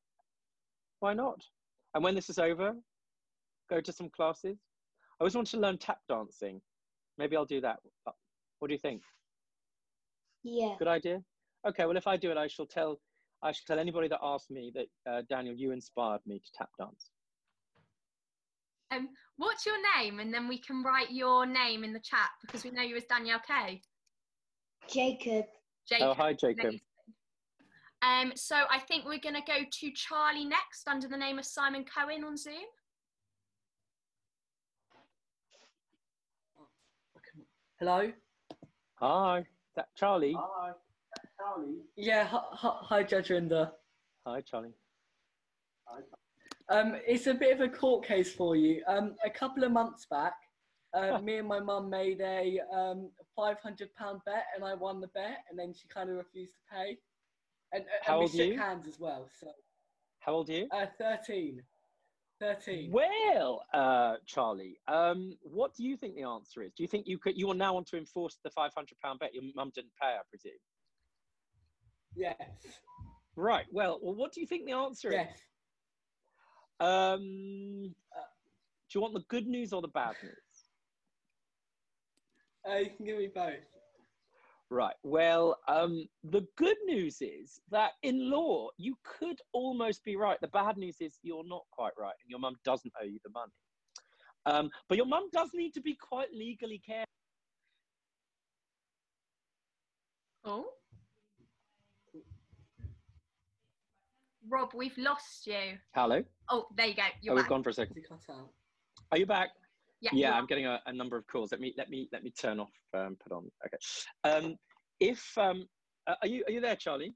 Why 1.00 1.14
not? 1.14 1.42
And 1.94 2.04
when 2.04 2.16
this 2.16 2.30
is 2.30 2.40
over, 2.40 2.74
go 3.70 3.80
to 3.80 3.94
some 3.94 4.10
classes. 4.10 4.58
I 5.20 5.24
always 5.24 5.36
wanted 5.36 5.52
to 5.52 5.60
learn 5.60 5.78
tap 5.78 6.00
dancing. 6.10 6.62
Maybe 7.18 7.36
I'll 7.36 7.46
do 7.46 7.62
that. 7.62 7.80
Uh, 8.08 8.12
what 8.60 8.68
do 8.70 8.74
you 8.74 8.80
think? 8.80 9.02
Yeah. 10.44 10.76
Good 10.80 10.88
idea. 10.88 11.22
Okay. 11.68 11.86
Well, 11.86 11.98
if 11.98 12.08
I 12.08 12.18
do 12.18 12.32
it, 12.32 12.38
I 12.38 12.48
shall 12.48 12.66
tell. 12.66 13.00
I 13.42 13.52
shall 13.52 13.64
tell 13.68 13.80
anybody 13.80 14.08
that 14.10 14.20
asks 14.22 14.50
me 14.50 14.72
that 14.76 14.88
uh, 15.10 15.22
Daniel, 15.30 15.56
you 15.56 15.72
inspired 15.72 16.22
me 16.26 16.40
to 16.40 16.52
tap 16.58 16.70
dance. 16.78 17.10
Um, 18.92 19.10
what's 19.38 19.66
your 19.66 19.76
name? 19.98 20.20
And 20.20 20.34
then 20.34 20.48
we 20.48 20.60
can 20.60 20.84
write 20.84 21.12
your 21.12 21.46
name 21.46 21.84
in 21.84 21.94
the 21.94 22.00
chat 22.00 22.30
because 22.42 22.64
we 22.64 22.72
know 22.72 22.82
you 22.82 22.96
as 22.96 23.06
Danielle 23.06 23.42
K. 23.46 23.82
Jacob. 24.92 25.46
Jacob. 25.88 26.08
Oh, 26.08 26.14
hi, 26.14 26.34
Jacob. 26.34 26.76
Um, 28.02 28.32
so 28.36 28.56
I 28.70 28.80
think 28.80 29.06
we're 29.06 29.20
going 29.20 29.36
to 29.36 29.42
go 29.46 29.60
to 29.70 29.92
Charlie 29.92 30.46
next 30.46 30.88
under 30.88 31.08
the 31.08 31.18
name 31.18 31.38
of 31.38 31.46
Simon 31.46 31.86
Cohen 31.86 32.24
on 32.24 32.38
Zoom. 32.38 32.54
Hello. 37.80 38.12
Hi. 38.96 39.46
That 39.76 39.88
Charlie? 39.96 40.36
Hi. 40.38 40.72
Charlie. 41.38 41.76
Yeah. 41.96 42.28
Hi, 42.28 42.40
hi 42.54 43.04
Judge 43.04 43.30
Rinder. 43.30 43.72
Hi, 44.26 44.42
Charlie. 44.42 44.74
Hi. 45.86 46.02
Um, 46.70 46.96
it's 47.06 47.28
a 47.28 47.34
bit 47.34 47.54
of 47.54 47.62
a 47.62 47.70
court 47.70 48.06
case 48.06 48.32
for 48.32 48.56
you. 48.56 48.84
Um, 48.88 49.16
a 49.26 49.30
couple 49.30 49.64
of 49.64 49.72
months 49.72 50.06
back, 50.10 50.34
uh, 50.94 51.20
me 51.20 51.38
and 51.38 51.48
my 51.48 51.60
mum 51.60 51.90
made 51.90 52.22
a 52.22 52.60
um, 52.74 53.10
£500 53.38 53.56
bet 54.26 54.46
and 54.56 54.64
I 54.64 54.76
won 54.76 55.02
the 55.02 55.08
bet 55.08 55.40
and 55.50 55.58
then 55.58 55.74
she 55.74 55.88
kind 55.88 56.10
of 56.10 56.18
refused 56.18 56.54
to 56.54 56.76
pay. 56.76 56.98
And, 57.74 57.86
How 58.04 58.22
and 58.22 58.32
we 58.32 58.38
shook 58.38 58.48
you? 58.50 58.58
hands 58.58 58.88
as 58.88 59.00
well. 59.00 59.28
So. 59.40 59.48
How 60.20 60.34
old 60.34 60.50
are 60.50 60.54
you? 60.54 60.68
Uh, 60.72 60.86
13. 61.00 61.62
13. 62.40 62.92
Well, 62.92 63.64
uh, 63.74 64.16
Charlie, 64.26 64.78
um, 64.88 65.38
what 65.44 65.76
do 65.76 65.84
you 65.84 65.98
think 65.98 66.16
the 66.16 66.24
answer 66.24 66.62
is? 66.64 66.72
Do 66.76 66.84
you 66.84 66.88
think 66.88 67.08
you 67.08 67.18
could? 67.18 67.38
You 67.38 67.48
will 67.48 67.54
now 67.54 67.74
want 67.74 67.88
to 67.88 67.98
enforce 67.98 68.40
the 68.44 68.50
five 68.50 68.72
hundred 68.74 68.98
pound 69.04 69.20
bet 69.20 69.34
your 69.34 69.44
mum 69.56 69.72
didn't 69.76 69.92
pay, 70.02 70.08
I 70.08 70.22
presume. 70.30 70.54
Yes. 72.16 72.38
Right. 73.36 73.66
Well, 73.72 74.00
well, 74.02 74.16
what 74.16 74.32
do 74.32 74.40
you 74.40 74.48
think 74.48 74.66
the 74.66 74.72
answer 74.72 75.12
yes. 75.12 75.36
is? 75.36 75.42
Um, 76.80 77.94
uh, 78.16 78.22
do 78.90 78.98
you 78.98 79.02
want 79.02 79.14
the 79.14 79.24
good 79.28 79.48
news 79.48 79.74
or 79.74 79.82
the 79.82 79.90
bad 79.90 80.16
news? 80.24 80.34
Uh, 82.68 82.78
you 82.78 82.90
can 82.96 83.06
give 83.06 83.18
me 83.18 83.30
both. 83.34 83.54
Right. 84.72 84.96
Well, 85.04 85.58
um, 85.68 86.08
the 86.24 86.46
good 86.56 86.78
news 86.86 87.22
is 87.22 87.60
that 87.72 87.94
in 88.04 88.30
law, 88.30 88.70
you 88.78 88.96
could 89.04 89.40
almost 89.52 90.04
be 90.04 90.16
right. 90.16 90.40
The 90.42 90.48
bad 90.48 90.78
news 90.78 90.98
is 91.00 91.18
you're 91.24 91.48
not 91.48 91.64
quite 91.72 91.94
right, 91.98 92.14
and 92.22 92.30
your 92.30 92.40
mum 92.40 92.56
doesn't 92.64 92.94
owe 93.02 93.06
you 93.06 93.20
the 93.24 93.32
money. 93.32 93.52
Um, 94.46 94.70
but 94.88 94.98
your 94.98 95.08
mum 95.08 95.30
does 95.34 95.50
need 95.54 95.74
to 95.74 95.82
be 95.82 95.96
quite 95.96 96.32
legally 96.32 96.82
careful. 96.86 97.06
Oh. 100.46 100.66
Rob, 104.50 104.72
we've 104.74 104.98
lost 104.98 105.46
you. 105.46 105.78
Hello. 105.94 106.24
Oh, 106.50 106.66
there 106.76 106.88
you 106.88 106.96
go. 106.96 107.04
You're 107.22 107.34
oh, 107.34 107.38
back. 107.38 107.44
we've 107.44 107.50
gone 107.50 107.64
for 107.64 107.70
a 107.70 107.74
second. 107.74 107.98
Is 107.98 108.04
it 108.04 108.10
cut 108.10 108.36
out? 108.36 108.50
Are 109.12 109.18
you 109.18 109.26
back? 109.26 109.50
Yeah, 110.02 110.12
yeah 110.14 110.34
i'm 110.34 110.46
getting 110.46 110.66
a, 110.66 110.80
a, 110.86 110.94
number 110.94 111.18
of 111.18 111.28
calls 111.28 111.52
let 111.52 111.60
me 111.60 111.74
let 111.78 111.90
me 111.90 112.08
let 112.14 112.24
me 112.24 112.32
turn 112.32 112.60
off 112.60 112.72
um, 112.94 113.18
put 113.22 113.34
on 113.34 113.50
okay 113.66 113.78
um 114.24 114.56
if 115.02 115.38
um 115.38 115.66
uh, 116.08 116.16
are 116.22 116.28
you 116.28 116.44
are 116.48 116.52
you 116.52 116.62
there 116.62 116.78
charlie 116.78 117.14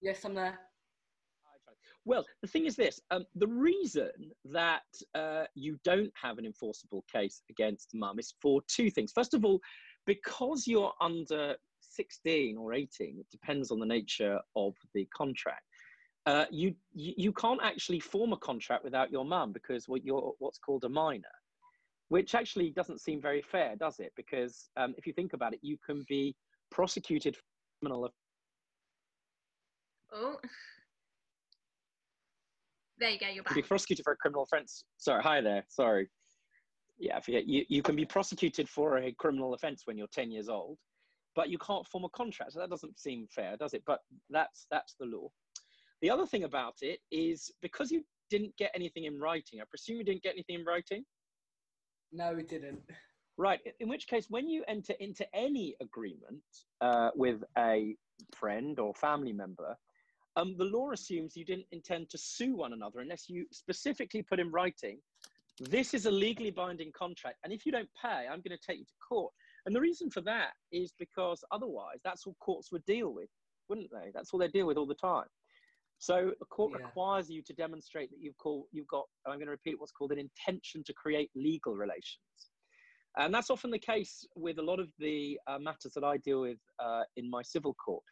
Yes, 0.00 0.24
I'm 0.24 0.34
there. 0.34 0.56
well 2.04 2.24
the 2.42 2.48
thing 2.48 2.66
is 2.66 2.76
this 2.76 3.00
um, 3.10 3.24
the 3.34 3.48
reason 3.48 4.10
that 4.44 4.82
uh, 5.14 5.44
you 5.54 5.76
don't 5.82 6.12
have 6.20 6.38
an 6.38 6.46
enforceable 6.46 7.04
case 7.12 7.42
against 7.50 7.88
mum 7.94 8.18
is 8.18 8.34
for 8.40 8.60
two 8.68 8.90
things 8.90 9.12
first 9.12 9.34
of 9.34 9.44
all 9.44 9.60
because 10.06 10.66
you're 10.66 10.92
under 11.00 11.56
16 11.98 12.56
or 12.56 12.72
18 12.72 13.16
it 13.18 13.26
depends 13.30 13.70
on 13.70 13.80
the 13.80 13.86
nature 13.86 14.38
of 14.54 14.74
the 14.94 15.06
contract 15.06 15.62
uh, 16.28 16.44
you, 16.50 16.74
you 16.92 17.32
can't 17.32 17.60
actually 17.62 17.98
form 17.98 18.34
a 18.34 18.36
contract 18.36 18.84
without 18.84 19.10
your 19.10 19.24
mum 19.24 19.50
because 19.50 19.88
what 19.88 20.04
you're 20.04 20.34
what's 20.40 20.58
called 20.58 20.84
a 20.84 20.88
minor, 20.88 21.24
which 22.10 22.34
actually 22.34 22.68
doesn't 22.70 23.00
seem 23.00 23.18
very 23.18 23.40
fair, 23.40 23.76
does 23.76 23.98
it? 23.98 24.12
Because 24.14 24.68
um, 24.76 24.94
if 24.98 25.06
you 25.06 25.14
think 25.14 25.32
about 25.32 25.54
it, 25.54 25.60
you 25.62 25.78
can 25.86 26.04
be 26.06 26.36
prosecuted 26.70 27.34
for 27.34 27.42
criminal. 27.80 28.10
Oh, 30.12 30.36
there 32.98 33.08
you 33.08 33.18
go. 33.18 33.28
You're 33.28 33.42
back. 33.42 33.54
Be 33.54 33.62
prosecuted 33.62 34.04
for 34.04 34.12
a 34.12 34.16
criminal 34.16 34.42
offence. 34.42 34.84
Sorry, 34.98 35.22
hi 35.22 35.40
there. 35.40 35.64
Sorry. 35.70 36.10
Yeah, 36.98 37.16
I 37.16 37.20
forget. 37.22 37.46
You 37.46 37.64
you 37.70 37.80
can 37.80 37.96
be 37.96 38.04
prosecuted 38.04 38.68
for 38.68 38.98
a 38.98 39.12
criminal 39.12 39.54
offence 39.54 39.84
when 39.86 39.96
you're 39.96 40.08
10 40.12 40.30
years 40.30 40.50
old, 40.50 40.76
but 41.38 41.50
you 41.50 41.58
can't 41.58 41.86
form 41.86 42.02
a 42.02 42.08
contract. 42.08 42.52
So 42.52 42.58
that 42.58 42.68
doesn't 42.68 42.98
seem 42.98 43.28
fair, 43.30 43.56
does 43.56 43.72
it? 43.72 43.84
But 43.86 44.00
that's 44.28 44.66
that's 44.72 44.96
the 44.98 45.06
law. 45.06 45.28
The 46.02 46.10
other 46.10 46.26
thing 46.26 46.42
about 46.42 46.74
it 46.82 46.98
is 47.12 47.52
because 47.62 47.92
you 47.92 48.02
didn't 48.28 48.56
get 48.56 48.72
anything 48.74 49.04
in 49.04 49.20
writing, 49.20 49.60
I 49.60 49.64
presume 49.70 49.98
you 49.98 50.04
didn't 50.04 50.24
get 50.24 50.34
anything 50.34 50.56
in 50.56 50.64
writing? 50.64 51.04
No, 52.12 52.34
we 52.34 52.42
didn't. 52.42 52.80
Right. 53.36 53.60
In 53.78 53.88
which 53.88 54.08
case, 54.08 54.26
when 54.28 54.48
you 54.48 54.64
enter 54.66 54.94
into 54.98 55.24
any 55.32 55.76
agreement 55.80 56.42
uh, 56.80 57.10
with 57.14 57.44
a 57.56 57.94
friend 58.34 58.80
or 58.80 58.92
family 58.94 59.32
member, 59.32 59.76
um, 60.34 60.56
the 60.58 60.64
law 60.64 60.90
assumes 60.90 61.36
you 61.36 61.44
didn't 61.44 61.66
intend 61.70 62.10
to 62.10 62.18
sue 62.18 62.56
one 62.56 62.72
another 62.72 62.98
unless 62.98 63.28
you 63.28 63.46
specifically 63.52 64.22
put 64.22 64.40
in 64.40 64.50
writing, 64.50 64.98
this 65.60 65.94
is 65.94 66.06
a 66.06 66.10
legally 66.10 66.50
binding 66.50 66.90
contract. 66.90 67.36
And 67.44 67.52
if 67.52 67.64
you 67.64 67.70
don't 67.70 67.88
pay, 68.02 68.26
I'm 68.26 68.42
going 68.42 68.58
to 68.58 68.66
take 68.66 68.78
you 68.78 68.84
to 68.86 68.94
court. 69.08 69.32
And 69.68 69.76
the 69.76 69.82
reason 69.82 70.08
for 70.08 70.22
that 70.22 70.52
is 70.72 70.94
because 70.98 71.44
otherwise, 71.50 71.98
that's 72.02 72.26
all 72.26 72.34
courts 72.40 72.72
would 72.72 72.86
deal 72.86 73.12
with, 73.12 73.28
wouldn't 73.68 73.90
they? 73.92 74.10
That's 74.14 74.32
all 74.32 74.40
they 74.40 74.48
deal 74.48 74.66
with 74.66 74.78
all 74.78 74.86
the 74.86 74.94
time. 74.94 75.26
So 75.98 76.32
a 76.40 76.44
court 76.46 76.72
Yeah. 76.72 76.86
requires 76.86 77.28
you 77.28 77.42
to 77.42 77.52
demonstrate 77.52 78.08
that 78.10 78.18
you've 78.18 78.38
called, 78.38 78.68
you've 78.72 78.86
got. 78.86 79.06
I'm 79.26 79.34
going 79.34 79.44
to 79.44 79.50
repeat 79.50 79.78
what's 79.78 79.92
called 79.92 80.12
an 80.12 80.18
intention 80.18 80.82
to 80.84 80.94
create 80.94 81.30
legal 81.34 81.76
relations, 81.76 82.50
and 83.18 83.34
that's 83.34 83.50
often 83.50 83.70
the 83.70 83.78
case 83.78 84.26
with 84.34 84.58
a 84.58 84.62
lot 84.62 84.80
of 84.80 84.90
the 84.98 85.38
uh, 85.46 85.58
matters 85.58 85.92
that 85.92 86.02
I 86.02 86.16
deal 86.16 86.40
with 86.40 86.60
uh, 86.78 87.04
in 87.16 87.28
my 87.28 87.42
civil 87.42 87.74
court. 87.74 88.02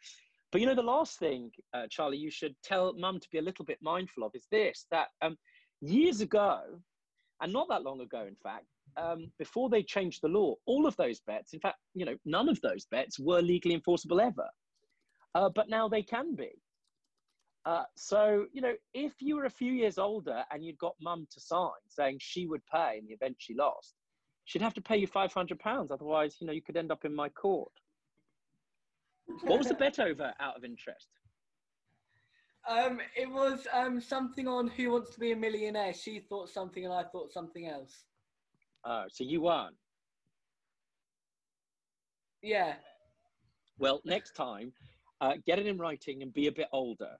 But 0.51 0.61
you 0.61 0.67
know, 0.67 0.75
the 0.75 0.83
last 0.83 1.17
thing, 1.17 1.49
uh, 1.73 1.87
Charlie, 1.89 2.17
you 2.17 2.29
should 2.29 2.55
tell 2.61 2.93
mum 2.93 3.19
to 3.19 3.29
be 3.31 3.39
a 3.39 3.41
little 3.41 3.65
bit 3.65 3.79
mindful 3.81 4.23
of 4.23 4.35
is 4.35 4.45
this: 4.51 4.85
that 4.91 5.07
um, 5.23 5.35
years 5.81 6.21
ago, 6.21 6.79
and 7.41 7.51
not 7.51 7.67
that 7.69 7.81
long 7.81 8.01
ago, 8.01 8.27
in 8.27 8.35
fact, 8.35 8.67
um, 8.95 9.31
before 9.37 9.69
they 9.69 9.83
changed 9.83 10.21
the 10.21 10.27
law, 10.27 10.55
all 10.65 10.87
of 10.87 10.95
those 10.97 11.19
bets, 11.21 11.53
in 11.53 11.59
fact, 11.59 11.77
you 11.93 12.05
know, 12.05 12.15
none 12.25 12.49
of 12.49 12.59
those 12.61 12.85
bets 12.85 13.19
were 13.19 13.41
legally 13.41 13.75
enforceable 13.75 14.21
ever. 14.21 14.47
Uh, 15.35 15.49
but 15.53 15.69
now 15.69 15.87
they 15.87 16.01
can 16.01 16.35
be. 16.35 16.51
Uh, 17.65 17.83
so, 17.95 18.45
you 18.53 18.61
know, 18.61 18.73
if 18.93 19.13
you 19.19 19.35
were 19.35 19.45
a 19.45 19.49
few 19.49 19.73
years 19.73 19.97
older 19.97 20.43
and 20.51 20.63
you'd 20.63 20.77
got 20.77 20.95
mum 21.01 21.27
to 21.29 21.39
sign 21.39 21.69
saying 21.89 22.17
she 22.19 22.47
would 22.47 22.61
pay 22.73 22.97
in 22.97 23.05
the 23.05 23.13
event 23.13 23.35
she 23.39 23.53
lost, 23.53 23.93
she'd 24.45 24.61
have 24.61 24.73
to 24.73 24.81
pay 24.81 24.95
you 24.95 25.07
£500. 25.07 25.91
Otherwise, 25.91 26.37
you 26.39 26.47
know, 26.47 26.53
you 26.53 26.61
could 26.61 26.77
end 26.77 26.91
up 26.91 27.03
in 27.03 27.13
my 27.13 27.27
court. 27.27 27.71
What 29.43 29.59
was 29.59 29.67
the 29.67 29.73
bet 29.73 29.99
over 29.99 30.33
out 30.39 30.55
of 30.55 30.63
interest? 30.63 31.09
Um, 32.67 32.99
it 33.15 33.29
was 33.29 33.67
um, 33.73 34.01
something 34.01 34.47
on 34.47 34.67
Who 34.69 34.91
Wants 34.91 35.11
to 35.11 35.19
Be 35.19 35.31
a 35.31 35.35
Millionaire. 35.35 35.93
She 35.93 36.19
thought 36.19 36.49
something 36.49 36.85
and 36.85 36.93
I 36.93 37.03
thought 37.03 37.31
something 37.31 37.67
else. 37.67 38.03
Oh, 38.89 39.03
so 39.09 39.25
you 39.25 39.41
won. 39.41 39.73
Yeah. 42.41 42.75
Well, 43.79 44.01
next 44.05 44.31
time, 44.33 44.71
uh, 45.19 45.33
get 45.45 45.59
it 45.59 45.67
in 45.67 45.77
writing 45.77 46.21
and 46.21 46.33
be 46.33 46.47
a 46.47 46.51
bit 46.51 46.67
older. 46.71 47.11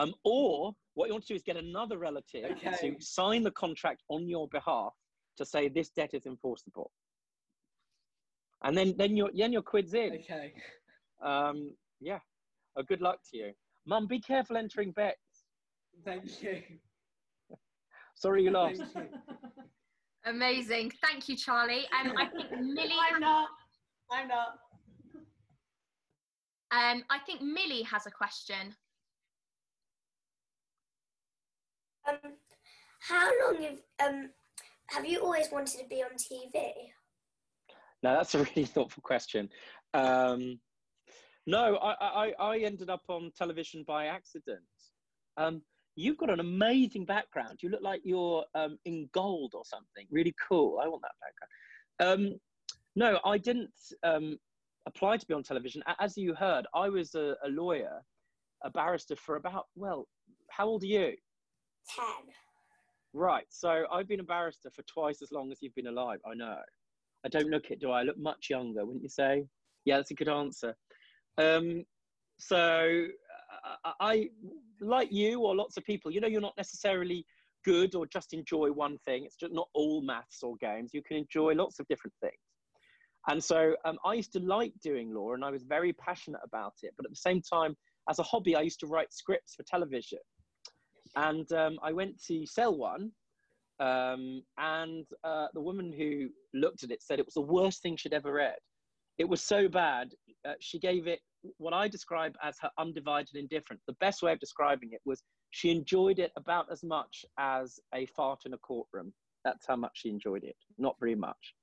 Um, 0.00 0.14
or 0.24 0.72
what 0.94 1.06
you 1.06 1.12
want 1.12 1.24
to 1.26 1.28
do 1.28 1.36
is 1.36 1.42
get 1.42 1.56
another 1.56 1.96
relative 1.98 2.50
Okay. 2.52 2.76
to 2.80 2.96
sign 3.00 3.44
the 3.44 3.52
contract 3.52 4.02
on 4.08 4.28
your 4.28 4.48
behalf 4.48 4.92
to 5.36 5.44
say 5.44 5.68
this 5.68 5.90
debt 5.90 6.12
is 6.12 6.26
enforceable. 6.26 6.90
And 8.64 8.76
then, 8.76 8.94
then 8.98 9.16
your 9.16 9.30
then 9.34 9.52
your 9.52 9.62
quid's 9.62 9.94
in. 9.94 10.14
Okay. 10.14 10.54
Um, 11.22 11.76
yeah. 12.00 12.18
Oh, 12.76 12.82
good 12.82 13.00
luck 13.00 13.20
to 13.30 13.36
you, 13.36 13.52
Mum. 13.86 14.06
Be 14.06 14.18
careful 14.18 14.56
entering 14.56 14.90
bets. 14.92 15.44
Thank 16.04 16.42
you. 16.42 16.62
Sorry 18.14 18.42
you 18.42 18.50
lost. 18.50 18.82
Thank 20.26 20.36
you. 20.36 20.40
Amazing. 20.40 20.92
Thank 21.02 21.28
you, 21.28 21.36
Charlie. 21.36 21.86
Um, 21.98 22.12
I 22.16 22.26
think 22.26 22.50
Millie. 22.50 22.90
I'm 23.12 23.20
not. 23.20 23.48
I'm 24.10 24.28
not. 24.28 24.58
Um, 26.72 27.04
I 27.10 27.18
think 27.24 27.42
Millie 27.42 27.82
has 27.82 28.06
a 28.06 28.10
question. 28.10 28.74
Um, 32.08 32.32
how 33.00 33.30
long 33.44 33.62
have 33.62 34.08
um 34.08 34.30
have 34.90 35.06
you 35.06 35.20
always 35.20 35.50
wanted 35.50 35.80
to 35.80 35.86
be 35.88 36.02
on 36.02 36.10
TV? 36.16 36.72
Now 38.02 38.16
that's 38.16 38.34
a 38.34 38.38
really 38.56 38.64
thoughtful 38.64 39.02
question. 39.02 39.48
Um, 39.94 40.60
no, 41.46 41.76
I, 41.76 41.94
I, 42.00 42.34
I 42.40 42.58
ended 42.58 42.90
up 42.90 43.02
on 43.08 43.30
television 43.36 43.84
by 43.86 44.06
accident. 44.06 44.60
Um, 45.36 45.62
you've 45.96 46.18
got 46.18 46.30
an 46.30 46.40
amazing 46.40 47.04
background. 47.06 47.58
You 47.62 47.70
look 47.70 47.82
like 47.82 48.02
you're 48.04 48.44
um, 48.54 48.78
in 48.84 49.08
gold 49.12 49.52
or 49.54 49.64
something. 49.64 50.06
Really 50.10 50.34
cool. 50.48 50.78
I 50.82 50.88
want 50.88 51.02
that 51.02 51.12
background. 51.98 52.32
Um, 52.32 52.40
no, 52.94 53.18
I 53.24 53.38
didn't 53.38 53.70
um, 54.02 54.38
apply 54.86 55.16
to 55.16 55.26
be 55.26 55.34
on 55.34 55.42
television. 55.42 55.82
As 55.98 56.16
you 56.16 56.34
heard, 56.34 56.66
I 56.74 56.88
was 56.88 57.14
a, 57.14 57.34
a 57.44 57.48
lawyer, 57.48 58.02
a 58.62 58.70
barrister 58.70 59.16
for 59.16 59.36
about, 59.36 59.64
well, 59.74 60.06
how 60.50 60.66
old 60.66 60.82
are 60.82 60.86
you? 60.86 61.14
Ten. 61.94 62.32
Right. 63.12 63.46
So 63.48 63.86
I've 63.90 64.08
been 64.08 64.20
a 64.20 64.24
barrister 64.24 64.70
for 64.70 64.82
twice 64.82 65.22
as 65.22 65.32
long 65.32 65.50
as 65.50 65.58
you've 65.62 65.74
been 65.74 65.86
alive. 65.86 66.20
I 66.30 66.34
know. 66.34 66.58
I 67.24 67.28
don't 67.28 67.48
look 67.48 67.70
it, 67.70 67.80
do 67.80 67.90
I? 67.90 68.00
I 68.00 68.02
look 68.02 68.18
much 68.18 68.48
younger, 68.50 68.84
wouldn't 68.84 69.02
you 69.02 69.08
say? 69.08 69.46
Yeah, 69.84 69.96
that's 69.96 70.10
a 70.10 70.14
good 70.14 70.28
answer. 70.28 70.76
Um, 71.38 71.84
so 72.38 73.06
I, 74.00 74.30
like 74.80 75.12
you 75.12 75.40
or 75.40 75.54
lots 75.54 75.76
of 75.76 75.84
people, 75.84 76.10
you 76.10 76.20
know, 76.20 76.28
you're 76.28 76.40
not 76.40 76.56
necessarily 76.56 77.26
good 77.64 77.94
or 77.94 78.06
just 78.06 78.32
enjoy 78.32 78.70
one 78.70 78.98
thing. 79.04 79.24
It's 79.24 79.36
just 79.36 79.52
not 79.52 79.68
all 79.74 80.00
maths 80.02 80.42
or 80.42 80.56
games. 80.56 80.90
You 80.92 81.02
can 81.02 81.16
enjoy 81.16 81.54
lots 81.54 81.80
of 81.80 81.88
different 81.88 82.14
things. 82.20 82.34
And 83.28 83.42
so 83.42 83.74
um, 83.84 83.98
I 84.04 84.14
used 84.14 84.32
to 84.34 84.40
like 84.40 84.72
doing 84.82 85.12
law 85.12 85.34
and 85.34 85.44
I 85.44 85.50
was 85.50 85.64
very 85.64 85.92
passionate 85.94 86.40
about 86.44 86.74
it. 86.82 86.92
But 86.96 87.06
at 87.06 87.10
the 87.10 87.16
same 87.16 87.42
time, 87.42 87.76
as 88.08 88.20
a 88.20 88.22
hobby, 88.22 88.54
I 88.54 88.60
used 88.60 88.78
to 88.80 88.86
write 88.86 89.12
scripts 89.12 89.54
for 89.56 89.64
television. 89.64 90.20
And 91.16 91.50
um, 91.52 91.78
I 91.82 91.92
went 91.92 92.22
to 92.26 92.46
sell 92.46 92.76
one. 92.76 93.10
Um, 93.80 94.42
and 94.58 95.04
uh, 95.24 95.48
the 95.54 95.60
woman 95.60 95.92
who 95.92 96.28
looked 96.54 96.84
at 96.84 96.90
it 96.90 97.02
said 97.02 97.18
it 97.18 97.26
was 97.26 97.34
the 97.34 97.40
worst 97.40 97.82
thing 97.82 97.96
she'd 97.96 98.14
ever 98.14 98.32
read. 98.32 98.56
It 99.18 99.28
was 99.28 99.42
so 99.42 99.68
bad. 99.68 100.14
Uh, 100.46 100.54
she 100.60 100.78
gave 100.78 101.06
it 101.08 101.20
what 101.58 101.72
I 101.72 101.88
describe 101.88 102.36
as 102.42 102.56
her 102.60 102.70
undivided 102.78 103.36
indifference. 103.36 103.82
The 103.86 103.94
best 103.94 104.22
way 104.22 104.32
of 104.32 104.40
describing 104.40 104.90
it 104.92 105.00
was 105.04 105.22
she 105.50 105.70
enjoyed 105.70 106.18
it 106.18 106.32
about 106.36 106.70
as 106.70 106.82
much 106.82 107.24
as 107.38 107.80
a 107.94 108.06
fart 108.06 108.40
in 108.46 108.54
a 108.54 108.58
courtroom. 108.58 109.12
That's 109.44 109.66
how 109.66 109.76
much 109.76 109.92
she 109.94 110.10
enjoyed 110.10 110.44
it. 110.44 110.56
Not 110.78 110.96
very 110.98 111.14
much. 111.14 111.54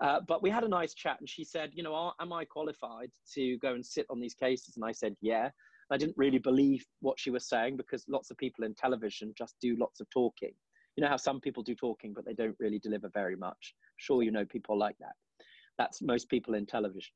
Uh, 0.00 0.20
but 0.26 0.42
we 0.42 0.50
had 0.50 0.64
a 0.64 0.68
nice 0.68 0.94
chat, 0.94 1.18
and 1.18 1.28
she 1.28 1.44
said, 1.44 1.70
"You 1.74 1.82
know, 1.82 1.94
are, 1.94 2.14
am 2.20 2.32
I 2.32 2.44
qualified 2.44 3.10
to 3.34 3.58
go 3.58 3.74
and 3.74 3.84
sit 3.84 4.06
on 4.10 4.20
these 4.20 4.34
cases?" 4.34 4.76
And 4.76 4.84
I 4.84 4.92
said, 4.92 5.16
"Yeah." 5.20 5.50
I 5.90 5.96
didn't 5.96 6.18
really 6.18 6.38
believe 6.38 6.84
what 7.00 7.18
she 7.18 7.30
was 7.30 7.48
saying 7.48 7.78
because 7.78 8.04
lots 8.08 8.30
of 8.30 8.36
people 8.36 8.64
in 8.64 8.74
television 8.74 9.32
just 9.36 9.56
do 9.60 9.74
lots 9.76 10.00
of 10.00 10.10
talking. 10.10 10.52
You 10.96 11.02
know 11.02 11.08
how 11.08 11.16
some 11.16 11.40
people 11.40 11.62
do 11.62 11.74
talking, 11.74 12.12
but 12.12 12.26
they 12.26 12.34
don't 12.34 12.56
really 12.58 12.78
deliver 12.78 13.08
very 13.08 13.36
much. 13.36 13.74
Sure, 13.96 14.22
you 14.22 14.30
know 14.30 14.44
people 14.44 14.78
like 14.78 14.96
that. 14.98 15.14
That's 15.78 16.02
most 16.02 16.28
people 16.28 16.54
in 16.54 16.66
television. 16.66 17.12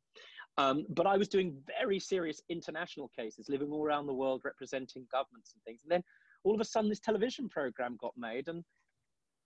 Um, 0.59 0.87
but 0.91 1.07
I 1.07 1.17
was 1.17 1.29
doing 1.29 1.57
very 1.81 1.99
serious 1.99 2.41
international 2.49 3.11
cases, 3.19 3.49
living 3.49 3.71
all 3.71 3.85
around 3.85 4.07
the 4.07 4.15
world, 4.15 4.43
representing 4.45 5.07
governments 5.11 5.53
and 5.55 5.63
things. 5.65 5.81
And 5.83 5.91
then 5.91 6.05
all 6.45 6.55
of 6.55 6.61
a 6.61 6.65
sudden, 6.65 6.91
this 6.91 7.01
television 7.01 7.49
program 7.49 7.97
got 8.01 8.13
made, 8.17 8.49
and 8.49 8.63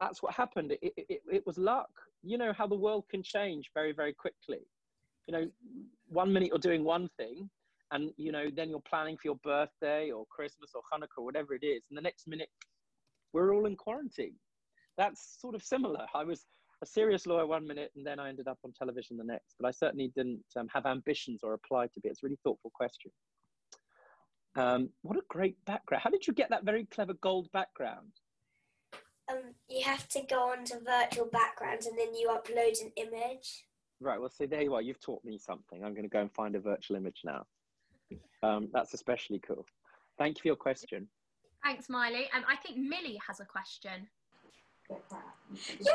that's 0.00 0.22
what 0.22 0.34
happened. 0.34 0.72
It, 0.82 0.92
it, 0.96 1.20
it 1.30 1.46
was 1.46 1.58
luck. 1.58 1.90
You 2.22 2.38
know 2.38 2.52
how 2.52 2.66
the 2.66 2.74
world 2.74 3.04
can 3.08 3.22
change 3.22 3.70
very, 3.72 3.92
very 3.92 4.12
quickly. 4.12 4.66
You 5.28 5.32
know, 5.32 5.48
one 6.08 6.32
minute 6.32 6.48
you're 6.48 6.58
doing 6.58 6.84
one 6.84 7.08
thing, 7.16 7.48
and 7.92 8.10
you 8.16 8.32
know 8.32 8.46
then 8.54 8.70
you're 8.70 8.80
planning 8.80 9.16
for 9.16 9.28
your 9.28 9.36
birthday 9.36 10.10
or 10.10 10.26
christmas 10.26 10.72
or 10.74 10.82
hanukkah 10.92 11.18
or 11.18 11.24
whatever 11.24 11.54
it 11.54 11.64
is 11.64 11.82
and 11.90 11.96
the 11.96 12.02
next 12.02 12.26
minute 12.26 12.48
we're 13.32 13.54
all 13.54 13.66
in 13.66 13.76
quarantine 13.76 14.34
that's 14.98 15.36
sort 15.40 15.54
of 15.54 15.62
similar 15.62 16.06
i 16.14 16.24
was 16.24 16.46
a 16.82 16.86
serious 16.86 17.26
lawyer 17.26 17.46
one 17.46 17.66
minute 17.66 17.90
and 17.96 18.06
then 18.06 18.18
i 18.18 18.28
ended 18.28 18.48
up 18.48 18.58
on 18.64 18.72
television 18.72 19.16
the 19.16 19.24
next. 19.24 19.54
But 19.58 19.68
i 19.68 19.70
certainly 19.70 20.12
didn't 20.14 20.44
um, 20.56 20.68
have 20.72 20.86
ambitions 20.86 21.40
or 21.42 21.54
apply 21.54 21.86
to 21.88 22.00
be. 22.00 22.08
It's 22.08 22.22
a 22.22 22.26
really 22.26 22.38
thoughtful 22.44 22.70
question. 22.74 23.10
Um, 24.56 24.88
what 25.02 25.18
a 25.18 25.22
great 25.28 25.62
background. 25.66 26.02
How 26.02 26.10
did 26.10 26.26
you 26.26 26.32
get 26.32 26.50
that 26.50 26.64
very 26.64 26.86
clever 26.86 27.14
gold 27.22 27.48
background? 27.52 28.12
Um, 29.30 29.54
you 29.68 29.84
have 29.84 30.08
to 30.08 30.22
go 30.28 30.50
onto 30.52 30.74
virtual 30.84 31.26
backgrounds 31.26 31.86
and 31.86 31.98
then 31.98 32.14
you 32.14 32.28
upload 32.28 32.80
an 32.80 32.92
image. 32.96 33.64
Right 34.00 34.20
well 34.20 34.30
see 34.30 34.46
there 34.46 34.62
you 34.62 34.74
are. 34.74 34.82
You've 34.82 35.00
taught 35.00 35.24
me 35.24 35.38
something. 35.38 35.84
I'm 35.84 35.92
going 35.92 36.04
to 36.04 36.08
go 36.08 36.20
and 36.20 36.32
find 36.32 36.54
a 36.54 36.60
virtual 36.60 36.96
image 36.96 37.22
now. 37.24 37.44
Um, 38.42 38.68
that's 38.72 38.94
especially 38.94 39.40
cool. 39.40 39.66
Thank 40.18 40.38
you 40.38 40.42
for 40.42 40.48
your 40.48 40.56
question. 40.56 41.08
Thanks, 41.64 41.88
Miley. 41.88 42.28
And 42.32 42.44
um, 42.44 42.50
I 42.50 42.56
think 42.56 42.78
Millie 42.78 43.20
has 43.26 43.40
a 43.40 43.44
question. 43.44 44.06
Yay! 44.88 45.92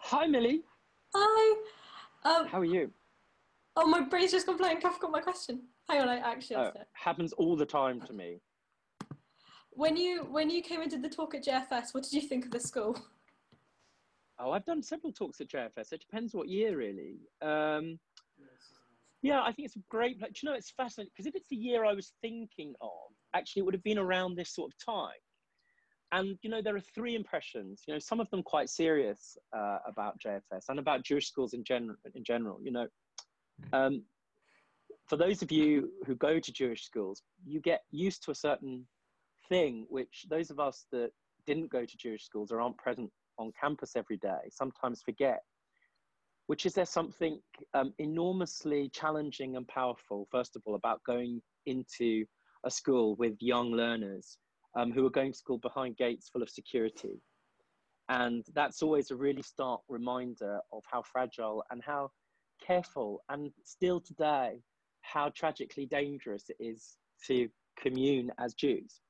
Hi, 0.00 0.26
Millie. 0.26 0.62
Hi. 1.14 1.56
Um, 2.24 2.46
How 2.46 2.60
are 2.60 2.64
you? 2.64 2.90
Oh, 3.76 3.86
my 3.86 4.02
brain's 4.02 4.32
just 4.32 4.46
gone 4.46 4.56
blank. 4.56 4.84
I 4.84 4.92
forgot 4.92 5.10
my 5.10 5.20
question. 5.20 5.62
Hang 5.88 6.02
on, 6.02 6.08
I 6.08 6.18
actually 6.18 6.56
oh, 6.56 6.66
it. 6.66 6.88
Happens 6.92 7.32
all 7.34 7.56
the 7.56 7.66
time 7.66 8.00
to 8.02 8.12
me. 8.12 8.40
When 9.70 9.96
you 9.96 10.22
when 10.30 10.50
you 10.50 10.62
came 10.62 10.80
and 10.80 10.90
did 10.90 11.02
the 11.02 11.08
talk 11.08 11.34
at 11.34 11.44
JFS, 11.44 11.92
what 11.92 12.04
did 12.04 12.12
you 12.12 12.22
think 12.22 12.46
of 12.46 12.52
the 12.52 12.60
school? 12.60 12.98
Oh, 14.38 14.52
I've 14.52 14.64
done 14.64 14.82
several 14.82 15.12
talks 15.12 15.40
at 15.40 15.48
JFS. 15.48 15.92
It 15.92 16.00
depends 16.00 16.34
what 16.34 16.48
year, 16.48 16.76
really. 16.76 17.16
Um, 17.42 17.98
yeah, 19.22 19.42
I 19.42 19.52
think 19.52 19.66
it's 19.66 19.76
a 19.76 19.82
great. 19.90 20.20
Like, 20.20 20.40
you 20.42 20.48
know, 20.48 20.54
it's 20.54 20.70
fascinating 20.70 21.10
because 21.14 21.26
if 21.26 21.34
it's 21.34 21.48
the 21.50 21.56
year 21.56 21.84
I 21.84 21.92
was 21.92 22.12
thinking 22.22 22.74
of, 22.80 22.90
actually, 23.34 23.60
it 23.60 23.64
would 23.64 23.74
have 23.74 23.82
been 23.82 23.98
around 23.98 24.36
this 24.36 24.54
sort 24.54 24.72
of 24.72 24.84
time. 24.84 25.10
And 26.14 26.38
you 26.42 26.50
know, 26.50 26.62
there 26.62 26.76
are 26.76 26.86
three 26.94 27.16
impressions. 27.16 27.82
You 27.86 27.94
know, 27.94 27.98
some 27.98 28.20
of 28.20 28.30
them 28.30 28.42
quite 28.42 28.68
serious 28.68 29.36
uh, 29.56 29.78
about 29.86 30.14
JFS 30.24 30.68
and 30.68 30.78
about 30.78 31.04
Jewish 31.04 31.26
schools 31.26 31.54
in 31.54 31.64
general. 31.64 31.96
In 32.14 32.22
general, 32.24 32.58
you 32.62 32.70
know, 32.70 32.86
um, 33.72 34.04
for 35.08 35.16
those 35.16 35.42
of 35.42 35.50
you 35.50 35.90
who 36.06 36.14
go 36.14 36.38
to 36.38 36.52
Jewish 36.52 36.84
schools, 36.84 37.22
you 37.44 37.60
get 37.60 37.82
used 37.90 38.22
to 38.24 38.30
a 38.30 38.34
certain 38.34 38.86
thing, 39.48 39.86
which 39.90 40.24
those 40.30 40.50
of 40.50 40.60
us 40.60 40.86
that 40.92 41.10
didn't 41.46 41.70
go 41.70 41.84
to 41.84 41.96
Jewish 41.96 42.24
schools 42.24 42.52
or 42.52 42.60
aren't 42.60 42.78
present 42.78 43.10
on 43.38 43.50
campus 43.60 43.96
every 43.96 44.16
day 44.18 44.48
sometimes 44.48 45.02
forget 45.02 45.40
which 46.46 46.66
is 46.66 46.74
there 46.74 46.84
something 46.84 47.40
um, 47.72 47.92
enormously 47.98 48.90
challenging 48.92 49.56
and 49.56 49.66
powerful, 49.66 50.28
first 50.30 50.56
of 50.56 50.62
all, 50.66 50.74
about 50.74 51.02
going 51.06 51.40
into 51.66 52.24
a 52.64 52.70
school 52.70 53.16
with 53.16 53.34
young 53.40 53.72
learners 53.72 54.36
um, 54.76 54.92
who 54.92 55.06
are 55.06 55.10
going 55.10 55.32
to 55.32 55.38
school 55.38 55.58
behind 55.58 55.96
gates 55.96 56.28
full 56.28 56.42
of 56.42 56.50
security. 56.50 57.20
And 58.08 58.44
that's 58.54 58.82
always 58.82 59.10
a 59.10 59.16
really 59.16 59.42
stark 59.42 59.80
reminder 59.88 60.60
of 60.72 60.82
how 60.90 61.02
fragile 61.02 61.64
and 61.70 61.82
how 61.82 62.10
careful, 62.64 63.22
and 63.28 63.50
still 63.64 64.00
today, 64.00 64.60
how 65.02 65.30
tragically 65.30 65.86
dangerous 65.86 66.44
it 66.48 66.56
is 66.60 66.96
to 67.26 67.48
commune 67.78 68.30
as 68.38 68.54
Jews. 68.54 69.00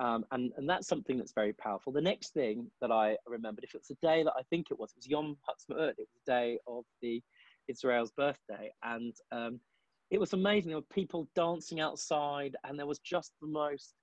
Um, 0.00 0.24
and, 0.30 0.52
and 0.56 0.68
that's 0.68 0.86
something 0.86 1.18
that's 1.18 1.32
very 1.34 1.52
powerful. 1.52 1.92
The 1.92 2.00
next 2.00 2.32
thing 2.32 2.70
that 2.80 2.90
I 2.90 3.16
remembered, 3.26 3.64
if 3.64 3.74
it 3.74 3.82
was 3.82 3.90
a 3.90 4.06
day 4.06 4.22
that 4.22 4.32
I 4.38 4.42
think 4.48 4.68
it 4.70 4.78
was, 4.78 4.92
it 4.92 4.98
was 4.98 5.08
Yom 5.08 5.36
Ha'atzmaut, 5.46 5.90
it 5.90 5.96
was 5.98 6.08
the 6.24 6.32
day 6.32 6.58
of 6.66 6.84
the 7.02 7.22
Israel's 7.68 8.12
birthday. 8.12 8.72
And 8.82 9.14
um, 9.30 9.60
it 10.10 10.18
was 10.18 10.32
amazing. 10.32 10.70
There 10.70 10.78
were 10.78 10.94
people 10.94 11.28
dancing 11.34 11.80
outside, 11.80 12.56
and 12.64 12.78
there 12.78 12.86
was 12.86 13.00
just 13.00 13.32
the 13.42 13.48
most 13.48 13.94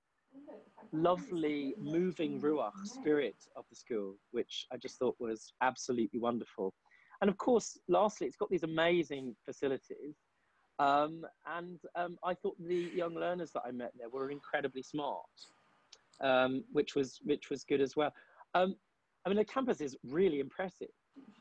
lovely, 0.92 1.74
moving 1.78 2.40
Ruach 2.40 2.84
spirit 2.84 3.36
of 3.56 3.64
the 3.70 3.76
school, 3.76 4.14
which 4.30 4.66
I 4.72 4.76
just 4.76 4.98
thought 4.98 5.16
was 5.18 5.52
absolutely 5.62 6.18
wonderful. 6.18 6.72
And 7.20 7.28
of 7.28 7.36
course, 7.36 7.78
lastly, 7.88 8.26
it's 8.26 8.36
got 8.36 8.50
these 8.50 8.62
amazing 8.62 9.34
facilities. 9.44 10.16
Um, 10.78 11.26
and 11.46 11.80
um, 11.96 12.16
I 12.24 12.34
thought 12.34 12.56
the 12.64 12.90
young 12.94 13.14
learners 13.14 13.50
that 13.52 13.62
I 13.66 13.72
met 13.72 13.92
there 13.98 14.08
were 14.08 14.30
incredibly 14.30 14.82
smart 14.82 15.26
um, 16.20 16.64
which 16.72 16.94
was 16.94 17.20
which 17.24 17.50
was 17.50 17.64
good 17.64 17.80
as 17.80 17.96
well. 17.96 18.12
Um, 18.54 18.76
I 19.24 19.28
mean, 19.28 19.38
the 19.38 19.44
campus 19.44 19.80
is 19.80 19.96
really 20.04 20.40
impressive, 20.40 20.88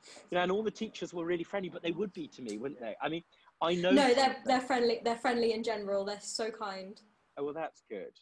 you 0.05 0.37
know, 0.37 0.41
and 0.41 0.51
all 0.51 0.63
the 0.63 0.71
teachers 0.71 1.13
were 1.13 1.25
really 1.25 1.43
friendly, 1.43 1.69
but 1.69 1.83
they 1.83 1.91
would 1.91 2.13
be 2.13 2.27
to 2.29 2.41
me, 2.41 2.57
wouldn't 2.57 2.79
they? 2.79 2.95
I 3.01 3.09
mean, 3.09 3.23
I 3.61 3.75
know. 3.75 3.91
No, 3.91 4.13
they're 4.13 4.37
they're 4.45 4.61
friendly. 4.61 4.99
They're 5.03 5.15
friendly 5.17 5.53
in 5.53 5.63
general. 5.63 6.05
They're 6.05 6.19
so 6.19 6.49
kind. 6.51 6.99
Oh 7.37 7.45
well, 7.45 7.53
that's 7.53 7.83
good. 7.89 8.13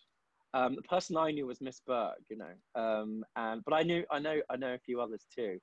Um, 0.55 0.75
the 0.75 0.81
person 0.83 1.17
I 1.17 1.31
knew 1.31 1.47
was 1.47 1.59
Miss 1.59 1.81
Berg, 1.85 2.15
you 2.29 2.37
know, 2.37 2.81
um, 2.81 3.25
and 3.35 3.61
but 3.65 3.73
I 3.73 3.83
knew 3.83 4.03
I 4.09 4.19
know 4.19 4.39
I 4.49 4.55
know 4.55 4.73
a 4.73 4.79
few 4.79 5.01
others 5.01 5.27
too. 5.33 5.59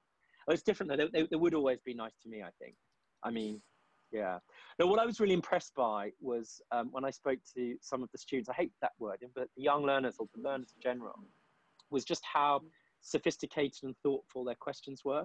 Oh, 0.46 0.52
it's 0.52 0.62
different 0.62 0.90
though. 0.90 0.96
They, 0.96 1.08
they, 1.22 1.28
they 1.30 1.36
would 1.36 1.54
always 1.54 1.80
be 1.80 1.94
nice 1.94 2.16
to 2.22 2.28
me. 2.28 2.42
I 2.42 2.50
think. 2.60 2.74
I 3.24 3.30
mean, 3.30 3.62
yeah. 4.12 4.38
Now, 4.78 4.86
what 4.86 4.98
I 4.98 5.06
was 5.06 5.18
really 5.18 5.32
impressed 5.32 5.74
by 5.74 6.10
was 6.20 6.60
um, 6.70 6.88
when 6.92 7.04
I 7.04 7.10
spoke 7.10 7.38
to 7.56 7.76
some 7.80 8.02
of 8.02 8.10
the 8.12 8.18
students, 8.18 8.50
I 8.50 8.54
hate 8.54 8.72
that 8.82 8.92
word, 8.98 9.18
but 9.34 9.48
the 9.56 9.62
young 9.62 9.84
learners 9.84 10.16
or 10.18 10.26
the 10.34 10.42
learners 10.42 10.72
in 10.76 10.82
general, 10.82 11.14
was 11.90 12.04
just 12.04 12.22
how 12.30 12.60
sophisticated 13.00 13.82
and 13.84 13.94
thoughtful 14.02 14.44
their 14.44 14.56
questions 14.56 15.02
were. 15.04 15.24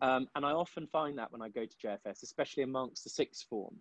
Um, 0.00 0.28
and 0.36 0.46
I 0.46 0.52
often 0.52 0.86
find 0.86 1.18
that 1.18 1.32
when 1.32 1.42
I 1.42 1.48
go 1.48 1.64
to 1.64 1.86
JFS, 1.86 2.22
especially 2.22 2.62
amongst 2.62 3.04
the 3.04 3.10
sixth 3.10 3.46
form, 3.48 3.74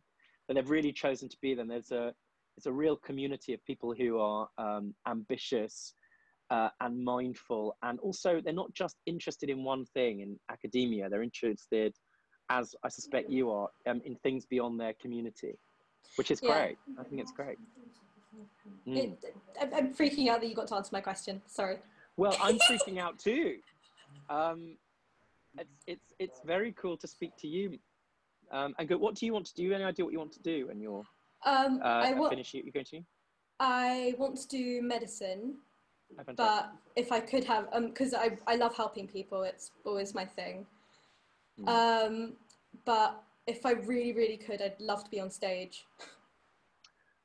that 0.47 0.55
they've 0.55 0.69
really 0.69 0.91
chosen 0.91 1.29
to 1.29 1.37
be 1.41 1.53
them. 1.53 1.67
There's 1.67 1.91
a, 1.91 2.13
there's 2.57 2.65
a 2.65 2.75
real 2.75 2.95
community 2.95 3.53
of 3.53 3.63
people 3.65 3.93
who 3.93 4.19
are 4.19 4.49
um, 4.57 4.95
ambitious 5.07 5.93
uh, 6.49 6.69
and 6.81 7.03
mindful. 7.03 7.77
And 7.83 7.99
also, 7.99 8.41
they're 8.41 8.53
not 8.53 8.73
just 8.73 8.95
interested 9.05 9.49
in 9.49 9.63
one 9.63 9.85
thing 9.85 10.21
in 10.21 10.39
academia, 10.51 11.07
they're 11.07 11.23
interested 11.23 11.93
as 12.49 12.73
I 12.83 12.87
suspect 12.89 13.29
you 13.29 13.51
are, 13.51 13.67
um, 13.87 14.01
in 14.05 14.15
things 14.15 14.45
beyond 14.45 14.79
their 14.79 14.93
community, 15.01 15.59
which 16.15 16.31
is 16.31 16.39
yeah. 16.41 16.49
great. 16.49 16.77
I 16.97 17.03
think 17.03 17.21
it's 17.21 17.33
great. 17.33 17.57
Mm. 18.87 18.97
It, 18.97 19.25
I'm 19.75 19.93
freaking 19.93 20.29
out 20.29 20.39
that 20.39 20.47
you 20.47 20.55
got 20.55 20.67
to 20.67 20.75
answer 20.75 20.91
my 20.93 21.01
question. 21.01 21.41
Sorry. 21.45 21.77
Well, 22.15 22.35
I'm 22.41 22.57
freaking 22.59 22.99
out 22.99 23.19
too. 23.19 23.57
Um, 24.29 24.77
it's, 25.57 25.83
it's, 25.87 26.13
it's 26.19 26.39
very 26.45 26.71
cool 26.71 26.95
to 26.97 27.07
speak 27.07 27.35
to 27.39 27.47
you. 27.47 27.77
Um, 28.49 28.73
and 28.79 28.87
go, 28.87 28.97
what 28.97 29.15
do 29.15 29.25
you 29.25 29.33
want 29.33 29.45
to 29.47 29.55
do? 29.55 29.73
Any 29.73 29.83
idea 29.83 30.05
what 30.05 30.13
you 30.13 30.19
want 30.19 30.31
to 30.31 30.41
do 30.41 30.67
when 30.67 30.79
you're 30.79 31.03
um, 31.45 31.81
uh, 31.83 31.87
I 31.87 32.13
wa- 32.13 32.29
finish? 32.29 32.53
Going 32.53 32.85
to? 32.85 33.01
I 33.59 34.13
want 34.17 34.37
to 34.37 34.47
do 34.47 34.81
medicine, 34.81 35.55
oh, 36.19 36.33
but 36.35 36.71
if 36.95 37.11
I 37.11 37.19
could 37.19 37.43
have, 37.45 37.67
um 37.71 37.87
because 37.89 38.13
um, 38.13 38.37
I, 38.47 38.53
I 38.53 38.55
love 38.55 38.75
helping 38.75 39.07
people, 39.07 39.43
it's 39.43 39.71
always 39.85 40.13
my 40.13 40.25
thing. 40.25 40.65
Mm. 41.59 41.67
Um, 41.69 42.33
but 42.85 43.23
if 43.47 43.65
I 43.65 43.71
really, 43.71 44.13
really 44.13 44.37
could, 44.37 44.61
I'd 44.61 44.79
love 44.79 45.03
to 45.03 45.09
be 45.09 45.19
on 45.19 45.29
stage. 45.29 45.85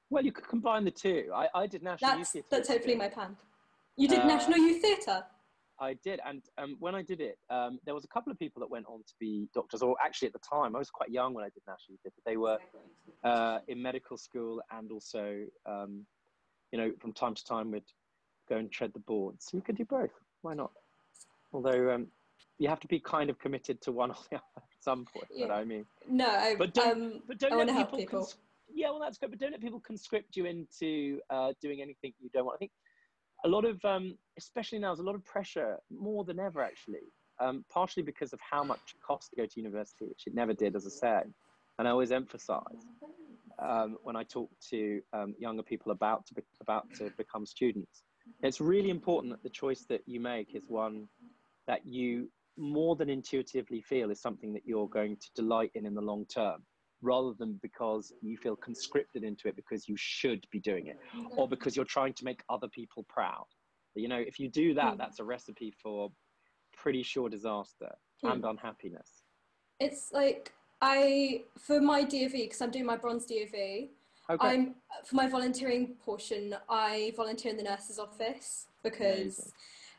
Well, 0.09 0.25
you 0.25 0.33
could 0.33 0.47
combine 0.49 0.85
the 0.85 0.91
two. 0.91 1.31
I, 1.35 1.49
I 1.55 1.67
did 1.67 1.83
National 1.83 2.11
that's, 2.11 2.19
Youth 2.19 2.29
Theatre. 2.29 2.47
That's 2.51 2.69
hopefully 2.69 2.97
my 2.97 3.09
plan. 3.09 3.37
You 3.97 4.09
did 4.09 4.21
uh, 4.21 4.27
National 4.27 4.59
Youth 4.59 4.83
Theatre? 4.83 5.25
I 5.83 5.95
did. 6.05 6.21
And 6.25 6.43
um, 6.59 6.77
when 6.79 6.95
I 6.95 7.03
did 7.03 7.21
it, 7.21 7.39
um, 7.51 7.81
there 7.85 7.95
was 7.95 8.05
a 8.05 8.09
couple 8.09 8.31
of 8.31 8.39
people 8.39 8.61
that 8.61 8.71
went 8.71 8.87
on 8.87 9.01
to 9.01 9.15
be 9.19 9.49
doctors, 9.53 9.83
or 9.83 9.97
actually 10.03 10.29
at 10.29 10.33
the 10.33 10.39
time, 10.39 10.77
I 10.77 10.79
was 10.79 10.91
quite 10.91 11.11
young 11.11 11.35
when 11.35 11.45
I 11.45 11.49
did 11.49 11.63
National 11.67 11.95
Youth 11.95 12.01
Theatre. 12.03 12.23
They 12.25 12.37
were 12.37 12.59
uh, 13.25 13.59
in 13.67 13.83
medical 13.83 14.17
school 14.17 14.63
and 14.71 14.93
also, 14.93 15.41
um, 15.67 16.07
you 16.71 16.79
know, 16.79 16.93
from 17.01 17.13
time 17.13 17.35
to 17.35 17.45
time 17.45 17.73
would 17.73 17.83
go 18.49 18.57
and 18.57 18.71
tread 18.71 18.93
the 18.95 19.01
boards. 19.01 19.49
So 19.51 19.57
you 19.57 19.63
could 19.63 19.77
do 19.77 19.85
both. 19.85 20.11
Why 20.43 20.55
not? 20.55 20.71
Although 21.53 21.93
um, 21.93 22.07
you 22.59 22.69
have 22.69 22.81
to 22.81 22.89
be 22.89 23.01
kind 23.01 23.29
of 23.29 23.39
committed 23.41 23.83
to 23.83 23.93
one 23.93 24.11
or 24.13 24.17
the 24.31 24.37
other 24.37 24.45
at 24.57 24.63
some 24.81 25.05
point. 25.13 25.27
Yeah. 25.35 25.49
But 25.49 25.55
I 25.55 25.65
mean, 25.65 25.85
no, 26.09 26.29
I, 26.29 26.55
but 26.57 26.75
don't, 26.75 27.03
um, 27.03 27.23
but 27.27 27.39
don't 27.39 27.59
let 27.59 27.77
people. 27.77 27.99
people. 27.99 28.21
Cons- 28.21 28.37
yeah, 28.75 28.91
well, 28.91 29.01
that's 29.01 29.19
good. 29.19 29.31
But 29.31 29.41
don't 29.41 29.51
let 29.51 29.61
people 29.61 29.81
conscript 29.81 30.37
you 30.37 30.47
into 30.47 31.19
uh, 31.29 31.53
doing 31.61 31.83
anything 31.83 32.13
you 32.21 32.31
don't 32.33 32.47
want. 32.47 32.57
I 32.57 32.59
think 32.59 32.71
a 33.45 33.49
lot 33.49 33.65
of, 33.65 33.85
um, 33.85 34.17
especially 34.39 34.79
now, 34.79 34.89
there's 34.89 35.01
a 35.01 35.05
lot 35.05 35.15
of 35.15 35.25
pressure 35.25 35.79
more 35.91 36.25
than 36.25 36.39
ever, 36.39 36.63
actually. 36.63 37.13
Um, 37.41 37.65
partially 37.71 38.03
because 38.03 38.33
of 38.33 38.41
how 38.41 38.63
much 38.63 38.95
it 38.95 39.01
costs 39.05 39.31
to 39.31 39.37
go 39.37 39.47
to 39.47 39.53
university, 39.61 40.05
which 40.05 40.27
it 40.27 40.35
never 40.35 40.53
did, 40.53 40.77
as 40.77 40.87
I 40.87 40.91
said. 40.91 41.33
And 41.79 41.89
I 41.89 41.91
always 41.91 42.13
emphasize 42.13 42.87
um, 43.59 43.97
when 44.03 44.15
I 44.15 44.23
talk 44.23 44.51
to 44.71 45.01
um, 45.13 45.35
younger 45.39 45.63
people 45.63 45.91
about 45.91 46.27
to 46.27 46.35
be, 46.35 46.43
about 46.61 46.87
to 46.99 47.11
become 47.17 47.47
students, 47.47 48.05
it's 48.43 48.61
really 48.61 48.91
important 48.91 49.33
that 49.33 49.43
the 49.43 49.51
choice 49.51 49.85
that 49.89 50.03
you 50.07 50.21
make 50.21 50.55
is 50.55 50.65
one 50.69 51.09
that 51.67 51.85
you 51.87 52.29
more 52.57 52.97
than 52.97 53.09
intuitively 53.09 53.81
feel 53.81 54.11
is 54.11 54.21
something 54.21 54.53
that 54.53 54.63
you're 54.65 54.89
going 54.89 55.17
to 55.17 55.29
delight 55.35 55.71
in 55.75 55.87
in 55.87 55.95
the 55.95 56.01
long 56.01 56.27
term 56.27 56.63
rather 57.03 57.33
than 57.39 57.59
because 57.63 58.13
you 58.23 58.37
feel 58.37 58.57
conscripted 58.57 59.25
into 59.25 59.49
it 59.49 59.57
because 59.57 59.89
you 59.89 59.97
should 59.99 60.47
be 60.51 60.61
doing 60.61 60.87
it 60.87 60.99
or 61.37 61.49
because 61.49 61.77
you're 61.77 61.85
trying 61.85 62.13
to 62.13 62.25
make 62.25 62.43
other 62.49 62.69
people 62.69 63.05
proud 63.09 63.47
you 63.95 64.09
know 64.09 64.19
if 64.19 64.39
you 64.39 64.49
do 64.49 64.73
that 64.73 64.93
hmm. 64.93 64.99
that's 64.99 65.19
a 65.19 65.25
recipe 65.25 65.73
for 65.83 66.11
pretty 66.77 67.03
sure 67.03 67.29
disaster 67.29 67.91
and 68.23 68.43
hmm. 68.43 68.49
unhappiness 68.49 69.23
it's 69.81 70.13
like 70.13 70.53
I 70.83 71.43
for 71.57 71.81
my 71.81 72.05
DofE 72.05 72.33
because 72.33 72.61
I'm 72.61 72.71
doing 72.71 72.85
my 72.85 72.97
bronze 72.97 73.25
DofE. 73.25 73.89
Okay. 74.31 74.49
I'm 74.49 74.75
for 75.05 75.17
my 75.17 75.29
volunteering 75.29 75.95
portion. 76.05 76.55
I 76.69 77.13
volunteer 77.17 77.53
in 77.53 77.57
the 77.57 77.63
nurse's 77.63 77.99
office 77.99 78.67
because, 78.83 79.39
Amazing. 79.39 79.53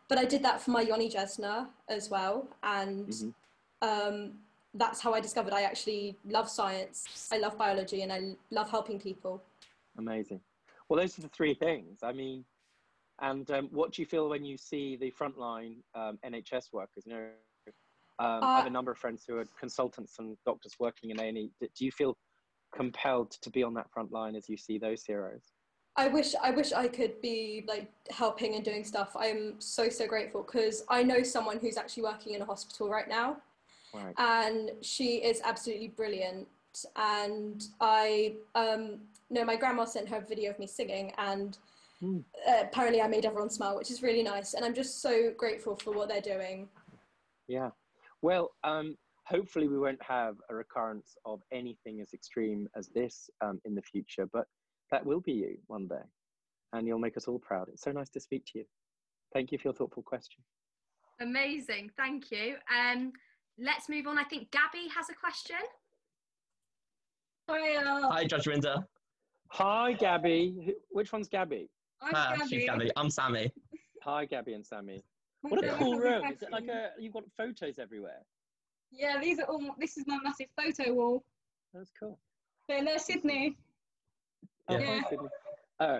but 0.09 0.17
I 0.17 0.25
did 0.25 0.43
that 0.43 0.61
for 0.61 0.71
my 0.71 0.81
Yoni 0.81 1.09
Jesner 1.09 1.67
as 1.87 2.09
well, 2.09 2.47
and 2.63 3.07
mm-hmm. 3.07 3.87
um, 3.87 4.31
that's 4.73 5.01
how 5.01 5.13
I 5.13 5.19
discovered 5.19 5.53
I 5.53 5.61
actually 5.61 6.17
love 6.25 6.49
science. 6.49 7.29
I 7.31 7.37
love 7.37 7.57
biology, 7.57 8.01
and 8.01 8.11
I 8.11 8.35
love 8.51 8.69
helping 8.69 8.99
people. 8.99 9.41
Amazing. 9.97 10.41
Well, 10.89 10.99
those 10.99 11.17
are 11.17 11.21
the 11.21 11.29
three 11.29 11.53
things. 11.53 11.99
I 12.03 12.11
mean, 12.11 12.43
and 13.21 13.49
um, 13.51 13.69
what 13.71 13.93
do 13.93 14.01
you 14.01 14.05
feel 14.05 14.29
when 14.29 14.43
you 14.43 14.57
see 14.57 14.95
the 14.95 15.11
frontline 15.11 15.75
um, 15.95 16.17
NHS 16.25 16.73
workers? 16.73 17.03
You 17.05 17.13
know, 17.13 17.27
um, 18.19 18.43
uh, 18.43 18.45
I 18.45 18.55
have 18.57 18.65
a 18.65 18.69
uh, 18.69 18.71
number 18.71 18.91
of 18.91 18.97
friends 18.97 19.23
who 19.27 19.37
are 19.37 19.45
consultants 19.59 20.15
and 20.19 20.35
doctors 20.45 20.73
working 20.79 21.11
in 21.11 21.19
A&E. 21.19 21.51
Do 21.59 21.85
you 21.85 21.91
feel 21.91 22.17
compelled 22.75 23.31
to 23.31 23.49
be 23.49 23.63
on 23.63 23.73
that 23.75 23.91
front 23.91 24.11
line 24.11 24.35
as 24.35 24.49
you 24.49 24.57
see 24.57 24.77
those 24.77 25.03
heroes? 25.03 25.53
I 25.95 26.07
wish 26.07 26.33
I 26.41 26.49
wish 26.49 26.73
I 26.73 26.87
could 26.87 27.21
be 27.21 27.65
like 27.67 27.91
helping 28.09 28.55
and 28.55 28.65
doing 28.65 28.83
stuff. 28.83 29.15
I'm 29.15 29.61
so 29.61 29.89
so 29.89 30.07
grateful 30.07 30.41
because 30.41 30.83
I 30.89 31.03
know 31.03 31.21
someone 31.21 31.59
who's 31.59 31.77
actually 31.77 32.03
working 32.03 32.33
in 32.33 32.41
a 32.41 32.45
hospital 32.45 32.89
right 32.89 33.07
now, 33.07 33.37
right. 33.93 34.15
and 34.17 34.71
she 34.81 35.15
is 35.17 35.41
absolutely 35.43 35.89
brilliant. 35.89 36.47
And 36.95 37.63
I 37.79 38.35
um, 38.55 38.99
know 39.29 39.45
my 39.45 39.55
grandma 39.55 39.85
sent 39.85 40.09
her 40.09 40.17
a 40.17 40.21
video 40.21 40.51
of 40.51 40.59
me 40.59 40.67
singing, 40.67 41.11
and 41.17 41.57
mm. 42.01 42.23
uh, 42.47 42.63
apparently 42.63 43.01
I 43.01 43.07
made 43.07 43.25
everyone 43.25 43.49
smile, 43.49 43.77
which 43.77 43.91
is 43.91 44.01
really 44.01 44.23
nice. 44.23 44.53
And 44.53 44.65
I'm 44.65 44.73
just 44.73 45.01
so 45.01 45.31
grateful 45.37 45.75
for 45.75 45.93
what 45.93 46.09
they're 46.09 46.21
doing. 46.21 46.67
Yeah, 47.47 47.69
well, 48.23 48.51
um, 48.63 48.97
hopefully 49.25 49.67
we 49.67 49.77
won't 49.77 50.01
have 50.01 50.37
a 50.49 50.55
recurrence 50.55 51.15
of 51.25 51.41
anything 51.51 52.01
as 52.01 52.13
extreme 52.13 52.67
as 52.75 52.87
this 52.87 53.29
um, 53.41 53.59
in 53.65 53.75
the 53.75 53.81
future, 53.81 54.27
but 54.31 54.45
that 54.91 55.05
will 55.05 55.19
be 55.19 55.33
you 55.33 55.57
one 55.67 55.87
day, 55.87 56.05
and 56.71 56.87
you'll 56.87 56.99
make 56.99 57.17
us 57.17 57.27
all 57.27 57.39
proud. 57.39 57.67
It's 57.69 57.83
so 57.83 57.91
nice 57.91 58.09
to 58.09 58.19
speak 58.19 58.45
to 58.47 58.59
you. 58.59 58.65
Thank 59.33 59.51
you 59.51 59.57
for 59.57 59.69
your 59.69 59.73
thoughtful 59.73 60.03
question. 60.03 60.43
Amazing, 61.19 61.91
thank 61.97 62.31
you. 62.31 62.55
Um, 62.73 63.13
let's 63.57 63.89
move 63.89 64.07
on. 64.07 64.17
I 64.17 64.23
think 64.23 64.51
Gabby 64.51 64.87
has 64.95 65.09
a 65.09 65.13
question. 65.13 65.57
Hi, 67.49 67.75
uh... 67.75 68.09
Hi, 68.09 68.25
Judge 68.25 68.45
Rinder. 68.45 68.85
Hi, 69.49 69.93
Gabby. 69.93 70.75
Which 70.91 71.11
one's 71.11 71.27
Gabby? 71.27 71.69
I'm 72.01 72.15
uh, 72.15 72.37
Gabby. 72.37 72.65
Gabby. 72.65 72.91
I'm 72.95 73.09
Sammy. 73.09 73.51
Hi, 74.03 74.25
Gabby 74.25 74.53
and 74.53 74.65
Sammy. 74.65 75.03
What 75.41 75.63
a 75.63 75.73
cool 75.73 75.97
room! 75.97 76.23
Is 76.31 76.41
it 76.41 76.51
like 76.51 76.67
a 76.69 76.91
you've 76.97 77.11
got 77.11 77.23
photos 77.35 77.77
everywhere? 77.77 78.21
Yeah, 78.91 79.19
these 79.21 79.39
are 79.39 79.45
all. 79.45 79.61
This 79.77 79.97
is 79.97 80.05
my 80.07 80.17
massive 80.23 80.47
photo 80.57 80.93
wall. 80.93 81.23
That's 81.73 81.91
cool. 81.99 82.17
So 82.69 82.81
there's 82.83 83.03
Sydney. 83.03 83.57
Oh, 84.69 84.77
yeah. 84.77 85.01
Sydney. 85.09 85.27
Oh, 85.81 85.99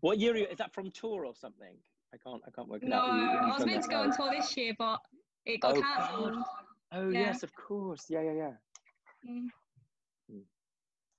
what 0.00 0.18
year 0.18 0.34
is 0.34 0.58
that 0.58 0.74
from 0.74 0.90
tour 0.90 1.24
or 1.24 1.34
something? 1.34 1.76
I 2.12 2.16
can't. 2.16 2.42
I 2.44 2.50
can't 2.50 2.68
work 2.68 2.82
it 2.82 2.88
no, 2.88 2.96
out. 2.96 3.16
No, 3.16 3.52
I 3.52 3.56
was 3.56 3.64
meant 3.64 3.84
to 3.84 3.88
go 3.88 4.02
on 4.02 4.16
tour 4.16 4.32
this 4.32 4.56
year, 4.56 4.72
but 4.76 4.98
it 5.46 5.60
got 5.60 5.76
oh, 5.76 5.82
cancelled. 5.82 6.44
Oh 6.92 7.08
yeah. 7.08 7.20
yes, 7.20 7.42
of 7.42 7.54
course. 7.54 8.06
Yeah, 8.08 8.22
yeah, 8.22 8.32
yeah. 8.32 9.30
Mm. 9.30 9.48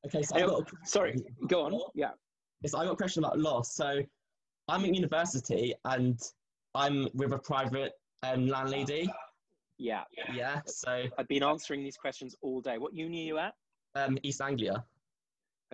Okay, 0.05 0.21
so 0.21 0.35
I 0.35 0.39
got. 0.41 0.61
A, 0.61 0.65
sorry, 0.85 1.15
go 1.47 1.65
on. 1.65 1.79
Yeah. 1.95 2.11
Yes, 2.61 2.73
I 2.73 2.85
got 2.85 2.93
a 2.93 2.95
question 2.95 3.23
about 3.23 3.39
loss. 3.39 3.73
So, 3.73 4.01
I'm 4.67 4.83
at 4.83 4.93
university 4.93 5.73
and 5.85 6.19
I'm 6.75 7.07
with 7.13 7.33
a 7.33 7.37
private 7.37 7.93
um, 8.23 8.47
landlady. 8.47 9.09
Yeah. 9.77 10.03
Yeah. 10.33 10.61
So 10.65 11.03
I've 11.17 11.27
been 11.27 11.43
answering 11.43 11.83
these 11.83 11.97
questions 11.97 12.35
all 12.41 12.61
day. 12.61 12.77
What 12.77 12.93
uni 12.93 13.23
are 13.23 13.25
you 13.25 13.37
at? 13.39 13.53
Um, 13.95 14.17
East 14.23 14.41
Anglia. 14.41 14.83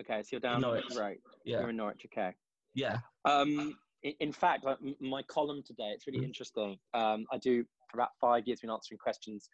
Okay, 0.00 0.22
so 0.22 0.28
you're 0.32 0.40
down 0.40 0.56
in 0.56 0.62
Norwich. 0.62 0.84
Right. 0.96 1.20
Yeah. 1.44 1.60
You're 1.60 1.70
in 1.70 1.76
Norwich. 1.76 2.06
Okay. 2.06 2.34
Yeah. 2.74 2.98
Um, 3.24 3.76
in, 4.02 4.14
in 4.20 4.32
fact, 4.32 4.64
my 5.00 5.22
column 5.24 5.62
today, 5.64 5.92
it's 5.94 6.06
really 6.06 6.20
mm-hmm. 6.20 6.26
interesting. 6.26 6.78
Um, 6.94 7.26
I 7.32 7.38
do 7.38 7.64
for 7.90 7.98
about 7.98 8.10
five 8.20 8.46
years 8.46 8.60
been 8.60 8.70
answering 8.70 8.98
questions 8.98 9.48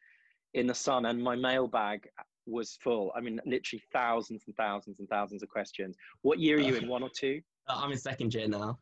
in 0.57 0.66
the 0.66 0.75
Sun, 0.75 1.07
and 1.07 1.23
my 1.23 1.37
mailbag 1.37 2.09
was 2.47 2.79
full. 2.83 3.12
I 3.14 3.21
mean, 3.21 3.40
literally 3.45 3.83
thousands 3.92 4.45
and 4.47 4.57
thousands 4.57 4.99
and 4.99 5.09
thousands 5.09 5.42
of 5.42 5.49
questions. 5.49 5.97
What 6.23 6.38
year 6.38 6.57
are 6.57 6.61
you 6.61 6.75
in? 6.77 6.88
One 6.88 7.03
or 7.03 7.11
two? 7.11 7.40
Uh, 7.69 7.81
I'm 7.83 7.92
in 7.92 7.99
second 7.99 8.35
year 8.35 8.49
now. 8.49 8.79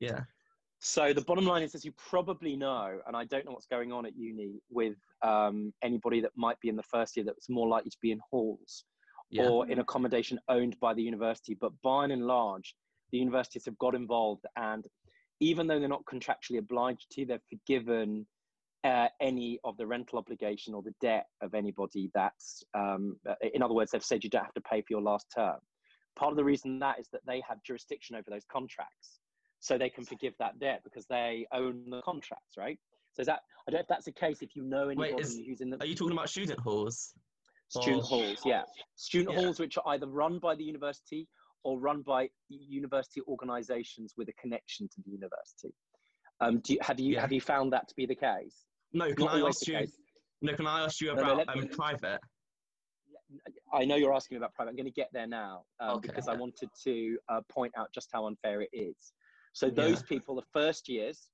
Yeah. 0.00 0.20
So 0.80 1.12
the 1.12 1.22
bottom 1.22 1.44
line 1.44 1.62
is, 1.62 1.74
as 1.74 1.84
you 1.84 1.92
probably 1.92 2.56
know, 2.56 3.00
and 3.06 3.16
I 3.16 3.24
don't 3.24 3.44
know 3.44 3.52
what's 3.52 3.66
going 3.66 3.92
on 3.92 4.06
at 4.06 4.16
uni 4.16 4.60
with 4.70 4.96
um, 5.22 5.72
anybody 5.82 6.20
that 6.20 6.30
might 6.36 6.58
be 6.60 6.68
in 6.68 6.76
the 6.76 6.82
first 6.84 7.16
year 7.16 7.24
that's 7.24 7.48
more 7.48 7.68
likely 7.68 7.90
to 7.90 7.98
be 8.00 8.12
in 8.12 8.20
halls 8.30 8.84
yeah. 9.30 9.48
or 9.48 9.68
in 9.68 9.80
accommodation 9.80 10.38
owned 10.48 10.78
by 10.80 10.94
the 10.94 11.02
university. 11.02 11.56
But 11.60 11.72
by 11.82 12.04
and 12.04 12.26
large, 12.26 12.74
the 13.12 13.18
universities 13.18 13.64
have 13.64 13.78
got 13.78 13.94
involved, 13.94 14.44
and 14.56 14.86
even 15.40 15.66
though 15.66 15.78
they're 15.78 15.88
not 15.88 16.04
contractually 16.04 16.58
obliged 16.58 17.06
to, 17.12 17.26
they've 17.26 17.40
forgiven 17.48 18.26
uh, 18.84 19.08
any 19.20 19.58
of 19.64 19.76
the 19.76 19.86
rental 19.86 20.18
obligation 20.18 20.74
or 20.74 20.82
the 20.82 20.94
debt 21.00 21.26
of 21.42 21.54
anybody 21.54 22.10
that's, 22.14 22.62
um, 22.74 23.16
in 23.54 23.62
other 23.62 23.74
words, 23.74 23.90
they've 23.90 24.04
said 24.04 24.22
you 24.22 24.30
don't 24.30 24.44
have 24.44 24.54
to 24.54 24.60
pay 24.60 24.80
for 24.80 24.86
your 24.90 25.02
last 25.02 25.26
term. 25.34 25.56
Part 26.16 26.32
of 26.32 26.36
the 26.36 26.44
reason 26.44 26.78
that 26.80 26.98
is 26.98 27.08
that 27.12 27.22
they 27.26 27.42
have 27.48 27.62
jurisdiction 27.64 28.16
over 28.16 28.30
those 28.30 28.44
contracts 28.50 29.20
so 29.60 29.76
they 29.76 29.90
can 29.90 30.04
forgive 30.04 30.34
that 30.38 30.58
debt 30.58 30.80
because 30.84 31.06
they 31.06 31.46
own 31.52 31.84
the 31.90 32.00
contracts, 32.02 32.56
right? 32.56 32.78
So 33.14 33.22
is 33.22 33.26
that 33.26 33.40
I 33.66 33.70
don't 33.70 33.78
know 33.78 33.82
if 33.82 33.88
that's 33.88 34.04
the 34.04 34.12
case. 34.12 34.42
If 34.42 34.54
you 34.54 34.62
know 34.62 34.88
anybody 34.88 35.14
Wait, 35.14 35.20
is, 35.20 35.40
who's 35.44 35.60
in 35.60 35.70
the, 35.70 35.80
are 35.80 35.86
you 35.86 35.94
talking 35.94 36.12
about 36.12 36.30
student 36.30 36.60
halls? 36.60 37.14
Student 37.68 38.02
or... 38.02 38.06
halls, 38.06 38.42
yeah, 38.44 38.62
student 38.94 39.36
yeah. 39.36 39.42
halls 39.42 39.58
which 39.58 39.76
are 39.76 39.94
either 39.94 40.06
run 40.06 40.38
by 40.38 40.54
the 40.54 40.64
university 40.64 41.28
or 41.64 41.78
run 41.78 42.02
by 42.02 42.28
university 42.48 43.20
organisations 43.28 44.14
with 44.16 44.28
a 44.28 44.32
connection 44.34 44.88
to 44.88 45.02
the 45.04 45.10
university. 45.10 45.74
Um, 46.40 46.60
do 46.60 46.74
you, 46.74 46.78
have 46.82 47.00
you 47.00 47.14
yeah. 47.14 47.20
have 47.20 47.32
you 47.32 47.40
found 47.40 47.72
that 47.72 47.88
to 47.88 47.94
be 47.96 48.06
the 48.06 48.14
case? 48.14 48.64
No, 48.92 49.06
can 49.12 49.26
Not 49.26 49.34
I 49.34 49.46
ask 49.46 49.66
you? 49.66 49.86
No, 50.40 50.54
can 50.54 50.66
I 50.66 50.84
ask 50.84 51.00
you 51.00 51.12
about 51.12 51.46
no, 51.46 51.54
no, 51.54 51.60
um, 51.62 51.68
private? 51.68 52.20
I 53.72 53.84
know 53.84 53.96
you're 53.96 54.14
asking 54.14 54.38
about 54.38 54.54
private. 54.54 54.70
I'm 54.70 54.76
going 54.76 54.86
to 54.86 54.92
get 54.92 55.10
there 55.12 55.26
now 55.26 55.64
um, 55.80 55.96
okay, 55.96 56.08
because. 56.08 56.28
I 56.28 56.34
wanted 56.34 56.70
to 56.84 57.18
uh, 57.28 57.40
point 57.50 57.72
out 57.76 57.88
just 57.92 58.08
how 58.12 58.26
unfair 58.26 58.62
it 58.62 58.70
is. 58.72 59.12
So 59.52 59.68
those 59.68 60.00
yeah. 60.00 60.08
people, 60.08 60.36
the 60.36 60.46
first 60.52 60.88
years, 60.88 61.28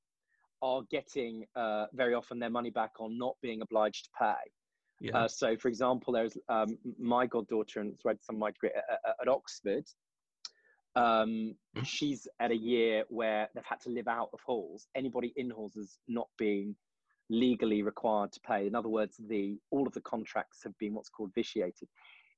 are 0.62 0.82
getting 0.90 1.44
uh, 1.56 1.86
very 1.92 2.14
often 2.14 2.38
their 2.38 2.50
money 2.50 2.70
back 2.70 2.92
on 2.98 3.18
not 3.18 3.36
being 3.42 3.60
obliged 3.60 4.06
to 4.06 4.10
pay. 4.18 4.50
Yeah. 5.00 5.18
Uh, 5.18 5.28
so, 5.28 5.56
for 5.56 5.68
example, 5.68 6.12
there's 6.12 6.36
um, 6.48 6.78
my 6.98 7.26
goddaughter 7.26 7.80
and 7.80 7.94
read 8.04 8.18
some 8.22 8.38
my 8.38 8.50
degree 8.50 8.70
at, 8.74 9.16
at 9.20 9.28
Oxford. 9.28 9.84
Um, 10.96 11.04
mm-hmm. 11.76 11.82
she's 11.82 12.26
at 12.40 12.50
a 12.50 12.56
year 12.56 13.04
where 13.08 13.48
they've 13.54 13.64
had 13.64 13.80
to 13.80 13.90
live 13.90 14.08
out 14.08 14.30
of 14.32 14.40
halls. 14.46 14.86
Anybody 14.94 15.32
in 15.36 15.50
halls 15.50 15.74
has 15.74 15.98
not 16.08 16.28
been 16.38 16.74
legally 17.30 17.82
required 17.82 18.32
to 18.32 18.40
pay. 18.40 18.66
In 18.66 18.74
other 18.74 18.88
words, 18.88 19.16
the 19.28 19.58
all 19.70 19.86
of 19.86 19.92
the 19.92 20.00
contracts 20.00 20.60
have 20.64 20.76
been 20.78 20.94
what's 20.94 21.08
called 21.08 21.30
vitiated. 21.34 21.88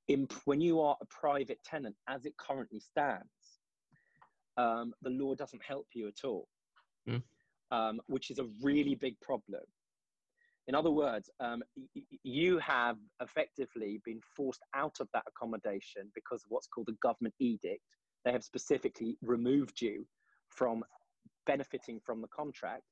In, 0.07 0.27
when 0.45 0.61
you 0.61 0.79
are 0.79 0.95
a 1.01 1.05
private 1.07 1.59
tenant, 1.65 1.95
as 2.07 2.25
it 2.25 2.33
currently 2.37 2.79
stands, 2.79 3.27
um, 4.55 4.93
the 5.01 5.09
law 5.09 5.35
doesn't 5.35 5.61
help 5.61 5.87
you 5.93 6.07
at 6.07 6.23
all, 6.23 6.47
mm. 7.07 7.21
um, 7.71 7.99
which 8.07 8.31
is 8.31 8.39
a 8.39 8.47
really 8.61 8.95
big 8.95 9.19
problem. 9.21 9.61
In 10.67 10.75
other 10.75 10.91
words, 10.91 11.29
um, 11.39 11.61
y- 11.95 12.03
you 12.23 12.57
have 12.59 12.97
effectively 13.21 14.01
been 14.03 14.19
forced 14.35 14.61
out 14.73 14.97
of 14.99 15.07
that 15.13 15.23
accommodation 15.27 16.11
because 16.15 16.43
of 16.43 16.51
what's 16.51 16.67
called 16.67 16.89
a 16.89 17.05
government 17.05 17.35
edict. 17.39 17.81
They 18.25 18.31
have 18.31 18.43
specifically 18.43 19.17
removed 19.21 19.81
you 19.81 20.05
from 20.49 20.83
benefiting 21.45 21.99
from 22.05 22.21
the 22.21 22.27
contract. 22.27 22.83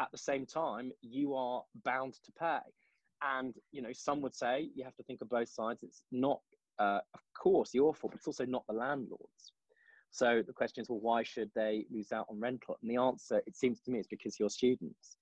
At 0.00 0.10
the 0.10 0.18
same 0.18 0.46
time, 0.46 0.92
you 1.02 1.34
are 1.34 1.62
bound 1.84 2.14
to 2.24 2.32
pay. 2.32 2.58
And 3.22 3.54
you 3.70 3.82
know, 3.82 3.92
some 3.92 4.22
would 4.22 4.34
say 4.34 4.70
you 4.74 4.82
have 4.84 4.96
to 4.96 5.02
think 5.02 5.20
of 5.20 5.28
both 5.28 5.50
sides. 5.50 5.82
It's 5.82 6.02
not, 6.10 6.40
uh, 6.78 7.00
of 7.12 7.20
course, 7.38 7.74
your 7.74 7.94
fault, 7.94 8.12
but 8.12 8.18
it's 8.18 8.26
also 8.26 8.46
not 8.46 8.64
the 8.66 8.74
landlord's. 8.74 9.52
So 10.10 10.42
the 10.44 10.52
question 10.54 10.80
is, 10.82 10.88
well, 10.88 11.00
why 11.00 11.22
should 11.22 11.50
they 11.54 11.84
lose 11.90 12.12
out 12.12 12.26
on 12.30 12.40
rental? 12.40 12.76
And 12.82 12.90
the 12.90 13.00
answer, 13.00 13.42
it 13.46 13.56
seems 13.56 13.80
to 13.82 13.90
me, 13.90 14.00
is 14.00 14.08
because 14.08 14.40
you're 14.40 14.50
students. 14.50 15.18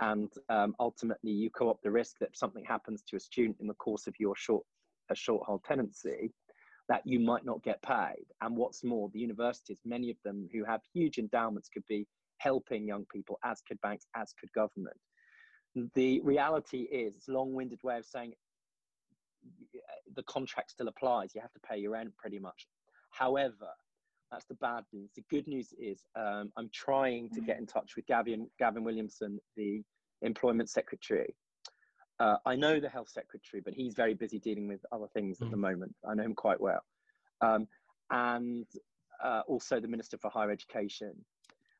And 0.00 0.30
um, 0.48 0.74
ultimately, 0.78 1.30
you 1.30 1.50
co-op 1.50 1.80
the 1.82 1.90
risk 1.90 2.18
that 2.20 2.36
something 2.36 2.64
happens 2.64 3.02
to 3.08 3.16
a 3.16 3.20
student 3.20 3.56
in 3.60 3.66
the 3.66 3.74
course 3.74 4.06
of 4.06 4.14
your 4.18 4.36
short, 4.36 4.64
a 5.10 5.14
short 5.14 5.46
hold 5.46 5.64
tenancy, 5.64 6.32
that 6.88 7.02
you 7.04 7.20
might 7.20 7.44
not 7.44 7.62
get 7.62 7.82
paid. 7.82 8.26
And 8.40 8.56
what's 8.56 8.84
more, 8.84 9.08
the 9.12 9.18
universities, 9.20 9.78
many 9.84 10.10
of 10.10 10.16
them 10.24 10.48
who 10.52 10.64
have 10.64 10.80
huge 10.92 11.18
endowments, 11.18 11.68
could 11.68 11.86
be 11.88 12.06
helping 12.38 12.86
young 12.86 13.04
people, 13.12 13.38
as 13.44 13.60
could 13.66 13.80
banks, 13.80 14.06
as 14.16 14.32
could 14.38 14.52
government. 14.52 14.96
The 15.94 16.20
reality 16.20 16.82
is, 16.82 17.14
it's 17.16 17.28
a 17.28 17.32
long-winded 17.32 17.80
way 17.82 17.98
of 17.98 18.06
saying 18.06 18.32
the 20.14 20.22
contract 20.24 20.70
still 20.70 20.88
applies. 20.88 21.34
You 21.34 21.40
have 21.40 21.52
to 21.52 21.60
pay 21.60 21.78
your 21.78 21.92
rent 21.92 22.16
pretty 22.16 22.38
much. 22.38 22.66
However, 23.10 23.68
that's 24.30 24.44
the 24.46 24.54
bad 24.56 24.84
news. 24.92 25.10
The 25.14 25.24
good 25.30 25.46
news 25.46 25.72
is 25.78 26.02
um, 26.16 26.52
I'm 26.56 26.70
trying 26.72 27.30
to 27.30 27.40
get 27.40 27.58
in 27.58 27.66
touch 27.66 27.92
with 27.96 28.06
Gavin, 28.06 28.48
Gavin 28.58 28.84
Williamson, 28.84 29.38
the 29.56 29.82
employment 30.22 30.68
secretary, 30.68 31.34
uh, 32.20 32.36
I 32.44 32.56
know 32.56 32.80
the 32.80 32.88
health 32.88 33.08
secretary, 33.08 33.62
but 33.64 33.74
he's 33.74 33.94
very 33.94 34.14
busy 34.14 34.38
dealing 34.38 34.66
with 34.66 34.80
other 34.90 35.06
things 35.14 35.38
mm. 35.38 35.46
at 35.46 35.50
the 35.50 35.56
mm. 35.56 35.60
moment. 35.60 35.94
I 36.08 36.14
know 36.14 36.24
him 36.24 36.34
quite 36.34 36.60
well. 36.60 36.80
Um, 37.40 37.68
and 38.10 38.66
uh, 39.22 39.42
also 39.46 39.80
the 39.80 39.88
Minister 39.88 40.18
for 40.18 40.30
Higher 40.30 40.50
Education, 40.50 41.14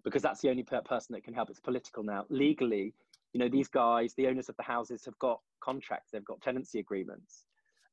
because 0.05 0.23
that's 0.23 0.41
the 0.41 0.51
only 0.51 0.63
person 0.63 1.15
that 1.15 1.25
can 1.25 1.35
help. 1.35 1.51
It's 1.51 1.61
political 1.61 2.03
now. 2.03 2.25
Legally, 2.31 2.95
you 3.33 3.41
know, 3.41 3.49
these 3.49 3.69
guys, 3.69 4.15
the 4.15 4.27
owners 4.27 4.49
of 4.49 4.57
the 4.57 4.63
houses, 4.63 5.05
have 5.05 5.19
got 5.19 5.41
contracts, 5.61 6.11
they've 6.13 6.25
got 6.25 6.41
tenancy 6.41 6.79
agreements. 6.79 7.45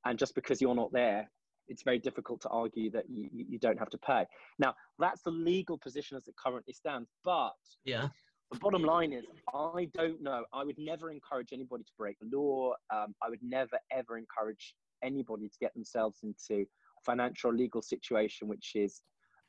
And 0.06 0.18
just 0.18 0.36
because 0.36 0.62
you're 0.62 0.76
not 0.76 0.94
there, 0.94 1.30
it's 1.68 1.84
very 1.84 1.98
difficult 1.98 2.42
to 2.42 2.50
argue 2.50 2.92
that 2.92 3.06
you, 3.10 3.28
you 3.32 3.58
don't 3.58 3.80
have 3.80 3.90
to 3.90 3.98
pay. 3.98 4.26
Now, 4.60 4.76
that's 5.00 5.24
the 5.24 5.32
legal 5.32 5.78
position 5.78 6.16
as 6.16 6.28
it 6.28 6.36
currently 6.38 6.74
stands. 6.74 7.10
But 7.24 7.56
yeah. 7.86 8.10
the 8.52 8.60
bottom 8.60 8.84
line 8.84 9.14
is, 9.14 9.26
I 9.54 9.88
don't 9.96 10.22
know. 10.22 10.46
I 10.54 10.64
would 10.64 10.78
never 10.78 11.10
encourage 11.10 11.50
anybody 11.54 11.84
to 11.84 11.92
break 11.98 12.18
the 12.20 12.38
law. 12.38 12.74
Um, 12.94 13.16
I 13.24 13.30
would 13.30 13.42
never, 13.42 13.80
ever 13.92 14.18
encourage 14.18 14.76
anybody 15.04 15.50
to 15.50 15.58
get 15.60 15.74
themselves 15.74 16.20
into 16.24 16.62
a 16.62 17.02
financial 17.04 17.50
or 17.50 17.54
legal 17.54 17.82
situation 17.82 18.48
which 18.48 18.72
is 18.76 19.02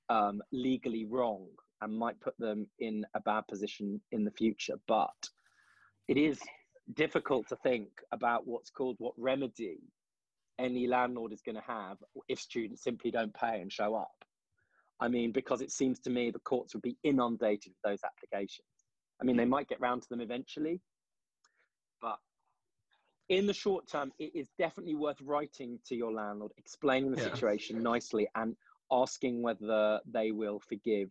um, 0.08 0.40
legally 0.52 1.04
wrong 1.04 1.46
and 1.80 1.98
might 1.98 2.20
put 2.20 2.36
them 2.38 2.66
in 2.78 3.04
a 3.14 3.20
bad 3.20 3.46
position 3.48 4.00
in 4.12 4.24
the 4.24 4.30
future. 4.30 4.76
But 4.86 5.14
it 6.08 6.16
is 6.16 6.40
difficult 6.94 7.48
to 7.48 7.56
think 7.56 7.88
about 8.12 8.46
what's 8.46 8.70
called 8.70 8.96
what 8.98 9.14
remedy 9.16 9.80
any 10.58 10.86
landlord 10.86 11.32
is 11.32 11.42
going 11.42 11.56
to 11.56 11.62
have 11.66 11.98
if 12.28 12.40
students 12.40 12.82
simply 12.82 13.10
don't 13.10 13.34
pay 13.34 13.60
and 13.60 13.72
show 13.72 13.94
up. 13.94 14.24
I 15.00 15.08
mean, 15.08 15.32
because 15.32 15.60
it 15.60 15.70
seems 15.70 15.98
to 16.00 16.10
me 16.10 16.30
the 16.30 16.38
courts 16.38 16.74
would 16.74 16.82
be 16.82 16.96
inundated 17.02 17.72
with 17.72 17.92
those 17.92 18.00
applications. 18.04 18.66
I 19.20 19.24
mean, 19.24 19.36
they 19.36 19.44
might 19.44 19.68
get 19.68 19.80
round 19.80 20.02
to 20.02 20.08
them 20.08 20.20
eventually, 20.20 20.80
but 22.00 22.18
in 23.28 23.46
the 23.46 23.52
short 23.52 23.88
term, 23.88 24.12
it 24.18 24.34
is 24.34 24.48
definitely 24.58 24.94
worth 24.94 25.20
writing 25.20 25.78
to 25.86 25.96
your 25.96 26.12
landlord, 26.12 26.52
explaining 26.56 27.12
the 27.12 27.22
yeah. 27.22 27.30
situation 27.30 27.82
nicely, 27.82 28.26
and 28.34 28.56
asking 28.90 29.42
whether 29.42 30.00
they 30.10 30.32
will 30.32 30.60
forgive 30.60 31.10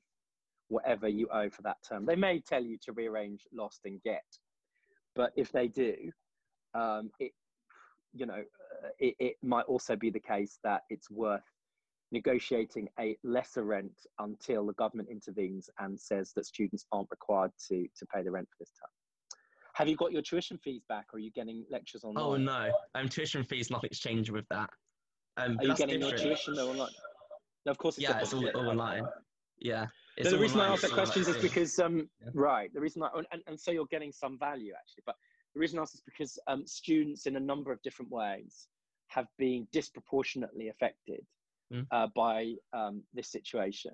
whatever 0.70 1.08
you 1.08 1.28
owe 1.32 1.50
for 1.50 1.62
that 1.64 1.78
term. 1.88 2.06
They 2.06 2.16
may 2.16 2.40
tell 2.40 2.64
you 2.64 2.78
to 2.84 2.92
rearrange 2.92 3.42
lost 3.54 3.82
and 3.86 4.02
get, 4.04 4.26
but 5.16 5.32
if 5.36 5.52
they 5.52 5.68
do, 5.68 6.12
um, 6.74 7.12
it 7.20 7.32
you 8.14 8.26
know 8.26 8.44
uh, 8.84 8.90
it, 9.00 9.16
it 9.20 9.36
might 9.44 9.66
also 9.66 9.96
be 9.96 10.10
the 10.10 10.20
case 10.20 10.60
that 10.64 10.84
it's 10.90 11.10
worth 11.10 11.44
negotiating 12.12 12.88
a 13.00 13.18
lesser 13.24 13.64
rent 13.64 14.06
until 14.20 14.66
the 14.66 14.74
government 14.74 15.10
intervenes 15.10 15.70
and 15.80 16.00
says 16.00 16.32
that 16.36 16.46
students 16.46 16.86
aren't 16.92 17.10
required 17.12 17.52
to 17.68 17.88
to 17.98 18.06
pay 18.14 18.24
the 18.24 18.32
rent 18.32 18.48
for 18.50 18.56
this 18.60 18.72
term. 18.80 18.90
Have 19.74 19.90
you 19.90 19.98
got 19.98 20.14
your 20.14 20.22
tuition 20.22 20.58
fees 20.58 20.84
back, 20.88 21.08
or 21.12 21.18
are 21.18 21.20
you 21.20 21.32
getting 21.32 21.66
lectures 21.70 22.04
online? 22.04 22.24
Oh 22.24 22.38
no, 22.38 22.72
um, 22.96 23.10
tuition 23.10 23.44
fees 23.44 23.70
nothing's 23.70 24.00
changed 24.00 24.32
with 24.32 24.46
that. 24.50 24.70
Um, 25.38 25.58
are 25.60 25.66
you 25.66 25.76
getting 25.76 26.00
different. 26.00 26.22
your 26.22 26.30
tuition 26.30 26.56
though 26.56 26.70
online? 26.72 26.92
No, 27.66 27.72
of 27.72 27.78
course. 27.78 27.98
It's 27.98 28.08
yeah, 28.08 28.20
it's 28.20 28.34
all, 28.34 28.48
all 28.56 28.70
online. 28.70 29.04
Yeah. 29.60 29.88
So 30.24 30.30
the 30.32 30.40
reason 30.40 30.62
I 30.62 30.68
ask 30.68 30.82
that 30.82 30.92
question 30.92 31.24
is 31.24 31.38
because, 31.38 31.78
um, 31.80 32.10
yeah. 32.22 32.30
right, 32.34 32.74
the 32.74 32.80
reason 32.80 33.04
I, 33.04 33.10
and, 33.32 33.42
and 33.48 33.60
so 33.60 33.72
you're 33.72 33.88
getting 33.88 34.12
some 34.12 34.40
value 34.40 34.74
actually, 34.78 35.04
but 35.06 35.16
the 35.54 35.60
reason 35.60 35.78
I 35.80 35.82
ask 35.82 35.94
is 35.94 36.02
because 36.06 36.40
um, 36.48 36.66
students 36.66 37.26
in 37.26 37.36
a 37.36 37.40
number 37.40 37.72
of 37.72 37.82
different 37.82 38.12
ways 38.12 38.68
have 39.08 39.28
been 39.38 39.68
disproportionately 39.72 40.70
affected 40.70 41.26
mm. 41.74 41.86
uh, 41.92 42.08
by 42.16 42.54
um, 42.74 43.04
this 43.14 43.30
situation, 43.30 43.94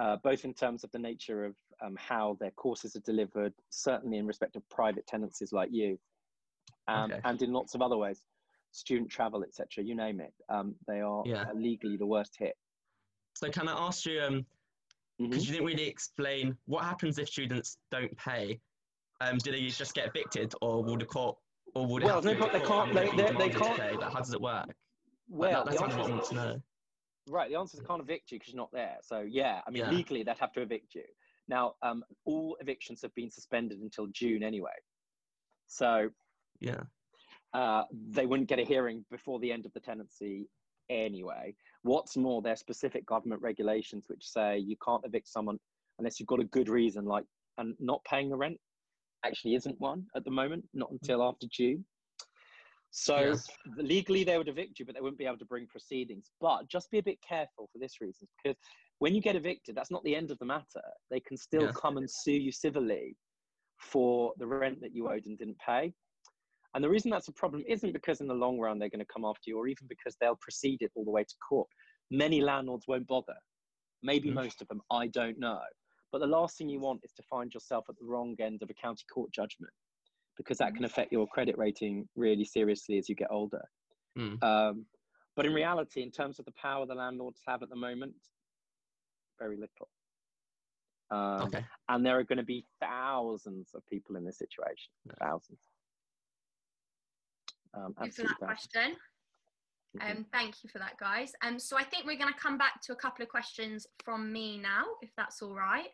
uh, 0.00 0.16
both 0.22 0.44
in 0.44 0.54
terms 0.54 0.84
of 0.84 0.90
the 0.92 0.98
nature 0.98 1.44
of 1.44 1.54
um, 1.84 1.96
how 1.98 2.36
their 2.40 2.50
courses 2.52 2.94
are 2.94 3.00
delivered, 3.00 3.52
certainly 3.70 4.18
in 4.18 4.26
respect 4.26 4.56
of 4.56 4.68
private 4.68 5.06
tenancies 5.06 5.52
like 5.52 5.70
you, 5.72 5.98
um, 6.88 7.10
okay. 7.10 7.20
and 7.24 7.42
in 7.42 7.52
lots 7.52 7.74
of 7.74 7.82
other 7.82 7.96
ways, 7.96 8.22
student 8.72 9.10
travel, 9.10 9.42
etc. 9.42 9.84
You 9.84 9.94
name 9.94 10.20
it, 10.20 10.32
um, 10.48 10.74
they 10.86 11.00
are 11.00 11.22
yeah. 11.24 11.46
legally 11.54 11.96
the 11.96 12.06
worst 12.06 12.34
hit. 12.38 12.54
So 13.34 13.48
can 13.50 13.68
I 13.68 13.86
ask 13.86 14.06
you, 14.06 14.44
because 15.18 15.32
um, 15.32 15.38
mm-hmm. 15.38 15.40
you 15.40 15.52
didn't 15.52 15.66
really 15.66 15.88
explain 15.88 16.56
what 16.66 16.84
happens 16.84 17.18
if 17.18 17.28
students 17.28 17.78
don't 17.90 18.16
pay? 18.16 18.60
Um, 19.20 19.38
do 19.38 19.52
they 19.52 19.60
just 19.66 19.94
get 19.94 20.08
evicted, 20.08 20.54
or 20.60 20.82
will 20.82 20.98
the 20.98 21.04
court, 21.04 21.36
or 21.74 21.86
will 21.86 22.00
well, 22.00 22.20
they, 22.20 22.34
they 22.34 22.60
can't. 22.60 22.92
They, 22.92 23.08
they, 23.10 23.32
they 23.32 23.48
can't. 23.48 23.78
Pay? 23.78 23.96
How 24.00 24.18
does 24.18 24.34
it 24.34 24.40
work? 24.40 24.74
Well, 25.28 25.64
that, 25.64 25.70
that's 25.70 25.80
what 25.80 25.92
I 25.92 26.10
want 26.10 26.24
to 26.24 26.34
know. 26.34 26.62
Right, 27.28 27.48
the 27.48 27.58
answer 27.58 27.78
is 27.78 27.86
can't 27.86 28.02
evict 28.02 28.32
you 28.32 28.38
because 28.38 28.52
you're 28.52 28.60
not 28.60 28.72
there. 28.72 28.96
So 29.02 29.20
yeah, 29.26 29.60
I 29.66 29.70
mean 29.70 29.84
yeah. 29.84 29.90
legally 29.90 30.22
they'd 30.22 30.38
have 30.38 30.52
to 30.52 30.60
evict 30.60 30.94
you. 30.94 31.04
Now, 31.48 31.74
um, 31.82 32.04
all 32.24 32.56
evictions 32.60 33.00
have 33.02 33.14
been 33.14 33.30
suspended 33.30 33.80
until 33.80 34.08
June 34.08 34.42
anyway. 34.42 34.74
So 35.66 36.10
yeah, 36.60 36.82
uh, 37.54 37.84
they 38.10 38.26
wouldn't 38.26 38.48
get 38.48 38.58
a 38.58 38.64
hearing 38.64 39.04
before 39.10 39.38
the 39.38 39.52
end 39.52 39.64
of 39.64 39.72
the 39.72 39.80
tenancy 39.80 40.48
anyway. 40.90 41.54
What's 41.84 42.16
more, 42.16 42.42
there 42.42 42.54
are 42.54 42.56
specific 42.56 43.06
government 43.06 43.42
regulations 43.42 44.04
which 44.08 44.26
say 44.26 44.58
you 44.58 44.76
can't 44.84 45.04
evict 45.04 45.28
someone 45.28 45.58
unless 45.98 46.18
you've 46.18 46.26
got 46.26 46.40
a 46.40 46.44
good 46.44 46.68
reason, 46.68 47.04
like 47.04 47.24
and 47.58 47.74
not 47.78 48.02
paying 48.04 48.30
the 48.30 48.36
rent 48.36 48.58
actually 49.24 49.54
isn't 49.54 49.80
one 49.80 50.04
at 50.16 50.24
the 50.24 50.30
moment, 50.30 50.64
not 50.72 50.88
mm. 50.88 50.98
until 51.00 51.22
after 51.22 51.46
June. 51.50 51.84
So 52.90 53.18
yes. 53.18 53.48
legally 53.76 54.24
they 54.24 54.38
would 54.38 54.48
evict 54.48 54.78
you, 54.78 54.86
but 54.86 54.94
they 54.94 55.00
wouldn't 55.00 55.18
be 55.18 55.26
able 55.26 55.38
to 55.38 55.44
bring 55.44 55.66
proceedings. 55.66 56.30
But 56.40 56.68
just 56.68 56.90
be 56.90 56.98
a 56.98 57.02
bit 57.02 57.18
careful 57.26 57.68
for 57.72 57.78
this 57.78 58.00
reason, 58.00 58.26
because 58.42 58.56
when 59.00 59.14
you 59.14 59.20
get 59.20 59.36
evicted, 59.36 59.74
that's 59.74 59.90
not 59.90 60.02
the 60.04 60.16
end 60.16 60.30
of 60.30 60.38
the 60.38 60.44
matter. 60.46 60.82
They 61.10 61.20
can 61.20 61.36
still 61.36 61.72
come 61.72 61.96
and 61.96 62.10
sue 62.10 62.32
you 62.32 62.52
civilly 62.52 63.16
for 63.78 64.32
the 64.38 64.46
rent 64.46 64.80
that 64.80 64.94
you 64.94 65.10
owed 65.10 65.26
and 65.26 65.36
didn't 65.36 65.58
pay. 65.58 65.92
And 66.74 66.82
the 66.82 66.88
reason 66.88 67.10
that's 67.10 67.28
a 67.28 67.32
problem 67.32 67.62
isn't 67.68 67.92
because 67.92 68.20
in 68.20 68.26
the 68.26 68.34
long 68.34 68.58
run 68.58 68.78
they're 68.78 68.88
going 68.88 68.98
to 68.98 69.12
come 69.12 69.24
after 69.24 69.42
you, 69.46 69.58
or 69.58 69.68
even 69.68 69.86
because 69.88 70.16
they'll 70.20 70.38
proceed 70.40 70.78
it 70.82 70.90
all 70.94 71.04
the 71.04 71.10
way 71.10 71.22
to 71.22 71.34
court. 71.48 71.68
Many 72.10 72.40
landlords 72.40 72.86
won't 72.88 73.06
bother. 73.06 73.36
Maybe 74.02 74.30
mm. 74.30 74.34
most 74.34 74.60
of 74.60 74.68
them, 74.68 74.82
I 74.90 75.06
don't 75.06 75.38
know. 75.38 75.60
But 76.10 76.18
the 76.20 76.26
last 76.26 76.58
thing 76.58 76.68
you 76.68 76.80
want 76.80 77.00
is 77.04 77.12
to 77.12 77.22
find 77.30 77.52
yourself 77.52 77.86
at 77.88 77.96
the 77.98 78.04
wrong 78.04 78.36
end 78.40 78.62
of 78.62 78.70
a 78.70 78.74
county 78.74 79.04
court 79.12 79.32
judgment, 79.32 79.72
because 80.36 80.58
that 80.58 80.74
can 80.74 80.82
mm. 80.82 80.86
affect 80.86 81.12
your 81.12 81.26
credit 81.28 81.56
rating 81.56 82.08
really 82.16 82.44
seriously 82.44 82.98
as 82.98 83.08
you 83.08 83.14
get 83.14 83.28
older. 83.30 83.62
Mm. 84.18 84.42
Um, 84.42 84.86
but 85.36 85.46
in 85.46 85.52
reality, 85.52 86.02
in 86.02 86.10
terms 86.10 86.38
of 86.38 86.44
the 86.44 86.52
power 86.60 86.86
the 86.86 86.94
landlords 86.94 87.40
have 87.46 87.62
at 87.62 87.68
the 87.68 87.76
moment, 87.76 88.14
very 89.38 89.56
little. 89.56 89.88
Um, 91.10 91.48
okay. 91.48 91.64
And 91.88 92.04
there 92.04 92.18
are 92.18 92.24
going 92.24 92.38
to 92.38 92.44
be 92.44 92.64
thousands 92.80 93.70
of 93.74 93.86
people 93.86 94.16
in 94.16 94.24
this 94.24 94.38
situation, 94.38 94.90
thousands. 95.20 95.58
Um, 97.76 97.94
Thanks 97.98 98.16
for 98.16 98.22
that 98.22 98.38
question. 98.38 98.96
Um, 100.00 100.26
thank 100.32 100.56
you 100.62 100.70
for 100.70 100.78
that, 100.78 100.98
guys. 100.98 101.32
Um, 101.42 101.58
so 101.58 101.76
I 101.76 101.84
think 101.84 102.04
we're 102.04 102.18
going 102.18 102.32
to 102.32 102.38
come 102.38 102.58
back 102.58 102.80
to 102.82 102.92
a 102.92 102.96
couple 102.96 103.22
of 103.22 103.28
questions 103.28 103.86
from 104.04 104.32
me 104.32 104.58
now, 104.58 104.84
if 105.02 105.10
that's 105.16 105.40
all 105.40 105.54
right. 105.54 105.90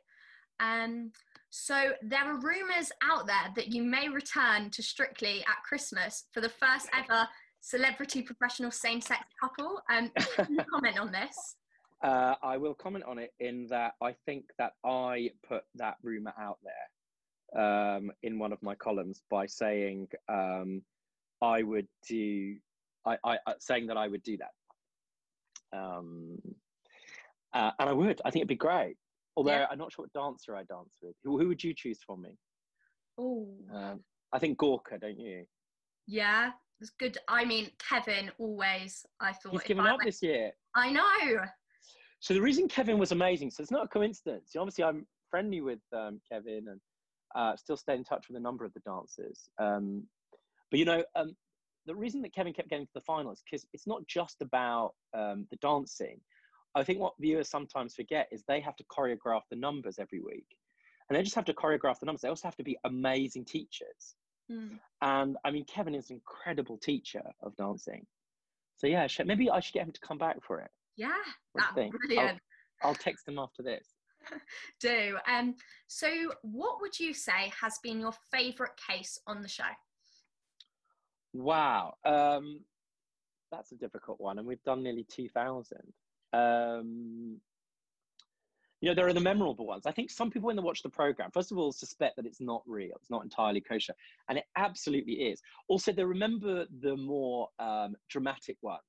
Um, 0.59 1.13
so 1.51 1.93
there 2.03 2.25
are 2.25 2.39
rumours 2.39 2.93
out 3.03 3.27
there 3.27 3.53
that 3.57 3.69
you 3.69 3.83
may 3.83 4.09
return 4.09 4.71
to 4.71 4.83
Strictly 4.83 5.41
at 5.41 5.63
Christmas 5.67 6.25
for 6.33 6.41
the 6.41 6.49
first 6.49 6.89
ever 6.97 7.29
celebrity 7.61 8.23
professional 8.23 8.71
same-sex 8.71 9.21
couple. 9.41 9.83
Um, 9.91 10.11
can 10.35 10.55
you 10.55 10.65
comment 10.73 10.99
on 10.99 11.13
this? 11.13 11.57
Uh, 12.03 12.35
I 12.43 12.57
will 12.57 12.75
comment 12.75 13.05
on 13.05 13.19
it 13.19 13.35
in 13.41 13.67
that 13.69 13.95
I 14.01 14.15
think 14.25 14.45
that 14.59 14.73
I 14.85 15.31
put 15.47 15.65
that 15.75 15.97
rumour 16.03 16.33
out 16.39 16.59
there 16.63 17.63
um, 17.63 18.11
in 18.23 18.39
one 18.39 18.53
of 18.53 18.63
my 18.63 18.75
columns 18.75 19.23
by 19.31 19.47
saying 19.47 20.09
um, 20.29 20.83
I 21.43 21.63
would 21.63 21.87
do, 22.09 22.57
I, 23.07 23.17
I, 23.25 23.39
saying 23.59 23.87
that 23.89 23.97
I 23.97 24.09
would 24.09 24.23
do 24.23 24.37
that. 24.39 25.79
Um, 25.79 26.39
uh, 27.55 27.71
and 27.79 27.89
I 27.89 27.93
would. 27.93 28.21
I 28.25 28.31
think 28.31 28.43
it'd 28.43 28.49
be 28.49 28.55
great. 28.57 28.97
Although 29.37 29.53
yeah. 29.53 29.67
I'm 29.71 29.79
not 29.79 29.93
sure 29.93 30.05
what 30.05 30.13
dancer 30.13 30.55
I 30.55 30.65
dance 30.65 30.91
with. 31.01 31.15
Who, 31.25 31.39
who 31.39 31.49
would 31.49 31.63
you 31.63 31.75
choose 31.75 32.01
for 32.07 32.17
me? 32.17 32.31
Oh. 33.19 33.49
Um, 33.73 34.01
I 34.33 34.39
think 34.39 34.59
Gorka, 34.59 34.99
don't 34.99 35.19
you? 35.19 35.45
Yeah, 36.07 36.51
it's 36.81 36.91
good. 36.99 37.19
I 37.29 37.45
mean, 37.45 37.71
Kevin 37.79 38.31
always. 38.39 39.05
I 39.21 39.33
thought 39.33 39.53
he's 39.53 39.63
given 39.63 39.87
I 39.87 39.93
up 39.93 39.99
went, 39.99 40.09
this 40.09 40.23
year. 40.23 40.51
I 40.75 40.91
know. 40.91 41.45
So 42.21 42.35
the 42.35 42.41
reason 42.41 42.69
Kevin 42.69 42.99
was 42.99 43.13
amazing. 43.13 43.51
So 43.51 43.63
it's 43.63 43.71
not 43.71 43.85
a 43.85 43.89
coincidence. 43.89 44.51
Obviously, 44.57 44.85
I'm 44.85 45.07
friendly 45.31 45.61
with 45.61 45.81
um, 45.97 46.21
Kevin 46.31 46.67
and 46.69 46.81
uh, 47.35 47.57
still 47.57 47.77
stay 47.77 47.95
in 47.95 48.05
touch 48.05 48.27
with 48.29 48.37
a 48.37 48.41
number 48.41 48.65
of 48.65 48.73
the 48.75 48.81
dancers. 48.81 49.49
Um, 49.59 50.05
but 50.71 50.79
you 50.79 50.85
know, 50.85 51.03
um, 51.15 51.35
the 51.87 51.95
reason 51.95 52.23
that 52.23 52.35
Kevin 52.35 52.53
kept 52.53 52.69
getting 52.69 52.87
to 52.87 52.93
the 52.95 53.01
final 53.01 53.33
is 53.33 53.43
because 53.49 53.67
it's 53.73 53.87
not 53.87 54.07
just 54.07 54.37
about 54.43 54.93
um, 55.17 55.47
the 55.51 55.57
dancing. 55.57 56.21
I 56.75 56.85
think 56.85 57.01
what 57.01 57.15
viewers 57.19 57.49
sometimes 57.49 57.95
forget 57.95 58.29
is 58.31 58.45
they 58.47 58.61
have 58.61 58.77
to 58.77 58.85
choreograph 58.85 59.43
the 59.51 59.57
numbers 59.57 59.99
every 59.99 60.21
week. 60.21 60.47
And 61.09 61.17
they 61.19 61.23
just 61.23 61.35
have 61.35 61.47
to 61.47 61.55
choreograph 61.55 61.99
the 61.99 62.07
numbers. 62.07 62.21
They 62.21 62.29
also 62.29 62.47
have 62.47 62.57
to 62.57 62.63
be 62.63 62.79
amazing 62.85 63.45
teachers. 63.45 64.15
Mm. 64.51 64.79
And 65.03 65.37
I 65.45 65.51
mean, 65.51 65.65
Kevin 65.65 65.95
is 65.95 66.11
an 66.11 66.17
incredible 66.17 66.79
teacher 66.79 67.23
of 67.43 67.57
dancing. 67.57 68.07
So 68.77 68.87
yeah, 68.87 69.07
maybe 69.25 69.51
I 69.51 69.61
should 69.61 69.75
get 69.75 69.87
him 69.87 69.93
to 69.93 70.01
come 70.01 70.19
back 70.19 70.37
for 70.47 70.61
it. 70.61 70.71
Yeah, 70.97 71.11
that's 71.55 71.73
brilliant. 71.73 72.41
I'll, 72.83 72.91
I'll 72.91 72.95
text 72.95 73.27
him 73.27 73.39
after 73.39 73.63
this. 73.63 73.87
Do. 74.81 75.17
Um, 75.27 75.57
so 75.87 76.09
what 76.43 76.81
would 76.81 76.99
you 76.99 77.13
say 77.13 77.53
has 77.61 77.79
been 77.83 78.01
your 78.01 78.13
favourite 78.31 78.73
case 78.89 79.19
on 79.27 79.43
the 79.43 79.49
show? 79.49 79.65
Wow. 81.33 81.95
Um, 82.05 82.61
that's 83.51 83.73
a 83.73 83.77
difficult 83.77 84.21
one. 84.21 84.39
And 84.39 84.47
we've 84.47 84.63
done 84.63 84.83
nearly 84.83 85.05
2,000. 85.05 85.79
Um, 86.33 87.41
you 88.81 88.89
know, 88.89 88.95
there 88.95 89.07
are 89.07 89.13
the 89.13 89.21
memorable 89.21 89.67
ones. 89.67 89.85
I 89.85 89.93
think 89.93 90.11
some 90.11 90.31
people, 90.31 90.47
when 90.47 90.57
they 90.57 90.63
watch 90.63 90.83
the 90.83 90.89
program, 90.89 91.31
first 91.33 91.53
of 91.53 91.59
all, 91.59 91.71
suspect 91.71 92.17
that 92.17 92.25
it's 92.25 92.41
not 92.41 92.63
real, 92.67 92.93
it's 92.97 93.11
not 93.11 93.23
entirely 93.23 93.61
kosher, 93.61 93.93
and 94.29 94.39
it 94.39 94.45
absolutely 94.57 95.15
is. 95.15 95.43
Also, 95.69 95.93
they 95.93 96.05
remember 96.05 96.65
the 96.81 96.97
more 96.97 97.49
um, 97.59 97.95
dramatic 98.09 98.57
ones, 98.63 98.81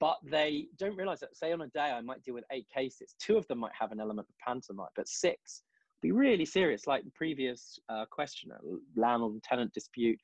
but 0.00 0.16
they 0.24 0.66
don't 0.78 0.96
realize 0.96 1.20
that, 1.20 1.36
say, 1.36 1.52
on 1.52 1.60
a 1.60 1.68
day, 1.68 1.92
I 1.92 2.00
might 2.00 2.24
deal 2.24 2.34
with 2.34 2.44
eight 2.50 2.66
cases. 2.74 3.14
Two 3.20 3.36
of 3.36 3.46
them 3.46 3.58
might 3.58 3.72
have 3.78 3.92
an 3.92 4.00
element 4.00 4.26
of 4.28 4.34
pantomime, 4.44 4.88
but 4.96 5.06
six 5.06 5.62
be 6.00 6.12
really 6.12 6.44
serious, 6.44 6.86
like 6.86 7.04
the 7.04 7.10
previous 7.10 7.78
uh, 7.88 8.04
questioner, 8.10 8.58
landlord 8.96 9.34
and 9.34 9.42
tenant 9.42 9.72
dispute, 9.72 10.18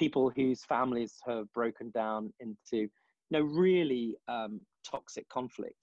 people 0.00 0.32
whose 0.34 0.64
families 0.64 1.16
have 1.26 1.52
broken 1.52 1.90
down 1.90 2.32
into, 2.40 2.78
you 2.78 2.88
know, 3.30 3.42
really 3.42 4.16
um, 4.28 4.58
toxic 4.82 5.28
conflict. 5.28 5.76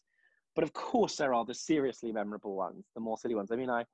But 0.56 0.64
of 0.64 0.74
course, 0.74 1.18
there 1.18 1.36
are 1.36 1.46
the 1.46 1.54
seriously 1.54 2.12
memorable 2.12 2.56
ones, 2.56 2.86
the 2.96 3.00
more 3.00 3.20
silly 3.20 3.36
ones. 3.36 3.52
I 3.52 3.56
mean, 3.58 3.70
I, 3.70 3.86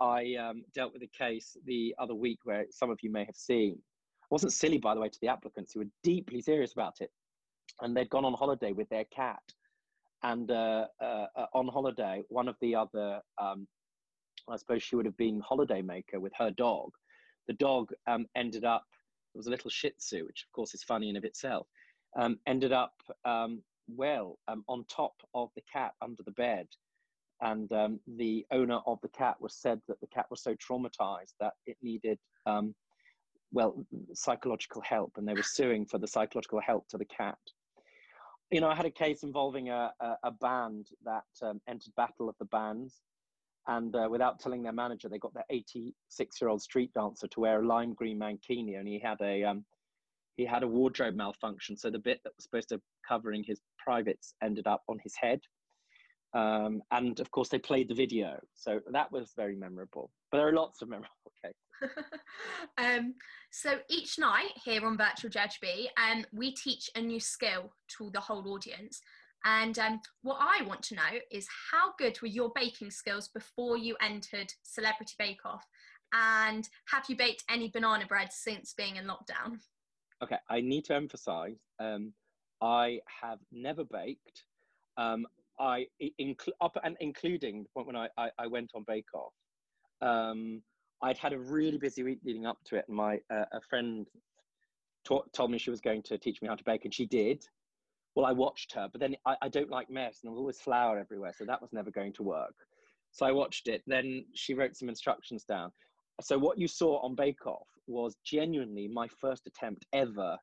I 0.00 0.34
um, 0.36 0.64
dealt 0.74 0.94
with 0.94 1.02
a 1.02 1.18
case 1.24 1.58
the 1.66 1.94
other 1.98 2.14
week 2.14 2.38
where 2.44 2.64
some 2.70 2.88
of 2.88 2.98
you 3.02 3.12
may 3.12 3.24
have 3.26 3.36
seen. 3.36 3.72
It 3.72 4.30
wasn't 4.30 4.54
silly, 4.54 4.78
by 4.78 4.94
the 4.94 5.00
way, 5.00 5.10
to 5.10 5.18
the 5.20 5.28
applicants 5.28 5.72
who 5.74 5.80
were 5.80 5.90
deeply 6.02 6.40
serious 6.40 6.72
about 6.72 6.94
it. 7.00 7.10
And 7.82 7.94
they'd 7.94 8.08
gone 8.08 8.24
on 8.24 8.32
holiday 8.32 8.72
with 8.72 8.88
their 8.88 9.04
cat. 9.14 9.42
And 10.22 10.50
uh, 10.50 10.86
uh, 11.02 11.26
uh 11.36 11.46
on 11.52 11.68
holiday, 11.68 12.22
one 12.30 12.48
of 12.48 12.56
the 12.62 12.74
other, 12.74 13.20
um, 13.38 13.68
I 14.48 14.56
suppose 14.56 14.82
she 14.82 14.96
would 14.96 15.04
have 15.04 15.18
been 15.18 15.40
holiday 15.40 15.82
maker 15.82 16.18
with 16.18 16.32
her 16.38 16.50
dog. 16.50 16.88
The 17.46 17.54
dog 17.54 17.90
um, 18.06 18.24
ended 18.34 18.64
up, 18.64 18.86
it 19.36 19.40
was 19.40 19.48
a 19.48 19.50
little 19.50 19.70
Shih 19.70 19.90
Tzu, 19.90 20.24
which 20.24 20.44
of 20.48 20.52
course 20.52 20.72
is 20.72 20.82
funny 20.82 21.10
in 21.10 21.16
of 21.16 21.24
itself, 21.24 21.66
um, 22.18 22.38
ended 22.46 22.72
up 22.72 22.94
um, 23.26 23.62
well 23.86 24.38
um, 24.48 24.64
on 24.66 24.86
top 24.88 25.12
of 25.34 25.50
the 25.54 25.62
cat 25.70 25.92
under 26.00 26.22
the 26.22 26.30
bed. 26.30 26.66
And 27.42 27.70
um, 27.70 28.00
the 28.16 28.46
owner 28.50 28.80
of 28.86 28.98
the 29.02 29.10
cat 29.10 29.36
was 29.38 29.54
said 29.54 29.82
that 29.88 30.00
the 30.00 30.06
cat 30.06 30.24
was 30.30 30.42
so 30.42 30.54
traumatized 30.54 31.34
that 31.38 31.52
it 31.66 31.76
needed, 31.82 32.18
um, 32.46 32.74
well, 33.52 33.84
psychological 34.14 34.80
help, 34.80 35.12
and 35.18 35.28
they 35.28 35.34
were 35.34 35.42
suing 35.42 35.84
for 35.84 35.98
the 35.98 36.08
psychological 36.08 36.62
help 36.62 36.88
to 36.88 36.96
the 36.96 37.04
cat. 37.04 37.36
You 38.50 38.62
know, 38.62 38.70
I 38.70 38.74
had 38.74 38.86
a 38.86 38.90
case 38.90 39.22
involving 39.22 39.68
a, 39.68 39.92
a, 40.00 40.14
a 40.22 40.30
band 40.30 40.86
that 41.04 41.24
um, 41.42 41.60
entered 41.68 41.92
Battle 41.94 42.30
of 42.30 42.36
the 42.38 42.46
Bands, 42.46 43.02
and 43.68 43.94
uh, 43.96 44.08
without 44.10 44.38
telling 44.38 44.62
their 44.62 44.72
manager, 44.72 45.08
they 45.08 45.18
got 45.18 45.34
their 45.34 45.44
86 45.50 46.40
year 46.40 46.48
old 46.48 46.62
street 46.62 46.92
dancer 46.94 47.26
to 47.28 47.40
wear 47.40 47.60
a 47.60 47.66
lime 47.66 47.94
green 47.94 48.18
mankini, 48.18 48.78
and 48.78 48.86
he 48.86 48.98
had 48.98 49.20
a 49.20 49.44
um, 49.44 49.64
he 50.36 50.44
had 50.44 50.62
a 50.62 50.68
wardrobe 50.68 51.16
malfunction. 51.16 51.76
So 51.76 51.90
the 51.90 51.98
bit 51.98 52.20
that 52.24 52.32
was 52.36 52.44
supposed 52.44 52.68
to 52.68 52.80
covering 53.08 53.42
his 53.42 53.60
privates 53.78 54.34
ended 54.42 54.66
up 54.66 54.82
on 54.88 54.98
his 55.02 55.14
head. 55.16 55.40
Um, 56.34 56.82
and 56.90 57.18
of 57.20 57.30
course, 57.30 57.48
they 57.48 57.58
played 57.58 57.88
the 57.88 57.94
video. 57.94 58.38
So 58.54 58.80
that 58.92 59.10
was 59.10 59.32
very 59.36 59.56
memorable. 59.56 60.10
But 60.30 60.38
there 60.38 60.48
are 60.48 60.52
lots 60.52 60.82
of 60.82 60.88
memorable 60.88 61.08
cases. 61.42 61.56
um, 62.78 63.14
so 63.50 63.78
each 63.88 64.18
night 64.18 64.52
here 64.64 64.84
on 64.84 64.98
Virtual 64.98 65.30
JLGB, 65.30 65.86
um, 65.96 66.26
we 66.32 66.52
teach 66.52 66.90
a 66.94 67.00
new 67.00 67.20
skill 67.20 67.72
to 67.96 68.10
the 68.12 68.20
whole 68.20 68.46
audience. 68.52 69.00
And 69.46 69.78
um, 69.78 70.00
what 70.22 70.38
I 70.40 70.64
want 70.64 70.82
to 70.84 70.96
know 70.96 71.20
is 71.30 71.46
how 71.72 71.94
good 71.98 72.20
were 72.20 72.26
your 72.26 72.50
baking 72.56 72.90
skills 72.90 73.28
before 73.28 73.78
you 73.78 73.96
entered 74.02 74.52
Celebrity 74.64 75.14
Bake 75.20 75.46
Off? 75.46 75.64
And 76.12 76.68
have 76.92 77.04
you 77.08 77.16
baked 77.16 77.44
any 77.48 77.68
banana 77.68 78.06
bread 78.06 78.32
since 78.32 78.74
being 78.76 78.96
in 78.96 79.04
lockdown? 79.04 79.60
Okay, 80.20 80.38
I 80.50 80.60
need 80.60 80.84
to 80.86 80.94
emphasize 80.96 81.58
um, 81.78 82.12
I 82.60 82.98
have 83.22 83.38
never 83.52 83.84
baked. 83.84 84.44
Um, 84.96 85.26
I 85.60 85.86
incl- 86.20 86.48
up 86.60 86.76
and 86.82 86.96
including 87.00 87.62
the 87.62 87.68
point 87.72 87.86
when 87.86 87.96
I, 87.96 88.08
I, 88.18 88.30
I 88.38 88.46
went 88.48 88.72
on 88.74 88.84
Bake 88.86 89.14
Off. 89.14 89.32
Um, 90.00 90.60
I'd 91.02 91.18
had 91.18 91.32
a 91.32 91.38
really 91.38 91.78
busy 91.78 92.02
week 92.02 92.18
leading 92.24 92.46
up 92.46 92.58
to 92.66 92.76
it, 92.76 92.86
and 92.88 92.96
my 92.96 93.20
uh, 93.30 93.44
a 93.52 93.60
friend 93.60 94.08
ta- 95.06 95.22
told 95.32 95.50
me 95.50 95.58
she 95.58 95.70
was 95.70 95.80
going 95.80 96.02
to 96.04 96.18
teach 96.18 96.42
me 96.42 96.48
how 96.48 96.56
to 96.56 96.64
bake, 96.64 96.84
and 96.84 96.92
she 96.92 97.06
did. 97.06 97.46
Well, 98.16 98.24
I 98.24 98.32
watched 98.32 98.72
her, 98.72 98.88
but 98.90 99.00
then 99.00 99.14
I, 99.26 99.36
I 99.42 99.48
don't 99.50 99.70
like 99.70 99.90
mess, 99.90 100.20
and 100.22 100.28
there 100.28 100.32
was 100.32 100.40
always 100.40 100.58
flour 100.58 100.98
everywhere, 100.98 101.32
so 101.36 101.44
that 101.44 101.60
was 101.60 101.72
never 101.72 101.90
going 101.90 102.14
to 102.14 102.22
work. 102.22 102.54
So 103.12 103.26
I 103.26 103.32
watched 103.32 103.68
it. 103.68 103.82
Then 103.86 104.24
she 104.34 104.54
wrote 104.54 104.74
some 104.74 104.88
instructions 104.88 105.44
down. 105.44 105.70
So 106.22 106.38
what 106.38 106.58
you 106.58 106.66
saw 106.66 106.98
on 107.02 107.14
Bake 107.14 107.46
Off 107.46 107.68
was 107.86 108.16
genuinely 108.24 108.88
my 108.88 109.06
first 109.20 109.46
attempt 109.46 109.84
ever 109.92 110.38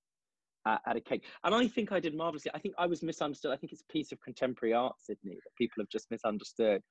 at, 0.67 0.81
at, 0.85 0.95
a 0.95 1.01
cake. 1.01 1.25
And 1.43 1.53
I 1.53 1.67
think 1.67 1.91
I 1.91 1.99
did 1.99 2.15
marvelously. 2.15 2.51
I 2.53 2.59
think 2.59 2.75
I 2.77 2.85
was 2.85 3.01
misunderstood. 3.01 3.51
I 3.51 3.57
think 3.57 3.73
it's 3.73 3.81
a 3.81 3.91
piece 3.91 4.11
of 4.11 4.21
contemporary 4.21 4.73
art, 4.73 4.95
Sydney, 4.99 5.33
that 5.33 5.55
people 5.57 5.81
have 5.81 5.89
just 5.89 6.11
misunderstood. 6.11 6.81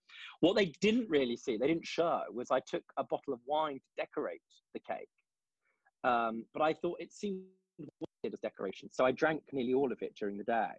What 0.40 0.56
they 0.56 0.72
didn't 0.80 1.08
really 1.08 1.36
see, 1.36 1.56
they 1.56 1.68
didn't 1.68 1.86
show, 1.86 2.22
was 2.32 2.48
I 2.50 2.60
took 2.66 2.82
a 2.96 3.04
bottle 3.04 3.32
of 3.32 3.40
wine 3.46 3.76
to 3.76 3.90
decorate 3.96 4.42
the 4.74 4.80
cake. 4.80 5.08
Um, 6.02 6.44
but 6.52 6.62
I 6.62 6.72
thought 6.72 6.96
it 7.00 7.12
seemed 7.12 7.42
as 8.32 8.40
decoration. 8.40 8.88
So 8.92 9.04
I 9.04 9.12
drank 9.12 9.42
nearly 9.52 9.74
all 9.74 9.92
of 9.92 10.02
it 10.02 10.14
during 10.16 10.36
the 10.36 10.44
day. 10.44 10.72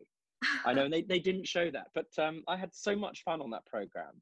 I 0.66 0.74
know, 0.74 0.86
and 0.86 0.94
they, 0.94 1.02
they 1.02 1.20
didn't 1.20 1.48
show 1.48 1.72
that. 1.72 1.88
But 1.94 2.08
um, 2.18 2.44
I 2.48 2.58
had 2.58 2.74
so 2.74 2.96
much 2.96 3.24
fun 3.24 3.42
on 3.42 3.50
that 3.52 3.66
program. 3.66 4.22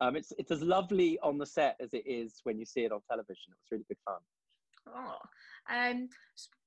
Um, 0.00 0.16
it's, 0.16 0.32
it's 0.38 0.50
as 0.50 0.62
lovely 0.62 1.18
on 1.22 1.38
the 1.38 1.46
set 1.46 1.76
as 1.80 1.94
it 1.94 2.04
is 2.06 2.40
when 2.42 2.58
you 2.58 2.64
see 2.64 2.80
it 2.80 2.92
on 2.92 3.00
television. 3.08 3.52
It 3.52 3.56
was 3.62 3.70
really 3.70 3.84
good 3.88 3.98
fun. 4.04 4.18
Oh, 4.94 5.16
um, 5.70 6.08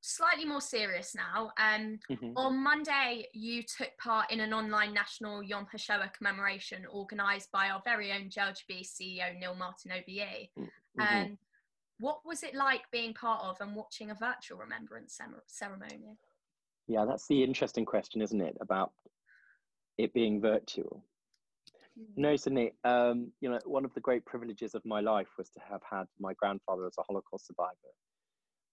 slightly 0.02 0.46
more 0.46 0.62
serious 0.62 1.14
now. 1.16 1.52
Um, 1.60 2.00
mm-hmm. 2.10 2.32
On 2.36 2.64
Monday, 2.64 3.28
you 3.34 3.62
took 3.64 3.90
part 4.00 4.32
in 4.32 4.40
an 4.40 4.54
online 4.54 4.94
national 4.94 5.44
Yom 5.44 5.68
HaShoah 5.74 6.14
commemoration 6.14 6.86
organised 6.92 7.52
by 7.52 7.70
our 7.70 7.82
very 7.86 8.12
own 8.12 8.30
JLGB 8.30 8.88
CEO 8.88 9.38
Neil 9.40 9.56
Martin 9.56 9.92
OBE. 9.92 10.50
Mm-hmm. 10.58 11.02
Um, 11.02 11.38
what 12.00 12.20
was 12.26 12.44
it 12.44 12.56
like 12.56 12.84
being 12.92 13.14
part 13.14 13.44
of 13.44 13.58
and 13.60 13.76
watching 13.76 14.12
a 14.12 14.16
virtual 14.16 14.58
remembrance 14.58 15.20
ceremony? 15.48 16.18
Yeah, 16.88 17.06
that's 17.06 17.28
the 17.28 17.44
interesting 17.44 17.86
question, 17.86 18.22
isn't 18.22 18.42
it, 18.42 18.56
about 18.62 18.92
it 19.98 20.14
being 20.14 20.40
virtual? 20.40 21.04
Mm-hmm. 22.00 22.22
No, 22.22 22.36
Sydney. 22.36 22.74
Um, 22.84 23.32
you 23.42 23.50
know, 23.50 23.60
one 23.66 23.84
of 23.84 23.94
the 23.94 24.00
great 24.00 24.26
privileges 24.26 24.76
of 24.76 24.86
my 24.86 25.02
life 25.02 25.28
was 25.38 25.50
to 25.50 25.60
have 25.70 25.82
had 25.90 26.06
my 26.20 26.34
grandfather 26.34 26.86
as 26.86 26.94
a 26.98 27.04
Holocaust 27.04 27.48
survivor. 27.48 27.74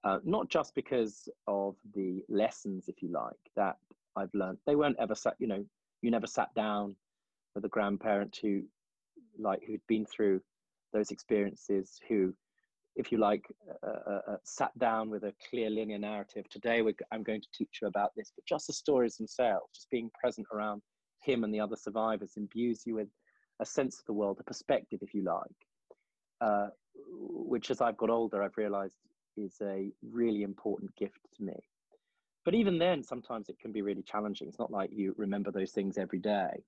Uh, 0.04 0.18
not 0.22 0.50
just 0.50 0.74
because 0.74 1.28
of 1.46 1.76
the 1.94 2.22
lessons, 2.28 2.88
if 2.88 3.02
you 3.02 3.10
like, 3.10 3.32
that 3.56 3.76
I've 4.16 4.34
learned. 4.34 4.58
They 4.66 4.76
weren't 4.76 4.98
ever 4.98 5.14
sat, 5.14 5.34
you 5.38 5.46
know, 5.46 5.64
you 6.02 6.10
never 6.10 6.26
sat 6.26 6.54
down 6.54 6.94
with 7.54 7.64
a 7.64 7.68
grandparent 7.68 8.38
who, 8.42 8.62
like, 9.38 9.62
who'd 9.66 9.80
been 9.88 10.04
through 10.04 10.42
those 10.92 11.10
experiences, 11.10 11.98
who, 12.06 12.34
if 12.96 13.10
you 13.10 13.18
like, 13.18 13.44
uh, 13.82 14.10
uh, 14.10 14.20
uh 14.32 14.36
sat 14.44 14.76
down 14.78 15.10
with 15.10 15.24
a 15.24 15.34
clear 15.50 15.70
linear 15.70 15.98
narrative. 15.98 16.48
Today, 16.48 16.82
I'm 17.10 17.22
going 17.22 17.40
to 17.40 17.48
teach 17.52 17.80
you 17.82 17.88
about 17.88 18.12
this, 18.16 18.32
but 18.34 18.46
just 18.46 18.66
the 18.66 18.72
stories 18.72 19.16
themselves, 19.16 19.66
just 19.74 19.90
being 19.90 20.10
present 20.20 20.46
around 20.52 20.82
him 21.20 21.44
and 21.44 21.52
the 21.52 21.60
other 21.60 21.76
survivors 21.76 22.32
imbues 22.36 22.82
you 22.86 22.96
with 22.96 23.08
a 23.60 23.66
sense 23.66 23.98
of 23.98 24.04
the 24.06 24.12
world, 24.12 24.38
a 24.40 24.44
perspective, 24.44 25.00
if 25.02 25.14
you 25.14 25.22
like, 25.22 25.66
uh, 26.40 26.68
which 27.16 27.70
as 27.70 27.80
I've 27.80 27.96
got 27.96 28.10
older, 28.10 28.42
I've 28.42 28.56
realized 28.56 28.94
is 29.36 29.56
a 29.62 29.90
really 30.02 30.42
important 30.42 30.94
gift 30.96 31.18
to 31.36 31.42
me. 31.42 31.56
But 32.44 32.54
even 32.54 32.78
then, 32.78 33.02
sometimes 33.02 33.48
it 33.48 33.58
can 33.58 33.72
be 33.72 33.82
really 33.82 34.02
challenging. 34.02 34.48
It's 34.48 34.58
not 34.58 34.70
like 34.70 34.90
you 34.92 35.14
remember 35.16 35.50
those 35.50 35.72
things 35.72 35.98
every 35.98 36.18
day. 36.18 36.62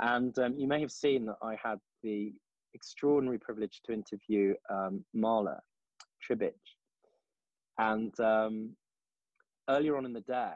And 0.00 0.36
um, 0.38 0.58
you 0.58 0.66
may 0.66 0.80
have 0.80 0.90
seen 0.90 1.26
that 1.26 1.36
I 1.42 1.56
had 1.62 1.78
the 2.02 2.34
extraordinary 2.76 3.38
privilege 3.38 3.80
to 3.84 3.92
interview 3.92 4.54
um, 4.70 5.04
Mala 5.14 5.58
Tribich. 6.22 6.52
And 7.78 8.18
um, 8.20 8.76
earlier 9.68 9.96
on 9.96 10.04
in 10.04 10.12
the 10.12 10.20
day, 10.20 10.54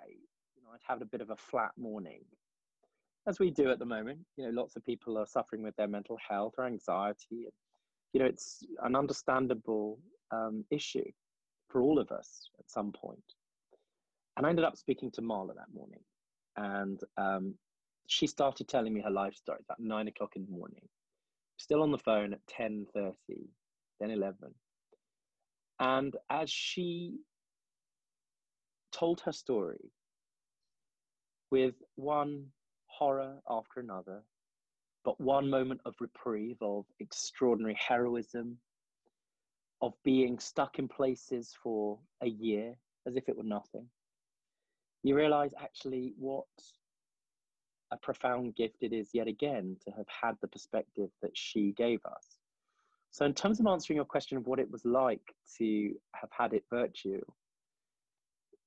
you 0.56 0.62
know, 0.62 0.70
I'd 0.72 0.92
had 0.92 1.02
a 1.02 1.06
bit 1.06 1.20
of 1.20 1.30
a 1.30 1.36
flat 1.36 1.72
morning 1.76 2.22
as 3.26 3.38
we 3.38 3.50
do 3.50 3.70
at 3.70 3.78
the 3.78 3.84
moment. 3.84 4.20
You 4.36 4.44
know, 4.44 4.60
lots 4.60 4.76
of 4.76 4.84
people 4.84 5.18
are 5.18 5.26
suffering 5.26 5.62
with 5.62 5.76
their 5.76 5.88
mental 5.88 6.18
health 6.26 6.54
or 6.58 6.66
anxiety. 6.66 7.48
You 8.12 8.20
know, 8.20 8.26
it's 8.26 8.62
an 8.82 8.96
understandable 8.96 9.98
um, 10.30 10.64
issue 10.70 11.10
for 11.68 11.82
all 11.82 11.98
of 11.98 12.10
us 12.10 12.48
at 12.58 12.70
some 12.70 12.92
point. 12.92 13.22
And 14.36 14.46
I 14.46 14.50
ended 14.50 14.64
up 14.64 14.76
speaking 14.76 15.10
to 15.12 15.22
Marla 15.22 15.54
that 15.56 15.74
morning, 15.74 16.00
and 16.56 17.00
um, 17.16 17.54
she 18.06 18.26
started 18.26 18.68
telling 18.68 18.92
me 18.94 19.02
her 19.02 19.10
life 19.10 19.34
story. 19.34 19.58
About 19.68 19.80
nine 19.80 20.08
o'clock 20.08 20.32
in 20.36 20.44
the 20.44 20.50
morning. 20.50 20.88
Still 21.60 21.82
on 21.82 21.90
the 21.90 21.98
phone 21.98 22.32
at 22.32 22.46
ten 22.46 22.86
thirty, 22.94 23.50
then 24.00 24.10
eleven. 24.10 24.54
And 25.78 26.16
as 26.30 26.50
she 26.50 27.18
told 28.92 29.20
her 29.20 29.32
story, 29.32 29.92
with 31.50 31.74
one 31.96 32.46
horror 32.86 33.42
after 33.46 33.78
another, 33.78 34.22
but 35.04 35.20
one 35.20 35.50
moment 35.50 35.82
of 35.84 35.94
reprieve, 36.00 36.56
of 36.62 36.86
extraordinary 36.98 37.76
heroism, 37.78 38.56
of 39.82 39.92
being 40.02 40.38
stuck 40.38 40.78
in 40.78 40.88
places 40.88 41.54
for 41.62 41.98
a 42.22 42.26
year 42.26 42.74
as 43.06 43.16
if 43.16 43.28
it 43.28 43.36
were 43.36 43.42
nothing, 43.42 43.86
you 45.02 45.14
realize 45.14 45.52
actually 45.60 46.14
what 46.16 46.46
a 47.92 47.96
profound 47.96 48.54
gift 48.54 48.82
it 48.82 48.92
is 48.92 49.10
yet 49.12 49.26
again 49.26 49.76
to 49.84 49.90
have 49.92 50.06
had 50.08 50.36
the 50.40 50.48
perspective 50.48 51.10
that 51.22 51.36
she 51.36 51.72
gave 51.72 52.00
us. 52.04 52.38
So, 53.10 53.24
in 53.24 53.34
terms 53.34 53.58
of 53.58 53.66
answering 53.66 53.96
your 53.96 54.04
question 54.04 54.38
of 54.38 54.46
what 54.46 54.60
it 54.60 54.70
was 54.70 54.84
like 54.84 55.34
to 55.58 55.94
have 56.14 56.30
had 56.30 56.52
it 56.52 56.64
virtue, 56.70 57.20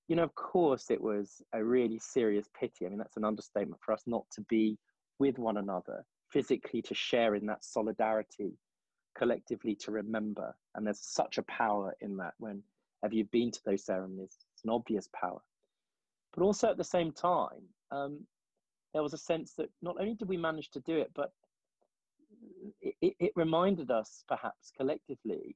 you 0.08 0.16
know, 0.16 0.24
of 0.24 0.36
course, 0.36 0.92
it 0.92 1.02
was 1.02 1.42
a 1.54 1.64
really 1.64 2.00
serious 2.00 2.48
pity. 2.60 2.86
I 2.86 2.90
mean, 2.90 2.98
that's 2.98 3.18
an 3.18 3.24
understatement 3.24 3.82
for 3.82 3.94
us 3.94 4.04
not 4.06 4.26
to 4.32 4.42
be 4.42 4.78
with 5.20 5.40
one 5.40 5.58
another 5.58 6.04
physically, 6.30 6.82
to 6.82 6.94
share 6.94 7.36
in 7.36 7.46
that 7.46 7.64
solidarity, 7.64 8.58
collectively 9.16 9.76
to 9.76 9.92
remember. 9.92 10.54
And 10.76 10.86
there's 10.86 11.00
such 11.00 11.38
a 11.38 11.44
power 11.44 11.96
in 12.02 12.18
that 12.18 12.34
when 12.40 12.64
have 13.04 13.14
you 13.14 13.26
been 13.26 13.52
to 13.52 13.60
those 13.66 13.86
ceremonies? 13.86 14.38
It's 14.54 14.64
an 14.64 14.72
obvious 14.72 15.08
power. 15.14 15.42
But 16.34 16.44
also 16.44 16.70
at 16.70 16.78
the 16.78 16.84
same 16.84 17.12
time, 17.12 17.62
um, 17.92 18.26
there 18.94 19.04
was 19.04 19.14
a 19.14 19.18
sense 19.18 19.54
that 19.58 19.70
not 19.82 19.98
only 20.00 20.14
did 20.14 20.28
we 20.28 20.38
manage 20.38 20.70
to 20.72 20.80
do 20.82 20.98
it, 20.98 21.12
but 21.16 21.32
it, 22.82 23.16
it 23.20 23.32
reminded 23.36 23.92
us 23.92 24.24
perhaps 24.28 24.72
collectively 24.76 25.56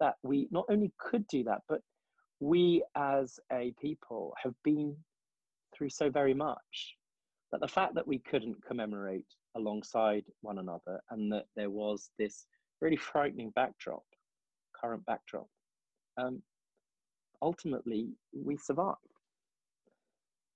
that 0.00 0.16
we 0.22 0.48
not 0.50 0.66
only 0.70 0.92
could 0.98 1.26
do 1.28 1.44
that, 1.44 1.62
but 1.68 1.80
we 2.40 2.82
as 2.96 3.38
a 3.52 3.74
people 3.80 4.34
have 4.42 4.54
been 4.64 4.96
through 5.74 5.90
so 5.90 6.10
very 6.10 6.34
much 6.34 6.96
that 7.50 7.60
the 7.60 7.68
fact 7.68 7.94
that 7.94 8.06
we 8.06 8.18
couldn't 8.18 8.56
commemorate 8.66 9.26
alongside 9.54 10.24
one 10.40 10.58
another 10.58 11.00
and 11.10 11.30
that 11.30 11.44
there 11.56 11.70
was 11.70 12.10
this 12.18 12.46
really 12.80 12.96
frightening 12.96 13.50
backdrop, 13.50 14.02
current 14.80 15.04
backdrop, 15.06 15.46
um, 16.16 16.42
ultimately 17.42 18.08
we 18.32 18.56
survived. 18.56 18.96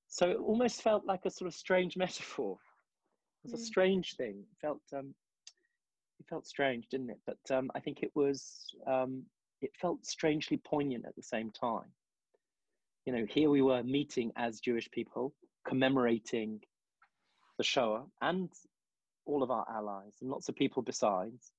So 0.08 0.30
it 0.30 0.38
almost 0.38 0.82
felt 0.82 1.04
like 1.06 1.24
a 1.24 1.30
sort 1.30 1.48
of 1.48 1.54
strange 1.54 1.96
metaphor. 1.96 2.56
It 3.44 3.52
was 3.52 3.60
mm. 3.60 3.62
a 3.62 3.66
strange 3.66 4.16
thing. 4.16 4.38
It 4.40 4.60
felt 4.60 4.80
um, 4.96 5.14
it 6.18 6.26
felt 6.28 6.46
strange, 6.46 6.86
didn't 6.90 7.10
it? 7.10 7.20
But 7.26 7.54
um, 7.54 7.70
I 7.74 7.80
think 7.80 8.02
it 8.02 8.12
was 8.14 8.74
um, 8.86 9.24
it 9.60 9.70
felt 9.80 10.04
strangely 10.06 10.56
poignant 10.56 11.04
at 11.06 11.16
the 11.16 11.22
same 11.22 11.50
time. 11.50 11.90
You 13.04 13.12
know, 13.12 13.26
here 13.28 13.50
we 13.50 13.62
were 13.62 13.82
meeting 13.82 14.32
as 14.36 14.60
Jewish 14.60 14.90
people, 14.90 15.32
commemorating 15.66 16.60
the 17.58 17.64
Shoah 17.64 18.04
and 18.20 18.50
all 19.26 19.42
of 19.42 19.50
our 19.50 19.66
allies 19.70 20.14
and 20.20 20.30
lots 20.30 20.48
of 20.48 20.56
people 20.56 20.82
besides, 20.82 21.52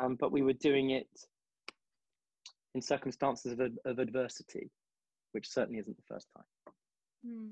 um, 0.00 0.16
but 0.16 0.32
we 0.32 0.42
were 0.42 0.52
doing 0.52 0.90
it 0.90 1.08
in 2.74 2.82
circumstances 2.82 3.52
of, 3.52 3.60
of 3.84 3.98
adversity, 3.98 4.70
which 5.32 5.48
certainly 5.48 5.80
isn't 5.80 5.96
the 5.96 6.14
first 6.14 6.28
time. 6.36 6.44
Mm. 7.26 7.50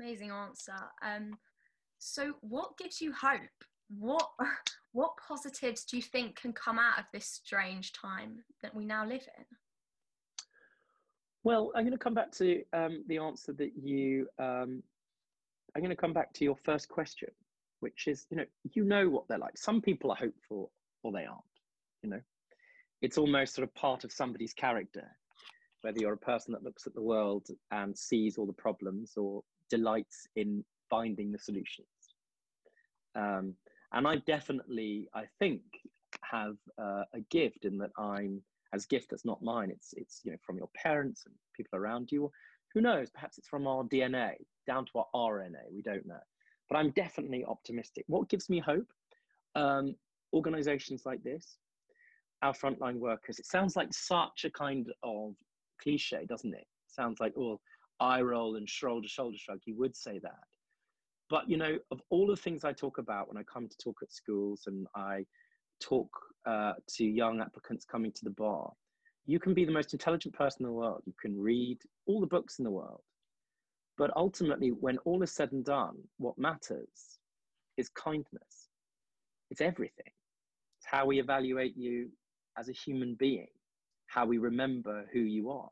Amazing 0.00 0.30
answer. 0.30 0.76
Um, 1.02 1.36
so, 1.98 2.34
what 2.40 2.76
gives 2.78 3.00
you 3.00 3.12
hope? 3.12 3.40
What 3.98 4.28
what 4.92 5.12
positives 5.26 5.84
do 5.84 5.96
you 5.96 6.02
think 6.02 6.40
can 6.40 6.52
come 6.52 6.78
out 6.78 6.98
of 6.98 7.04
this 7.12 7.26
strange 7.26 7.92
time 7.92 8.38
that 8.62 8.74
we 8.74 8.84
now 8.84 9.04
live 9.04 9.26
in? 9.38 9.44
Well, 11.44 11.72
I'm 11.74 11.84
going 11.84 11.92
to 11.92 11.98
come 11.98 12.14
back 12.14 12.32
to 12.32 12.62
um, 12.72 13.04
the 13.08 13.18
answer 13.18 13.52
that 13.54 13.72
you. 13.76 14.26
Um, 14.38 14.82
I'm 15.74 15.82
going 15.82 15.90
to 15.90 15.96
come 15.96 16.12
back 16.12 16.32
to 16.34 16.44
your 16.44 16.56
first 16.64 16.88
question, 16.88 17.28
which 17.80 18.06
is, 18.06 18.26
you 18.30 18.36
know, 18.36 18.44
you 18.72 18.84
know 18.84 19.08
what 19.08 19.28
they're 19.28 19.38
like. 19.38 19.56
Some 19.56 19.80
people 19.80 20.10
are 20.10 20.16
hopeful, 20.16 20.72
or 21.02 21.12
they 21.12 21.26
aren't. 21.26 21.42
You 22.02 22.10
know, 22.10 22.20
it's 23.02 23.18
almost 23.18 23.54
sort 23.54 23.66
of 23.66 23.74
part 23.74 24.04
of 24.04 24.12
somebody's 24.12 24.52
character, 24.52 25.06
whether 25.82 25.98
you're 25.98 26.14
a 26.14 26.18
person 26.18 26.52
that 26.52 26.64
looks 26.64 26.86
at 26.86 26.94
the 26.94 27.02
world 27.02 27.46
and 27.70 27.96
sees 27.96 28.38
all 28.38 28.46
the 28.46 28.52
problems, 28.52 29.12
or 29.16 29.42
delights 29.70 30.26
in 30.36 30.64
finding 30.90 31.32
the 31.32 31.38
solutions. 31.38 31.88
Um, 33.14 33.54
and 33.92 34.06
I 34.06 34.16
definitely, 34.26 35.08
I 35.14 35.24
think, 35.38 35.62
have 36.22 36.56
uh, 36.80 37.04
a 37.14 37.20
gift 37.30 37.64
in 37.64 37.78
that 37.78 37.90
I'm 37.98 38.42
as 38.74 38.86
gift 38.86 39.10
that's 39.10 39.24
not 39.24 39.42
mine. 39.42 39.70
It's 39.70 39.94
it's 39.96 40.20
you 40.24 40.32
know 40.32 40.38
from 40.44 40.58
your 40.58 40.68
parents 40.74 41.24
and 41.26 41.34
people 41.54 41.78
around 41.78 42.12
you. 42.12 42.30
Who 42.74 42.80
knows? 42.80 43.10
Perhaps 43.10 43.38
it's 43.38 43.48
from 43.48 43.66
our 43.66 43.84
DNA 43.84 44.34
down 44.66 44.84
to 44.86 44.98
our 44.98 45.06
RNA. 45.14 45.72
We 45.72 45.82
don't 45.82 46.06
know. 46.06 46.20
But 46.68 46.76
I'm 46.76 46.90
definitely 46.90 47.44
optimistic. 47.46 48.04
What 48.08 48.28
gives 48.28 48.50
me 48.50 48.58
hope? 48.58 48.86
Um, 49.54 49.94
organizations 50.34 51.06
like 51.06 51.22
this, 51.22 51.56
our 52.42 52.52
frontline 52.52 52.96
workers. 52.96 53.38
It 53.38 53.46
sounds 53.46 53.74
like 53.74 53.88
such 53.92 54.44
a 54.44 54.50
kind 54.50 54.86
of 55.02 55.34
cliche, 55.80 56.26
doesn't 56.28 56.54
it? 56.54 56.66
Sounds 56.86 57.20
like, 57.20 57.32
oh, 57.38 57.58
eye 58.00 58.20
roll 58.20 58.56
and 58.56 58.68
shoulder 58.68 59.08
shoulder 59.08 59.36
shrug. 59.36 59.60
You 59.64 59.76
would 59.76 59.96
say 59.96 60.18
that. 60.20 60.44
But, 61.30 61.48
you 61.48 61.56
know, 61.56 61.78
of 61.90 62.00
all 62.10 62.26
the 62.26 62.36
things 62.36 62.64
I 62.64 62.72
talk 62.72 62.98
about 62.98 63.28
when 63.28 63.36
I 63.36 63.42
come 63.42 63.68
to 63.68 63.76
talk 63.76 63.98
at 64.02 64.12
schools 64.12 64.62
and 64.66 64.86
I 64.94 65.24
talk 65.80 66.08
uh, 66.46 66.72
to 66.96 67.04
young 67.04 67.40
applicants 67.40 67.84
coming 67.84 68.12
to 68.12 68.24
the 68.24 68.30
bar, 68.30 68.72
you 69.26 69.38
can 69.38 69.52
be 69.52 69.66
the 69.66 69.72
most 69.72 69.92
intelligent 69.92 70.34
person 70.34 70.62
in 70.62 70.66
the 70.66 70.72
world. 70.72 71.02
You 71.04 71.12
can 71.20 71.38
read 71.38 71.78
all 72.06 72.20
the 72.20 72.26
books 72.26 72.58
in 72.58 72.64
the 72.64 72.70
world. 72.70 73.02
But 73.98 74.10
ultimately, 74.16 74.70
when 74.70 74.96
all 74.98 75.22
is 75.22 75.32
said 75.32 75.52
and 75.52 75.64
done, 75.64 75.96
what 76.16 76.38
matters 76.38 77.18
is 77.76 77.90
kindness. 77.90 78.70
It's 79.50 79.60
everything. 79.60 80.12
It's 80.78 80.86
how 80.86 81.04
we 81.04 81.20
evaluate 81.20 81.76
you 81.76 82.08
as 82.56 82.68
a 82.68 82.72
human 82.72 83.16
being, 83.16 83.48
how 84.06 84.24
we 84.24 84.38
remember 84.38 85.04
who 85.12 85.20
you 85.20 85.50
are 85.50 85.68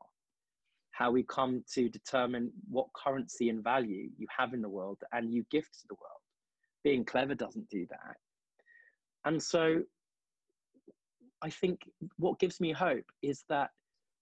how 0.97 1.11
we 1.11 1.21
come 1.21 1.63
to 1.71 1.89
determine 1.89 2.51
what 2.67 2.87
currency 2.93 3.49
and 3.49 3.63
value 3.63 4.09
you 4.17 4.25
have 4.35 4.53
in 4.55 4.63
the 4.63 4.69
world 4.69 4.97
and 5.11 5.31
you 5.31 5.45
gift 5.51 5.73
to 5.81 5.87
the 5.89 5.95
world. 5.95 6.21
Being 6.83 7.05
clever 7.05 7.35
doesn't 7.35 7.69
do 7.69 7.85
that. 7.91 8.15
And 9.23 9.41
so 9.41 9.83
I 11.43 11.51
think 11.51 11.81
what 12.17 12.39
gives 12.39 12.59
me 12.59 12.71
hope 12.71 13.05
is 13.21 13.43
that 13.47 13.69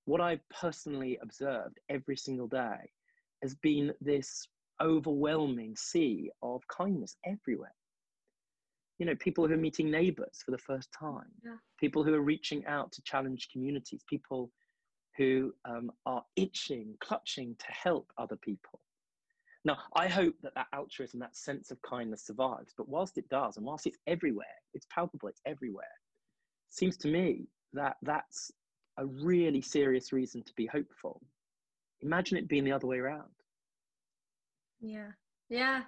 what 0.04 0.20
I've 0.20 0.44
personally 0.50 1.18
observed 1.22 1.80
every 1.90 2.18
single 2.18 2.48
day 2.48 2.92
has 3.42 3.56
been 3.56 3.94
this 4.02 4.46
overwhelming 4.84 5.78
sea 5.78 6.30
of 6.44 6.62
kindness 6.68 7.16
everywhere. 7.26 7.76
You 9.00 9.06
know, 9.06 9.16
people 9.16 9.48
who 9.48 9.54
are 9.54 9.58
meeting 9.58 9.90
neighbors 9.90 10.42
for 10.44 10.52
the 10.52 10.58
first 10.58 10.90
time, 10.98 11.32
yeah. 11.44 11.56
people 11.80 12.04
who 12.04 12.14
are 12.14 12.22
reaching 12.22 12.66
out 12.66 12.92
to 12.94 13.02
challenge 13.04 13.48
communities, 13.52 14.04
people 14.10 14.52
who 15.18 15.54
um, 15.66 15.92
are 16.06 16.24
itching, 16.36 16.96
clutching 17.00 17.56
to 17.60 17.66
help 17.72 18.12
other 18.18 18.36
people. 18.36 18.80
Now, 19.64 19.78
I 19.96 20.08
hope 20.08 20.36
that 20.44 20.54
that 20.56 20.68
altruism, 20.74 21.20
that 21.22 21.36
sense 21.36 21.72
of 21.72 21.82
kindness 21.82 22.26
survives, 22.26 22.74
but 22.78 22.88
whilst 22.88 23.18
it 23.18 23.28
does, 23.30 23.58
and 23.58 23.66
whilst 23.66 23.88
it's 23.88 23.98
everywhere, 24.06 24.46
it's 24.74 24.86
palpable, 24.94 25.28
it's 25.28 25.42
everywhere, 25.46 25.86
it 25.86 26.74
seems 26.74 26.98
to 26.98 27.08
me 27.08 27.48
that 27.74 27.98
that's 28.04 28.52
a 28.98 29.06
really 29.06 29.62
serious 29.62 30.14
reason 30.14 30.44
to 30.44 30.54
be 30.56 30.68
hopeful. 30.68 31.22
Imagine 32.02 32.38
it 32.38 32.48
being 32.48 32.64
the 32.64 32.72
other 32.72 32.88
way 32.88 33.00
around. 33.00 33.32
Yeah, 34.80 35.12
yeah. 35.50 35.82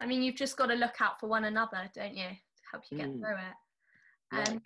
I 0.00 0.06
mean, 0.06 0.22
you've 0.22 0.34
just 0.34 0.56
got 0.56 0.66
to 0.66 0.74
look 0.74 1.00
out 1.00 1.20
for 1.20 1.28
one 1.28 1.44
another, 1.44 1.88
don't 1.94 2.16
you, 2.16 2.24
to 2.24 2.62
help 2.72 2.84
you 2.90 2.96
get 2.96 3.08
mm. 3.08 3.20
through 3.20 3.36
it. 3.36 4.48
Um, 4.48 4.62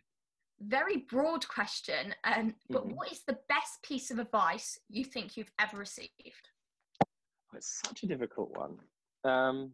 very 0.60 0.98
broad 1.10 1.46
question, 1.48 2.14
um, 2.24 2.54
but 2.70 2.86
mm-hmm. 2.86 2.96
what 2.96 3.12
is 3.12 3.22
the 3.26 3.38
best 3.48 3.82
piece 3.82 4.10
of 4.10 4.18
advice 4.18 4.78
you 4.88 5.04
think 5.04 5.36
you've 5.36 5.52
ever 5.60 5.76
received? 5.76 6.10
Oh, 7.02 7.56
it's 7.56 7.80
such 7.84 8.02
a 8.02 8.06
difficult 8.06 8.56
one. 8.56 8.76
Um, 9.24 9.72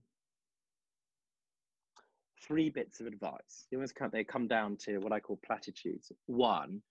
three 2.46 2.70
bits 2.70 3.00
of 3.00 3.06
advice. 3.06 3.66
They 3.70 3.76
almost 3.76 3.94
come, 3.94 4.10
they 4.12 4.24
come 4.24 4.48
down 4.48 4.76
to 4.84 4.98
what 4.98 5.12
I 5.12 5.20
call 5.20 5.38
platitudes. 5.44 6.10
One, 6.26 6.82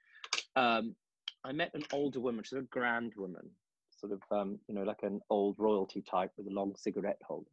um, 0.56 0.96
I 1.44 1.52
met 1.52 1.72
an 1.74 1.84
older 1.94 2.20
woman. 2.20 2.44
She's 2.44 2.60
a 2.60 2.64
grand 2.64 3.14
woman, 3.18 3.50
sort 3.98 4.14
of, 4.14 4.22
um, 4.32 4.60
you 4.68 4.76
know, 4.76 4.84
like 4.84 5.04
an 5.04 5.20
old 5.30 5.56
royalty 5.58 6.02
type 6.10 6.32
with 6.38 6.48
a 6.48 6.54
long 6.54 6.74
cigarette 6.76 7.20
holder. 7.26 7.50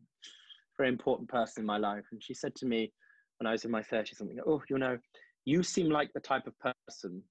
Very 0.77 0.89
important 0.89 1.29
person 1.29 1.63
in 1.63 1.67
my 1.67 1.79
life. 1.79 2.05
And 2.13 2.23
she 2.23 2.35
said 2.35 2.55
to 2.57 2.67
me 2.67 2.93
when 3.39 3.47
I 3.47 3.53
was 3.53 3.65
in 3.65 3.71
my 3.71 3.83
30s 3.83 4.17
something, 4.17 4.39
oh, 4.47 4.63
you 4.69 4.79
know, 4.79 4.99
you 5.47 5.63
seem 5.63 5.89
like 5.89 6.13
the 6.13 6.21
type 6.21 6.47
of 6.47 6.55
person 6.61 7.23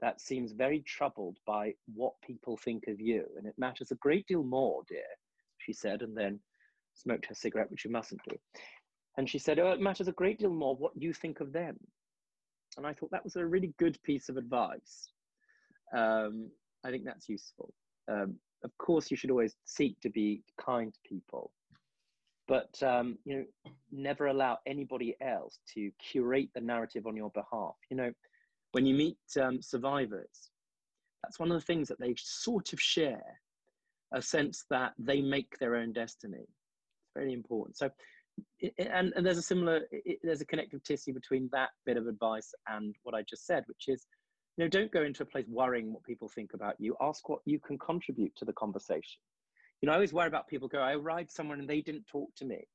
that 0.00 0.20
seems 0.20 0.52
very 0.52 0.80
troubled 0.80 1.38
by 1.46 1.74
what 1.92 2.14
people 2.24 2.56
think 2.56 2.84
of 2.88 3.00
you. 3.00 3.24
And 3.36 3.46
it 3.46 3.54
matters 3.58 3.90
a 3.90 3.96
great 3.96 4.26
deal 4.26 4.44
more, 4.44 4.82
dear, 4.88 5.02
she 5.58 5.72
said, 5.72 6.02
and 6.02 6.16
then 6.16 6.40
smoked 6.94 7.26
her 7.26 7.34
cigarette, 7.34 7.70
which 7.70 7.84
you 7.84 7.90
mustn't 7.90 8.20
do. 8.28 8.36
And 9.16 9.28
she 9.28 9.38
said, 9.38 9.58
Oh, 9.58 9.72
it 9.72 9.80
matters 9.80 10.08
a 10.08 10.12
great 10.12 10.38
deal 10.38 10.52
more 10.52 10.76
what 10.76 10.92
you 10.94 11.12
think 11.12 11.40
of 11.40 11.52
them. 11.52 11.76
And 12.76 12.86
I 12.86 12.92
thought 12.92 13.10
that 13.10 13.24
was 13.24 13.36
a 13.36 13.46
really 13.46 13.74
good 13.78 13.98
piece 14.02 14.28
of 14.28 14.36
advice. 14.36 15.08
Um, 15.96 16.50
I 16.84 16.90
think 16.90 17.04
that's 17.04 17.28
useful. 17.28 17.72
Um, 18.10 18.36
of 18.62 18.76
course, 18.78 19.10
you 19.10 19.16
should 19.16 19.30
always 19.30 19.54
seek 19.64 20.00
to 20.00 20.10
be 20.10 20.42
kind 20.60 20.92
to 20.92 21.00
people, 21.08 21.52
but 22.46 22.82
um, 22.82 23.18
you 23.24 23.36
know 23.36 23.72
never 23.92 24.26
allow 24.26 24.58
anybody 24.66 25.16
else 25.20 25.58
to 25.72 25.90
curate 25.98 26.50
the 26.54 26.60
narrative 26.60 27.06
on 27.06 27.16
your 27.16 27.30
behalf 27.30 27.74
you 27.90 27.96
know 27.96 28.12
when 28.72 28.84
you 28.84 28.94
meet 28.94 29.18
um, 29.40 29.62
survivors 29.62 30.50
that's 31.22 31.38
one 31.38 31.50
of 31.50 31.58
the 31.58 31.64
things 31.64 31.88
that 31.88 31.98
they 31.98 32.14
sort 32.18 32.72
of 32.72 32.80
share 32.80 33.40
a 34.14 34.22
sense 34.22 34.64
that 34.70 34.92
they 34.98 35.20
make 35.20 35.58
their 35.58 35.76
own 35.76 35.92
destiny. 35.92 36.38
It's 36.38 37.12
very 37.14 37.32
important. 37.32 37.76
So, 37.76 37.90
and, 38.78 39.12
and 39.14 39.26
there's 39.26 39.38
a 39.38 39.42
similar, 39.42 39.82
there's 40.22 40.40
a 40.40 40.46
connective 40.46 40.82
tissue 40.84 41.12
between 41.12 41.48
that 41.52 41.70
bit 41.84 41.96
of 41.96 42.06
advice 42.06 42.54
and 42.68 42.94
what 43.02 43.14
I 43.14 43.22
just 43.22 43.46
said, 43.46 43.64
which 43.66 43.88
is, 43.88 44.06
you 44.56 44.64
know, 44.64 44.68
don't 44.68 44.92
go 44.92 45.02
into 45.02 45.24
a 45.24 45.26
place 45.26 45.46
worrying 45.48 45.92
what 45.92 46.04
people 46.04 46.28
think 46.28 46.54
about 46.54 46.76
you. 46.78 46.96
Ask 47.00 47.28
what 47.28 47.40
you 47.44 47.58
can 47.58 47.78
contribute 47.78 48.34
to 48.36 48.44
the 48.44 48.52
conversation. 48.52 49.20
You 49.84 49.88
know, 49.88 49.92
I 49.92 49.96
always 49.96 50.14
worry 50.14 50.28
about 50.28 50.48
people 50.48 50.66
go, 50.66 50.78
I 50.78 50.94
arrived 50.94 51.30
somewhere 51.30 51.58
and 51.58 51.68
they 51.68 51.82
didn't 51.82 52.06
talk 52.06 52.34
to 52.36 52.46
me. 52.46 52.66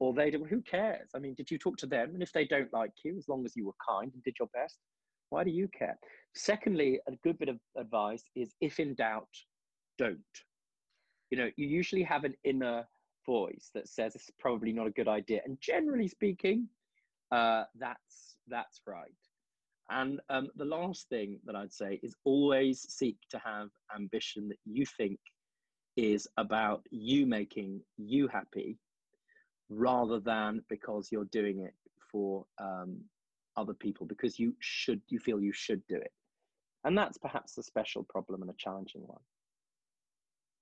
Or 0.00 0.12
they 0.12 0.32
did, 0.32 0.42
who 0.50 0.60
cares? 0.62 1.10
I 1.14 1.20
mean, 1.20 1.34
did 1.34 1.48
you 1.48 1.58
talk 1.58 1.76
to 1.76 1.86
them? 1.86 2.10
And 2.12 2.24
if 2.24 2.32
they 2.32 2.44
don't 2.44 2.72
like 2.72 2.90
you, 3.04 3.16
as 3.16 3.28
long 3.28 3.44
as 3.44 3.54
you 3.54 3.66
were 3.66 3.86
kind 3.88 4.10
and 4.12 4.20
did 4.24 4.34
your 4.36 4.48
best, 4.52 4.80
why 5.28 5.44
do 5.44 5.52
you 5.52 5.68
care? 5.68 5.96
Secondly, 6.34 6.98
a 7.06 7.12
good 7.22 7.38
bit 7.38 7.50
of 7.50 7.60
advice 7.78 8.24
is 8.34 8.52
if 8.60 8.80
in 8.80 8.96
doubt, 8.96 9.28
don't. 9.96 10.18
You 11.30 11.38
know, 11.38 11.50
you 11.54 11.68
usually 11.68 12.02
have 12.02 12.24
an 12.24 12.34
inner 12.42 12.84
voice 13.24 13.70
that 13.72 13.86
says 13.88 14.16
it's 14.16 14.28
probably 14.40 14.72
not 14.72 14.88
a 14.88 14.90
good 14.98 15.06
idea. 15.06 15.42
And 15.44 15.56
generally 15.60 16.08
speaking, 16.08 16.66
uh, 17.30 17.62
that's 17.78 18.34
that's 18.48 18.80
right. 18.88 19.14
And 19.88 20.18
um, 20.28 20.48
the 20.56 20.64
last 20.64 21.08
thing 21.10 21.38
that 21.44 21.54
I'd 21.54 21.72
say 21.72 22.00
is 22.02 22.16
always 22.24 22.92
seek 22.92 23.18
to 23.30 23.38
have 23.38 23.68
ambition 23.94 24.48
that 24.48 24.58
you 24.64 24.84
think 24.84 25.20
is 25.96 26.28
about 26.36 26.86
you 26.90 27.26
making 27.26 27.80
you 27.96 28.28
happy 28.28 28.78
rather 29.68 30.20
than 30.20 30.62
because 30.68 31.08
you're 31.10 31.26
doing 31.26 31.60
it 31.60 31.74
for 32.10 32.44
um, 32.58 33.00
other 33.56 33.74
people 33.74 34.06
because 34.06 34.38
you 34.38 34.54
should 34.60 35.00
you 35.08 35.18
feel 35.18 35.40
you 35.40 35.52
should 35.52 35.82
do 35.88 35.96
it. 35.96 36.12
And 36.84 36.96
that's 36.96 37.18
perhaps 37.18 37.58
a 37.58 37.62
special 37.62 38.04
problem 38.08 38.40
and 38.42 38.50
a 38.50 38.54
challenging 38.58 39.02
one. 39.06 39.20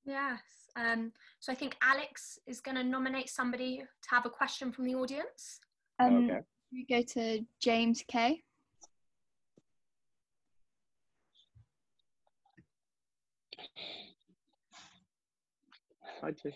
Yes 0.04 0.40
um, 0.78 1.12
so 1.40 1.52
i 1.52 1.54
think 1.54 1.76
alex 1.82 2.38
is 2.46 2.60
going 2.60 2.76
to 2.76 2.84
nominate 2.84 3.28
somebody 3.28 3.78
to 4.02 4.10
have 4.10 4.26
a 4.26 4.30
question 4.30 4.72
from 4.72 4.84
the 4.84 4.94
audience. 4.94 5.60
Um, 5.98 6.30
okay. 6.30 6.40
we 6.72 6.86
go 6.88 7.02
to 7.02 7.44
james 7.60 8.04
k 8.06 8.42
Hi, 16.20 16.32
Tish. 16.32 16.54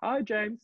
Hi, 0.00 0.22
James. 0.22 0.60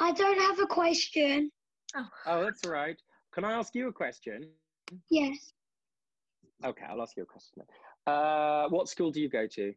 I 0.00 0.12
don't 0.12 0.40
have 0.40 0.58
a 0.60 0.66
question. 0.66 1.50
Oh. 1.94 2.06
oh, 2.26 2.44
that's 2.44 2.64
all 2.64 2.72
right. 2.72 2.96
Can 3.32 3.44
I 3.44 3.52
ask 3.52 3.74
you 3.74 3.88
a 3.88 3.92
question? 3.92 4.48
Yes. 5.10 5.52
Okay, 6.64 6.84
I'll 6.88 7.02
ask 7.02 7.16
you 7.16 7.24
a 7.24 7.26
question. 7.26 7.62
Uh, 8.06 8.68
what 8.68 8.88
school 8.88 9.10
do 9.10 9.20
you 9.20 9.28
go 9.28 9.46
to? 9.46 9.74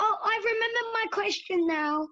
Oh, 0.00 0.16
I 0.24 0.40
remember 0.44 0.92
my 0.92 1.06
question 1.10 1.66
now. 1.66 2.08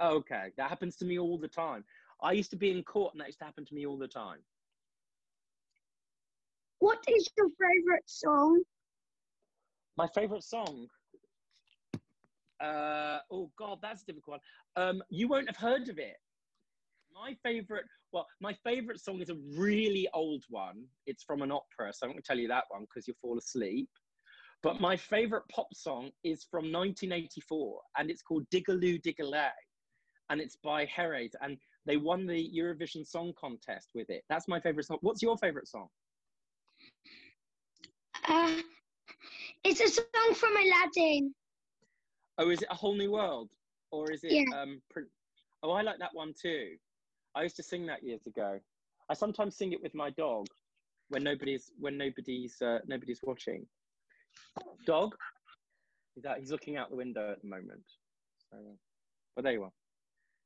Okay, 0.00 0.50
that 0.56 0.68
happens 0.68 0.96
to 0.96 1.04
me 1.04 1.18
all 1.18 1.36
the 1.38 1.48
time. 1.48 1.84
I 2.22 2.32
used 2.32 2.50
to 2.50 2.56
be 2.56 2.70
in 2.70 2.82
court 2.82 3.14
and 3.14 3.20
that 3.20 3.28
used 3.28 3.38
to 3.40 3.44
happen 3.44 3.64
to 3.66 3.74
me 3.74 3.86
all 3.86 3.98
the 3.98 4.08
time. 4.08 4.38
What 6.78 6.98
is 7.08 7.28
your 7.36 7.48
favorite 7.48 8.04
song? 8.06 8.62
My 9.96 10.08
favorite 10.14 10.44
song. 10.44 10.86
Uh, 12.60 13.18
oh 13.30 13.50
God, 13.58 13.78
that's 13.82 14.02
a 14.02 14.06
difficult 14.06 14.40
one. 14.74 14.88
Um, 14.88 15.02
you 15.10 15.28
won't 15.28 15.48
have 15.48 15.56
heard 15.56 15.88
of 15.88 15.98
it. 15.98 16.16
My 17.12 17.36
favorite, 17.42 17.84
well, 18.12 18.26
my 18.40 18.54
favorite 18.64 19.00
song 19.00 19.20
is 19.20 19.28
a 19.28 19.36
really 19.56 20.08
old 20.14 20.44
one. 20.48 20.84
It's 21.06 21.22
from 21.22 21.42
an 21.42 21.50
opera, 21.50 21.92
so 21.92 22.06
I'm 22.06 22.12
going 22.12 22.22
to 22.22 22.26
tell 22.26 22.38
you 22.38 22.48
that 22.48 22.64
one 22.68 22.82
because 22.82 23.06
you'll 23.06 23.16
fall 23.20 23.36
asleep. 23.36 23.88
But 24.62 24.80
my 24.80 24.96
favorite 24.96 25.44
pop 25.50 25.68
song 25.74 26.10
is 26.22 26.44
from 26.50 26.70
1984, 26.70 27.80
and 27.98 28.10
it's 28.10 28.22
called 28.22 28.46
Diggi-Loo 28.50 28.98
Diggi-Ley, 28.98 29.48
and 30.30 30.40
it's 30.40 30.56
by 30.56 30.86
Herreys, 30.86 31.34
and 31.42 31.58
they 31.86 31.96
won 31.96 32.26
the 32.26 32.50
Eurovision 32.56 33.06
Song 33.06 33.32
Contest 33.38 33.90
with 33.94 34.08
it. 34.08 34.22
That's 34.28 34.48
my 34.48 34.60
favorite 34.60 34.86
song. 34.86 34.98
What's 35.02 35.22
your 35.22 35.36
favorite 35.36 35.68
song? 35.68 35.88
Uh, 38.28 38.54
it's 39.64 39.80
a 39.80 39.88
song 39.88 40.34
from 40.34 40.56
Aladdin. 40.56 41.34
Oh, 42.38 42.48
is 42.50 42.62
it 42.62 42.68
a 42.70 42.74
whole 42.74 42.96
new 42.96 43.12
world, 43.12 43.50
or 43.90 44.10
is 44.10 44.24
it? 44.24 44.32
Yeah. 44.32 44.56
Um, 44.56 44.80
oh, 45.62 45.72
I 45.72 45.82
like 45.82 45.98
that 45.98 46.14
one 46.14 46.32
too. 46.40 46.76
I 47.34 47.42
used 47.42 47.56
to 47.56 47.62
sing 47.62 47.86
that 47.86 48.02
years 48.02 48.26
ago. 48.26 48.58
I 49.10 49.14
sometimes 49.14 49.56
sing 49.56 49.72
it 49.72 49.82
with 49.82 49.94
my 49.94 50.10
dog 50.10 50.46
when 51.08 51.24
nobody's 51.24 51.72
when 51.78 51.98
nobody's 51.98 52.62
uh, 52.62 52.78
nobody's 52.86 53.20
watching. 53.22 53.66
Dog, 54.86 55.14
he's 56.14 56.24
out, 56.24 56.38
he's 56.38 56.52
looking 56.52 56.76
out 56.76 56.90
the 56.90 56.96
window 56.96 57.32
at 57.32 57.42
the 57.42 57.48
moment. 57.48 57.82
So, 58.50 58.56
but 59.34 59.44
there 59.44 59.52
you 59.52 59.64
are. 59.64 59.72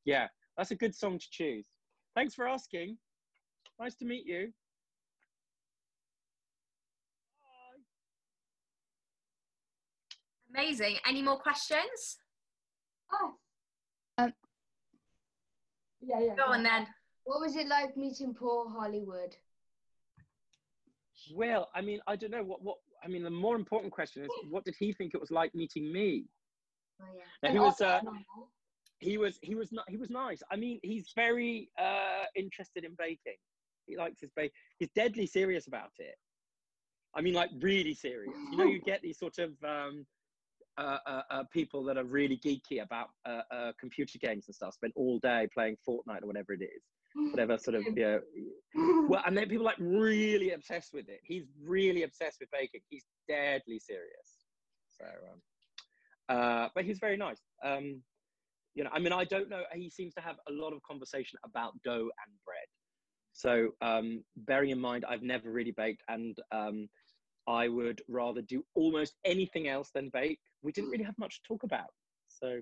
Yeah, 0.05 0.29
that's 0.57 0.71
a 0.71 0.77
good 0.77 0.95
song 0.95 1.19
to 1.19 1.27
choose. 1.31 1.65
Thanks 2.15 2.35
for 2.35 2.47
asking. 2.47 2.99
Nice 3.81 3.95
to 3.97 4.05
meet 4.05 4.27
you. 4.27 4.53
Amazing. 10.55 10.97
Any 11.09 11.23
more 11.23 11.39
questions? 11.39 12.19
Oh. 13.13 13.33
Um, 14.19 14.33
yeah, 16.01 16.21
yeah. 16.21 16.35
Go 16.37 16.53
on 16.53 16.63
then. 16.63 16.87
What 17.25 17.41
was 17.41 17.57
it 17.57 17.67
like 17.67 17.97
meeting 17.97 18.35
Paul 18.35 18.69
Hollywood? 18.69 19.35
Well, 21.35 21.71
I 21.75 21.81
mean, 21.81 22.01
I 22.07 22.17
don't 22.17 22.31
know 22.31 22.45
what 22.45 22.63
what. 22.63 22.77
I 23.03 23.09
mean, 23.09 23.23
the 23.23 23.31
more 23.31 23.57
important 23.57 23.93
question 23.93 24.23
is, 24.23 24.31
what 24.49 24.65
did 24.65 24.77
he 24.79 24.93
think 24.93 25.13
it 25.15 25.21
was 25.21 25.31
like 25.31 25.55
meeting 25.55 25.93
me? 25.93 26.25
Oh 27.03 27.07
yeah. 27.17 27.49
Now, 27.49 27.53
he 27.53 27.59
was. 27.59 27.81
Uh, 27.81 28.01
he 28.99 29.19
was. 29.19 29.39
He 29.43 29.55
was 29.55 29.73
not. 29.73 29.85
He 29.89 29.97
was 29.97 30.11
nice. 30.11 30.43
I 30.51 30.57
mean, 30.57 30.81
he's 30.83 31.13
very 31.15 31.71
uh, 31.79 32.25
interested 32.35 32.85
in 32.85 32.95
baking. 32.99 33.37
He 33.87 33.97
likes 33.97 34.21
his 34.21 34.31
bake. 34.35 34.53
He's 34.79 34.91
deadly 34.95 35.27
serious 35.27 35.67
about 35.67 35.91
it. 35.99 36.15
I 37.15 37.21
mean, 37.21 37.35
like 37.35 37.51
really 37.61 37.95
serious. 37.95 38.35
You 38.51 38.57
know, 38.57 38.65
you 38.65 38.81
get 38.81 39.03
these 39.03 39.19
sort 39.19 39.39
of 39.39 39.53
um, 39.63 40.07
uh, 40.77 40.99
uh, 41.07 41.23
uh, 41.31 41.43
people 41.53 41.85
that 41.85 41.97
are 41.97 42.05
really 42.05 42.37
geeky 42.37 42.83
about 42.83 43.09
uh, 43.27 43.43
uh, 43.51 43.73
computer 43.79 44.19
games 44.19 44.47
and 44.49 44.55
stuff 44.55 44.75
spend 44.75 44.93
all 44.97 45.19
day 45.21 45.49
playing 45.55 45.77
Fortnite 45.89 46.23
or 46.23 46.27
whatever 46.27 46.53
it 46.53 46.63
is, 46.63 46.83
whatever 47.31 47.57
sort 47.59 47.77
of 47.77 47.85
you 47.85 47.95
know. 47.95 48.21
Well, 49.09 49.23
and 49.27 49.37
then 49.37 49.49
people 49.49 49.65
like 49.65 49.77
really 49.79 50.51
obsessed 50.53 50.93
with 50.93 51.09
it. 51.09 51.21
He's 51.23 51.45
really 51.63 52.03
obsessed 52.03 52.39
with 52.41 52.51
baking. 52.51 52.81
He's 52.89 53.05
deadly 53.29 53.79
serious. 53.79 54.45
So, 54.99 55.05
um, 55.05 56.37
uh, 56.37 56.69
but 56.75 56.85
he's 56.85 56.99
very 56.99 57.17
nice. 57.17 57.39
Um, 57.63 58.03
you 58.75 58.85
know, 58.85 58.91
I 58.93 58.99
mean, 58.99 59.13
I 59.13 59.25
don't 59.25 59.49
know. 59.49 59.63
He 59.73 59.89
seems 59.89 60.15
to 60.15 60.21
have 60.21 60.37
a 60.49 60.53
lot 60.53 60.73
of 60.73 60.83
conversation 60.83 61.39
about 61.45 61.73
dough 61.85 62.11
and 62.25 62.35
bread. 62.45 62.69
So, 63.33 63.71
um, 63.81 64.23
bearing 64.37 64.71
in 64.71 64.81
mind, 64.81 65.05
I've 65.09 65.23
never 65.23 65.51
really 65.51 65.73
baked, 65.73 66.03
and 66.09 66.37
um, 66.53 66.89
I 67.47 67.69
would 67.69 68.03
rather 68.09 68.43
do 68.43 68.65
almost 68.75 69.15
anything 69.25 69.69
else 69.69 69.91
than 69.95 70.09
bake. 70.11 70.41
We 70.63 70.73
didn't 70.73 70.91
really 70.91 71.05
have 71.05 71.19
much 71.19 71.43
to 71.43 71.49
talk 71.49 71.63
about. 71.63 71.91
So 72.29 72.61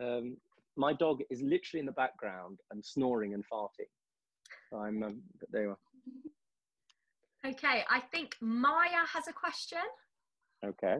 um, 0.00 0.36
my 0.76 0.92
dog 0.92 1.22
is 1.30 1.40
literally 1.42 1.80
in 1.80 1.86
the 1.86 1.92
background 1.92 2.60
and 2.70 2.84
snoring 2.84 3.34
and 3.34 3.44
farting. 3.50 3.88
I'm, 4.72 5.02
um, 5.02 5.22
there 5.50 5.62
you 5.62 5.70
are. 5.70 5.78
Okay, 7.46 7.84
I 7.88 8.00
think 8.12 8.36
Maya 8.40 9.06
has 9.12 9.26
a 9.28 9.32
question. 9.32 9.78
Okay. 10.64 10.96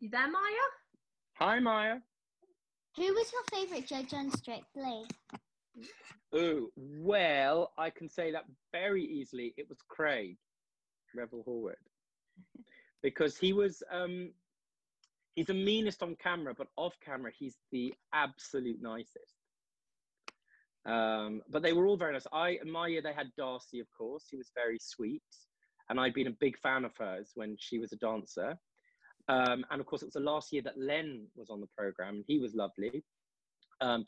You 0.00 0.10
there, 0.10 0.30
Maya? 0.30 0.68
Hi, 1.38 1.58
Maya. 1.58 1.96
Who 2.96 3.02
was 3.02 3.32
your 3.32 3.42
favourite 3.50 3.84
judge 3.84 4.14
on 4.14 4.30
Strictly? 4.30 5.06
Oh, 6.32 6.68
well, 6.76 7.72
I 7.76 7.90
can 7.90 8.08
say 8.08 8.30
that 8.30 8.44
very 8.70 9.02
easily. 9.02 9.54
It 9.56 9.68
was 9.68 9.78
Craig 9.88 10.36
Revel 11.16 11.42
Horwood 11.44 11.74
because 13.02 13.36
he 13.36 13.52
was 13.52 13.82
um, 13.90 14.30
he's 15.34 15.46
the 15.46 15.54
meanest 15.54 16.00
on 16.00 16.14
camera, 16.22 16.54
but 16.56 16.68
off 16.76 16.94
camera 17.04 17.32
he's 17.36 17.56
the 17.72 17.92
absolute 18.12 18.80
nicest. 18.80 19.34
Um, 20.86 21.42
but 21.50 21.62
they 21.62 21.72
were 21.72 21.88
all 21.88 21.96
very 21.96 22.12
nice. 22.12 22.26
I 22.32 22.58
in 22.62 22.70
my 22.70 22.86
year 22.86 23.02
they 23.02 23.12
had 23.12 23.32
Darcey, 23.36 23.80
of 23.80 23.88
course. 23.96 24.26
He 24.30 24.36
was 24.36 24.52
very 24.54 24.78
sweet, 24.80 25.22
and 25.88 25.98
I'd 25.98 26.14
been 26.14 26.28
a 26.28 26.36
big 26.38 26.56
fan 26.56 26.84
of 26.84 26.92
hers 26.96 27.32
when 27.34 27.56
she 27.58 27.80
was 27.80 27.92
a 27.92 27.96
dancer. 27.96 28.56
Um, 29.28 29.64
and 29.70 29.80
of 29.80 29.86
course, 29.86 30.02
it 30.02 30.06
was 30.06 30.14
the 30.14 30.20
last 30.20 30.52
year 30.52 30.62
that 30.62 30.78
Len 30.78 31.26
was 31.36 31.50
on 31.50 31.60
the 31.60 31.68
program, 31.76 32.16
and 32.16 32.24
he 32.26 32.38
was 32.38 32.54
lovely. 32.54 33.04
Um, 33.80 34.04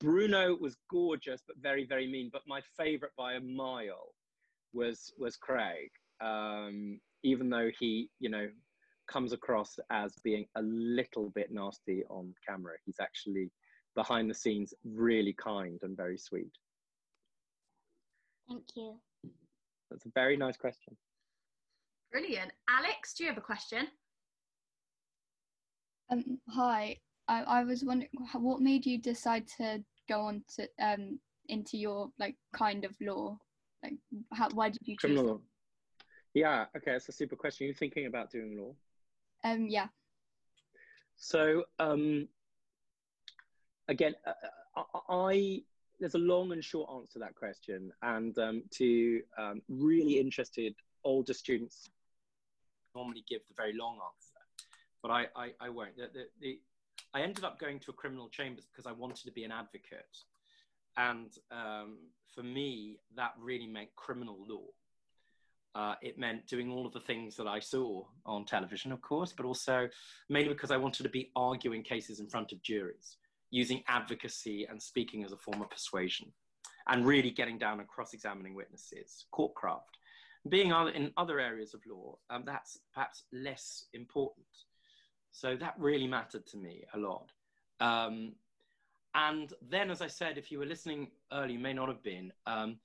Bruno 0.00 0.56
was 0.56 0.76
gorgeous, 0.90 1.42
but 1.46 1.56
very, 1.60 1.86
very 1.86 2.10
mean. 2.10 2.30
But 2.32 2.42
my 2.46 2.60
favorite 2.76 3.12
by 3.16 3.34
a 3.34 3.40
mile 3.40 4.14
was 4.72 5.12
was 5.18 5.36
Craig. 5.36 5.90
Um, 6.20 7.00
even 7.22 7.48
though 7.48 7.70
he, 7.78 8.10
you 8.20 8.28
know, 8.28 8.48
comes 9.06 9.32
across 9.32 9.78
as 9.90 10.14
being 10.22 10.46
a 10.56 10.62
little 10.62 11.30
bit 11.30 11.52
nasty 11.52 12.04
on 12.08 12.34
camera. 12.46 12.74
He's 12.84 13.00
actually 13.00 13.50
behind 13.94 14.28
the 14.30 14.34
scenes 14.34 14.74
really 14.84 15.34
kind 15.34 15.78
and 15.82 15.96
very 15.96 16.18
sweet. 16.18 16.52
Thank 18.48 18.64
you. 18.74 18.94
That's 19.90 20.06
a 20.06 20.10
very 20.14 20.36
nice 20.36 20.56
question. 20.56 20.96
Brilliant. 22.10 22.52
Alex, 22.68 23.14
do 23.14 23.24
you 23.24 23.30
have 23.30 23.38
a 23.38 23.42
question? 23.42 23.88
Um, 26.14 26.38
hi. 26.48 26.96
I, 27.26 27.42
I 27.42 27.64
was 27.64 27.82
wondering 27.82 28.10
what 28.34 28.60
made 28.60 28.86
you 28.86 28.98
decide 28.98 29.48
to 29.58 29.82
go 30.08 30.20
on 30.20 30.44
to 30.56 30.68
um 30.78 31.18
into 31.48 31.76
your 31.76 32.10
like 32.18 32.36
kind 32.52 32.84
of 32.84 32.94
law? 33.00 33.38
Like, 33.82 33.94
how 34.32 34.48
why 34.50 34.68
did 34.68 34.80
you 34.84 34.94
choose? 34.94 35.00
Criminal 35.00 35.24
law. 35.24 35.40
Yeah. 36.34 36.66
Okay. 36.76 36.92
That's 36.92 37.08
a 37.08 37.12
super 37.12 37.36
question. 37.36 37.66
You're 37.66 37.74
thinking 37.74 38.06
about 38.06 38.30
doing 38.30 38.56
law? 38.58 38.74
Um. 39.42 39.66
Yeah. 39.68 39.88
So 41.16 41.64
um. 41.78 42.28
Again, 43.88 44.14
uh, 44.26 44.82
I 45.08 45.62
there's 46.00 46.14
a 46.14 46.18
long 46.18 46.52
and 46.52 46.64
short 46.64 46.90
answer 46.94 47.14
to 47.14 47.18
that 47.20 47.34
question, 47.34 47.92
and 48.02 48.38
um, 48.38 48.62
to 48.72 49.20
um, 49.36 49.62
really 49.68 50.18
interested 50.18 50.74
older 51.04 51.34
students 51.34 51.90
normally 52.94 53.24
give 53.28 53.40
the 53.48 53.54
very 53.56 53.74
long 53.74 53.94
answer, 53.94 54.33
but 55.04 55.10
I, 55.10 55.26
I, 55.36 55.50
I 55.60 55.68
won't. 55.68 55.94
The, 55.98 56.08
the, 56.14 56.24
the, 56.40 56.58
I 57.12 57.20
ended 57.20 57.44
up 57.44 57.60
going 57.60 57.78
to 57.80 57.90
a 57.90 57.94
criminal 57.94 58.30
chambers 58.30 58.64
because 58.64 58.86
I 58.86 58.92
wanted 58.92 59.26
to 59.26 59.32
be 59.32 59.44
an 59.44 59.52
advocate. 59.52 60.16
And 60.96 61.30
um, 61.52 61.98
for 62.34 62.42
me, 62.42 63.00
that 63.14 63.32
really 63.38 63.66
meant 63.66 63.90
criminal 63.96 64.38
law. 64.48 64.64
Uh, 65.74 65.96
it 66.00 66.18
meant 66.18 66.46
doing 66.46 66.70
all 66.70 66.86
of 66.86 66.94
the 66.94 67.00
things 67.00 67.36
that 67.36 67.46
I 67.46 67.58
saw 67.58 68.04
on 68.24 68.46
television, 68.46 68.92
of 68.92 69.02
course, 69.02 69.34
but 69.36 69.44
also 69.44 69.90
mainly 70.30 70.54
because 70.54 70.70
I 70.70 70.78
wanted 70.78 71.02
to 71.02 71.10
be 71.10 71.30
arguing 71.36 71.82
cases 71.82 72.18
in 72.18 72.26
front 72.26 72.52
of 72.52 72.62
juries, 72.62 73.18
using 73.50 73.82
advocacy 73.88 74.66
and 74.70 74.80
speaking 74.82 75.22
as 75.22 75.32
a 75.32 75.36
form 75.36 75.60
of 75.60 75.68
persuasion, 75.68 76.32
and 76.88 77.04
really 77.04 77.30
getting 77.30 77.58
down 77.58 77.78
and 77.78 77.88
cross 77.88 78.14
examining 78.14 78.54
witnesses, 78.54 79.26
courtcraft 79.34 79.98
being 80.48 80.72
in 80.94 81.10
other 81.16 81.40
areas 81.40 81.72
of 81.74 81.80
law, 81.86 82.16
um, 82.30 82.42
that's 82.44 82.78
perhaps 82.92 83.24
less 83.32 83.86
important. 83.94 84.46
So 85.34 85.56
that 85.56 85.74
really 85.78 86.06
mattered 86.06 86.46
to 86.46 86.56
me 86.56 86.84
a 86.94 86.98
lot. 86.98 87.32
Um, 87.80 88.34
and 89.16 89.52
then, 89.68 89.90
as 89.90 90.00
I 90.00 90.06
said, 90.06 90.38
if 90.38 90.50
you 90.52 90.60
were 90.60 90.64
listening 90.64 91.08
early, 91.32 91.54
you 91.54 91.58
may 91.58 91.72
not 91.72 91.88
have 91.88 92.02
been. 92.04 92.32
Um, 92.46 92.78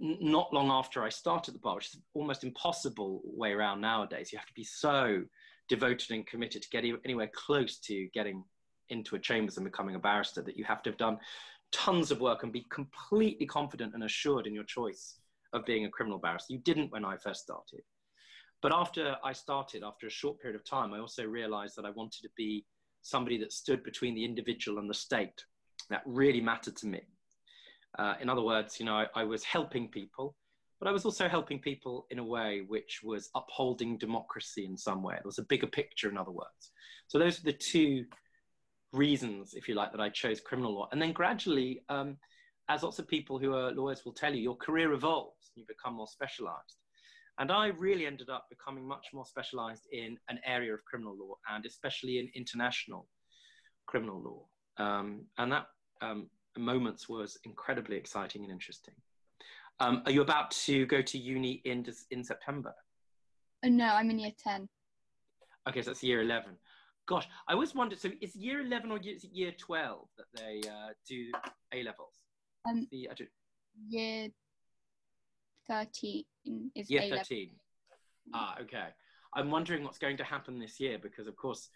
not 0.00 0.52
long 0.52 0.70
after 0.70 1.02
I 1.02 1.08
started 1.08 1.54
the 1.54 1.60
bar, 1.60 1.76
which 1.76 1.94
is 1.94 2.00
almost 2.14 2.42
impossible 2.42 3.22
way 3.24 3.52
around 3.52 3.80
nowadays. 3.80 4.32
You 4.32 4.38
have 4.38 4.48
to 4.48 4.54
be 4.54 4.64
so 4.64 5.22
devoted 5.68 6.10
and 6.10 6.26
committed 6.26 6.62
to 6.62 6.68
get 6.68 6.84
anywhere 7.04 7.30
close 7.32 7.78
to 7.78 8.08
getting 8.12 8.42
into 8.88 9.14
a 9.14 9.18
chambers 9.18 9.56
and 9.56 9.64
becoming 9.64 9.94
a 9.94 10.00
barrister 10.00 10.42
that 10.42 10.56
you 10.56 10.64
have 10.64 10.82
to 10.82 10.90
have 10.90 10.98
done 10.98 11.18
tons 11.70 12.10
of 12.10 12.20
work 12.20 12.42
and 12.42 12.52
be 12.52 12.66
completely 12.70 13.46
confident 13.46 13.94
and 13.94 14.02
assured 14.02 14.46
in 14.48 14.54
your 14.54 14.64
choice 14.64 15.20
of 15.52 15.64
being 15.64 15.84
a 15.84 15.90
criminal 15.90 16.18
barrister. 16.18 16.54
You 16.54 16.60
didn't 16.60 16.90
when 16.90 17.04
I 17.04 17.16
first 17.16 17.42
started. 17.42 17.82
But 18.60 18.74
after 18.74 19.16
I 19.24 19.32
started, 19.32 19.82
after 19.84 20.06
a 20.06 20.10
short 20.10 20.40
period 20.40 20.58
of 20.58 20.68
time, 20.68 20.92
I 20.92 20.98
also 20.98 21.24
realized 21.24 21.76
that 21.76 21.84
I 21.84 21.90
wanted 21.90 22.22
to 22.22 22.30
be 22.36 22.64
somebody 23.02 23.38
that 23.38 23.52
stood 23.52 23.84
between 23.84 24.14
the 24.14 24.24
individual 24.24 24.78
and 24.78 24.90
the 24.90 24.94
state. 24.94 25.44
That 25.90 26.02
really 26.04 26.40
mattered 26.40 26.76
to 26.78 26.86
me. 26.86 27.00
Uh, 27.98 28.14
in 28.20 28.28
other 28.28 28.42
words, 28.42 28.78
you 28.78 28.86
know, 28.86 28.96
I, 28.96 29.06
I 29.14 29.24
was 29.24 29.44
helping 29.44 29.88
people, 29.88 30.36
but 30.80 30.88
I 30.88 30.92
was 30.92 31.04
also 31.04 31.28
helping 31.28 31.60
people 31.60 32.06
in 32.10 32.18
a 32.18 32.24
way 32.24 32.62
which 32.66 33.00
was 33.02 33.30
upholding 33.34 33.96
democracy 33.96 34.66
in 34.66 34.76
some 34.76 35.02
way. 35.02 35.14
There 35.14 35.22
was 35.24 35.38
a 35.38 35.44
bigger 35.44 35.66
picture, 35.66 36.10
in 36.10 36.18
other 36.18 36.30
words. 36.30 36.72
So 37.06 37.18
those 37.18 37.38
are 37.38 37.44
the 37.44 37.52
two 37.52 38.04
reasons, 38.92 39.54
if 39.54 39.68
you 39.68 39.74
like, 39.74 39.92
that 39.92 40.00
I 40.00 40.10
chose 40.10 40.40
criminal 40.40 40.74
law. 40.74 40.88
And 40.92 41.00
then 41.00 41.12
gradually, 41.12 41.82
um, 41.88 42.16
as 42.68 42.82
lots 42.82 42.98
of 42.98 43.08
people 43.08 43.38
who 43.38 43.54
are 43.54 43.72
lawyers 43.72 44.04
will 44.04 44.12
tell 44.12 44.34
you, 44.34 44.42
your 44.42 44.56
career 44.56 44.92
evolves, 44.92 45.52
you 45.54 45.64
become 45.66 45.94
more 45.94 46.06
specialized. 46.06 46.76
And 47.38 47.52
I 47.52 47.68
really 47.68 48.06
ended 48.06 48.30
up 48.30 48.46
becoming 48.50 48.86
much 48.86 49.06
more 49.14 49.24
specialized 49.24 49.86
in 49.92 50.18
an 50.28 50.40
area 50.44 50.74
of 50.74 50.84
criminal 50.84 51.16
law 51.16 51.34
and 51.48 51.64
especially 51.66 52.18
in 52.18 52.28
international 52.34 53.06
criminal 53.86 54.20
law. 54.20 54.84
Um, 54.84 55.26
and 55.38 55.52
that 55.52 55.66
um, 56.02 56.28
moments 56.56 57.08
was 57.08 57.38
incredibly 57.44 57.96
exciting 57.96 58.42
and 58.42 58.52
interesting. 58.52 58.94
Um, 59.80 60.02
are 60.06 60.12
you 60.12 60.22
about 60.22 60.50
to 60.50 60.86
go 60.86 61.00
to 61.00 61.18
uni 61.18 61.62
in, 61.64 61.86
in 62.10 62.24
September? 62.24 62.74
Uh, 63.64 63.68
no, 63.68 63.86
I'm 63.86 64.10
in 64.10 64.18
year 64.18 64.32
10. 64.42 64.68
Okay, 65.68 65.82
so 65.82 65.90
that's 65.90 66.02
year 66.02 66.22
11. 66.22 66.56
Gosh, 67.06 67.28
I 67.46 67.52
always 67.52 67.74
wondered, 67.74 68.00
so 68.00 68.10
is 68.20 68.34
year 68.34 68.60
11 68.60 68.90
or 68.90 68.98
is 68.98 69.24
it 69.24 69.30
year 69.32 69.52
12 69.58 70.08
that 70.18 70.26
they 70.34 70.68
uh, 70.68 70.88
do 71.08 71.30
A 71.72 71.82
levels? 71.84 72.14
Um, 72.68 72.88
the 72.90 73.08
year 73.88 74.28
13 75.68 76.24
is 76.74 76.90
year 76.90 77.02
13. 77.08 77.50
Ah, 78.34 78.56
okay. 78.60 78.88
I'm 79.34 79.50
wondering 79.50 79.84
what's 79.84 79.98
going 79.98 80.16
to 80.16 80.24
happen 80.24 80.58
this 80.58 80.80
year 80.80 80.98
because, 80.98 81.26
of 81.26 81.36
course, 81.36 81.68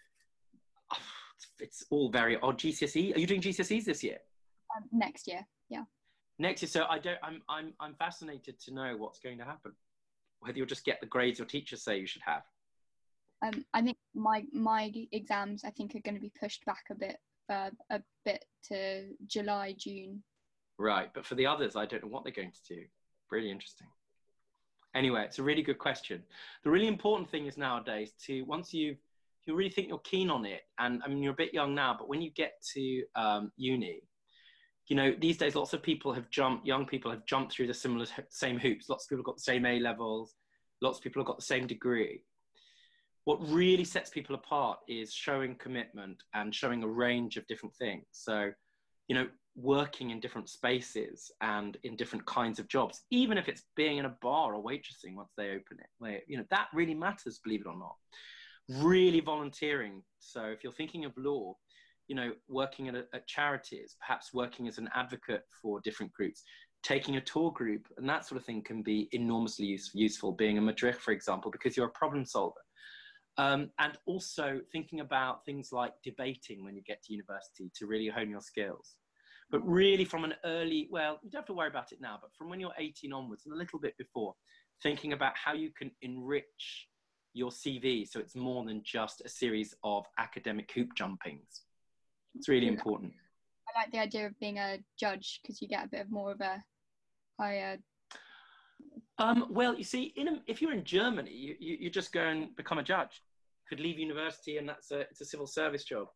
it's 1.59 1.85
all 1.89 2.09
very 2.09 2.37
odd. 2.41 2.57
GCSE. 2.57 3.15
Are 3.15 3.19
you 3.19 3.27
doing 3.27 3.41
GCSEs 3.41 3.85
this 3.85 4.03
year? 4.03 4.17
Um, 4.75 4.83
next 4.91 5.27
year, 5.27 5.45
yeah. 5.69 5.83
Next 6.39 6.61
year. 6.61 6.69
So 6.69 6.85
I 6.89 6.99
don't. 6.99 7.19
I'm. 7.23 7.41
I'm. 7.49 7.73
I'm 7.79 7.93
fascinated 7.95 8.59
to 8.61 8.73
know 8.73 8.95
what's 8.97 9.19
going 9.19 9.37
to 9.37 9.45
happen. 9.45 9.71
Whether 10.39 10.57
you'll 10.57 10.67
just 10.67 10.85
get 10.85 10.99
the 10.99 11.07
grades 11.07 11.39
your 11.39 11.47
teachers 11.47 11.83
say 11.83 11.99
you 11.99 12.07
should 12.07 12.23
have. 12.25 12.43
Um, 13.43 13.65
I 13.73 13.81
think 13.81 13.97
my 14.15 14.45
my 14.51 14.91
exams 15.11 15.63
I 15.63 15.69
think 15.69 15.95
are 15.95 16.01
going 16.01 16.15
to 16.15 16.21
be 16.21 16.31
pushed 16.39 16.65
back 16.65 16.85
a 16.89 16.95
bit, 16.95 17.17
uh, 17.49 17.69
a 17.91 18.01
bit 18.25 18.45
to 18.69 19.09
July, 19.27 19.75
June. 19.77 20.23
Right, 20.79 21.13
but 21.13 21.25
for 21.25 21.35
the 21.35 21.45
others, 21.45 21.75
I 21.75 21.85
don't 21.85 22.03
know 22.03 22.09
what 22.09 22.23
they're 22.23 22.33
going 22.33 22.51
to 22.51 22.75
do. 22.75 22.81
Really 23.33 23.49
interesting. 23.49 23.87
Anyway, 24.93 25.23
it's 25.23 25.39
a 25.39 25.43
really 25.43 25.63
good 25.63 25.79
question. 25.79 26.21
The 26.63 26.69
really 26.69 26.87
important 26.87 27.31
thing 27.31 27.47
is 27.47 27.57
nowadays 27.57 28.13
to 28.27 28.43
once 28.43 28.71
you 28.71 28.95
you 29.47 29.55
really 29.55 29.71
think 29.71 29.87
you're 29.89 29.97
keen 29.99 30.29
on 30.29 30.45
it, 30.45 30.61
and 30.77 31.01
I 31.03 31.07
mean 31.07 31.23
you're 31.23 31.33
a 31.33 31.43
bit 31.43 31.51
young 31.51 31.73
now, 31.73 31.95
but 31.97 32.07
when 32.07 32.21
you 32.21 32.29
get 32.29 32.53
to 32.75 33.03
um, 33.15 33.51
uni, 33.57 34.01
you 34.87 34.95
know 34.95 35.15
these 35.19 35.37
days 35.37 35.55
lots 35.55 35.73
of 35.73 35.81
people 35.81 36.13
have 36.13 36.29
jumped. 36.29 36.67
Young 36.67 36.85
people 36.85 37.09
have 37.09 37.25
jumped 37.25 37.53
through 37.53 37.65
the 37.65 37.73
similar 37.73 38.05
same 38.29 38.59
hoops. 38.59 38.87
Lots 38.87 39.05
of 39.05 39.09
people 39.09 39.21
have 39.21 39.25
got 39.25 39.37
the 39.37 39.41
same 39.51 39.65
A 39.65 39.79
levels. 39.79 40.35
Lots 40.83 40.99
of 40.99 41.03
people 41.03 41.21
have 41.21 41.27
got 41.27 41.39
the 41.39 41.45
same 41.53 41.65
degree. 41.65 42.23
What 43.23 43.39
really 43.49 43.83
sets 43.83 44.11
people 44.11 44.35
apart 44.35 44.77
is 44.87 45.11
showing 45.11 45.55
commitment 45.55 46.21
and 46.35 46.53
showing 46.53 46.83
a 46.83 46.87
range 46.87 47.37
of 47.37 47.47
different 47.47 47.73
things. 47.77 48.05
So, 48.11 48.51
you 49.07 49.15
know, 49.15 49.27
working 49.55 50.09
in 50.09 50.19
different 50.19 50.49
spaces 50.49 51.31
and 51.41 51.77
in 51.83 51.95
different 51.95 52.25
kinds 52.25 52.59
of 52.59 52.67
jobs, 52.67 53.01
even 53.11 53.37
if 53.37 53.47
it's 53.47 53.63
being 53.75 53.97
in 53.97 54.05
a 54.05 54.15
bar 54.21 54.55
or 54.55 54.63
waitressing 54.63 55.15
once 55.15 55.31
they 55.37 55.49
open 55.49 55.77
it. 55.79 55.87
Where, 55.99 56.19
you 56.27 56.37
know, 56.37 56.45
that 56.49 56.67
really 56.73 56.95
matters, 56.95 57.39
believe 57.43 57.61
it 57.61 57.67
or 57.67 57.77
not. 57.77 57.95
Really 58.83 59.19
volunteering. 59.19 60.01
So 60.19 60.45
if 60.45 60.63
you're 60.63 60.73
thinking 60.73 61.05
of 61.05 61.13
law, 61.17 61.55
you 62.07 62.15
know, 62.15 62.31
working 62.47 62.87
at, 62.87 62.95
a, 62.95 63.05
at 63.13 63.27
charities, 63.27 63.95
perhaps 63.99 64.33
working 64.33 64.67
as 64.67 64.77
an 64.77 64.89
advocate 64.95 65.43
for 65.61 65.79
different 65.81 66.11
groups, 66.13 66.43
taking 66.81 67.17
a 67.17 67.21
tour 67.21 67.51
group, 67.51 67.87
and 67.97 68.09
that 68.09 68.25
sort 68.25 68.39
of 68.39 68.45
thing 68.45 68.61
can 68.61 68.81
be 68.81 69.07
enormously 69.11 69.65
use, 69.65 69.91
useful. 69.93 70.31
Being 70.31 70.57
a 70.57 70.61
madrich, 70.61 70.95
for 70.95 71.11
example, 71.11 71.51
because 71.51 71.77
you're 71.77 71.87
a 71.87 71.91
problem 71.91 72.25
solver. 72.25 72.59
Um, 73.37 73.71
and 73.79 73.97
also 74.05 74.59
thinking 74.71 74.99
about 74.99 75.43
things 75.45 75.71
like 75.71 75.93
debating 76.03 76.63
when 76.63 76.75
you 76.75 76.83
get 76.83 77.01
to 77.03 77.13
university 77.13 77.71
to 77.75 77.87
really 77.87 78.07
hone 78.07 78.29
your 78.29 78.41
skills 78.41 78.95
but 79.53 79.61
really 79.69 80.03
from 80.03 80.23
an 80.23 80.33
early, 80.43 80.87
well, 80.89 81.19
you 81.21 81.29
don't 81.29 81.41
have 81.41 81.45
to 81.45 81.53
worry 81.53 81.67
about 81.69 81.91
it 81.91 82.01
now, 82.01 82.17
but 82.19 82.31
from 82.35 82.49
when 82.49 82.59
you're 82.59 82.73
18 82.75 83.13
onwards 83.13 83.43
and 83.45 83.53
a 83.53 83.57
little 83.57 83.77
bit 83.77 83.95
before, 83.99 84.33
thinking 84.81 85.13
about 85.13 85.33
how 85.37 85.53
you 85.53 85.69
can 85.77 85.91
enrich 86.01 86.87
your 87.35 87.51
CV 87.51 88.09
so 88.09 88.19
it's 88.19 88.35
more 88.35 88.65
than 88.65 88.81
just 88.83 89.21
a 89.23 89.29
series 89.29 89.75
of 89.83 90.05
academic 90.17 90.71
hoop 90.73 90.89
jumpings. 90.97 91.61
It's 92.33 92.49
really 92.49 92.67
important. 92.67 93.13
I 93.69 93.79
like 93.79 93.91
the 93.91 93.99
idea 93.99 94.25
of 94.25 94.39
being 94.39 94.57
a 94.57 94.79
judge 94.99 95.39
because 95.43 95.61
you 95.61 95.67
get 95.67 95.85
a 95.85 95.87
bit 95.87 96.01
of 96.01 96.11
more 96.11 96.31
of 96.31 96.41
a 96.41 96.63
higher. 97.39 97.77
Um, 99.19 99.45
well, 99.51 99.75
you 99.75 99.83
see, 99.83 100.13
in 100.15 100.29
a, 100.29 100.41
if 100.47 100.63
you're 100.63 100.73
in 100.73 100.83
Germany, 100.83 101.31
you, 101.31 101.55
you, 101.59 101.77
you, 101.81 101.89
just 101.91 102.11
go 102.11 102.21
and 102.21 102.55
become 102.55 102.79
a 102.79 102.83
judge. 102.83 103.21
You 103.69 103.77
could 103.77 103.83
leave 103.83 103.99
university 103.99 104.57
and 104.57 104.67
that's 104.67 104.89
a, 104.89 105.01
it's 105.01 105.21
a 105.21 105.25
civil 105.25 105.45
service 105.45 105.83
job. 105.83 106.07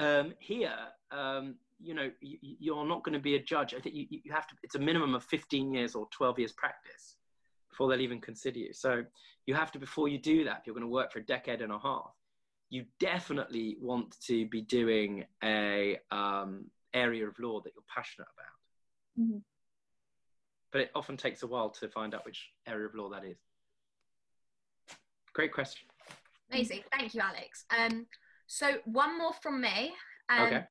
Um, 0.00 0.34
here, 0.40 0.74
um, 1.12 1.54
you 1.78 1.94
know 1.94 2.10
you, 2.20 2.74
are 2.74 2.86
not 2.86 3.04
going 3.04 3.12
to 3.12 3.20
be 3.20 3.34
a 3.34 3.42
judge 3.42 3.74
i 3.74 3.80
think 3.80 3.94
you, 3.94 4.06
you 4.10 4.32
have 4.32 4.46
to 4.46 4.54
it's 4.62 4.74
a 4.74 4.78
minimum 4.78 5.14
of 5.14 5.24
15 5.24 5.72
years 5.72 5.94
or 5.94 6.08
12 6.10 6.38
years 6.38 6.52
practice 6.52 7.16
before 7.68 7.88
they'll 7.88 8.00
even 8.00 8.20
consider 8.20 8.58
you 8.58 8.72
so 8.72 9.04
you 9.46 9.54
have 9.54 9.70
to 9.72 9.78
before 9.78 10.08
you 10.08 10.18
do 10.18 10.44
that 10.44 10.58
if 10.60 10.66
you're 10.66 10.74
going 10.74 10.86
to 10.86 10.92
work 10.92 11.12
for 11.12 11.18
a 11.18 11.24
decade 11.24 11.60
and 11.60 11.72
a 11.72 11.78
half 11.78 12.12
you 12.70 12.84
definitely 12.98 13.76
want 13.80 14.16
to 14.20 14.46
be 14.48 14.60
doing 14.60 15.24
a 15.44 15.98
um, 16.10 16.64
area 16.94 17.26
of 17.26 17.38
law 17.38 17.60
that 17.60 17.72
you're 17.74 17.84
passionate 17.94 18.28
about 18.36 19.26
mm-hmm. 19.26 19.38
but 20.72 20.80
it 20.80 20.90
often 20.94 21.16
takes 21.16 21.42
a 21.42 21.46
while 21.46 21.70
to 21.70 21.88
find 21.88 22.14
out 22.14 22.24
which 22.24 22.48
area 22.66 22.86
of 22.86 22.94
law 22.94 23.10
that 23.10 23.24
is 23.24 23.36
great 25.34 25.52
question 25.52 25.86
Amazing. 26.50 26.82
Thank 26.96 27.14
you, 27.14 27.20
Alex. 27.20 27.64
Um, 27.76 28.06
so 28.46 28.76
one 28.84 29.18
more 29.18 29.32
from 29.32 29.60
me. 29.60 29.92
Um, 30.28 30.46
okay. 30.46 30.64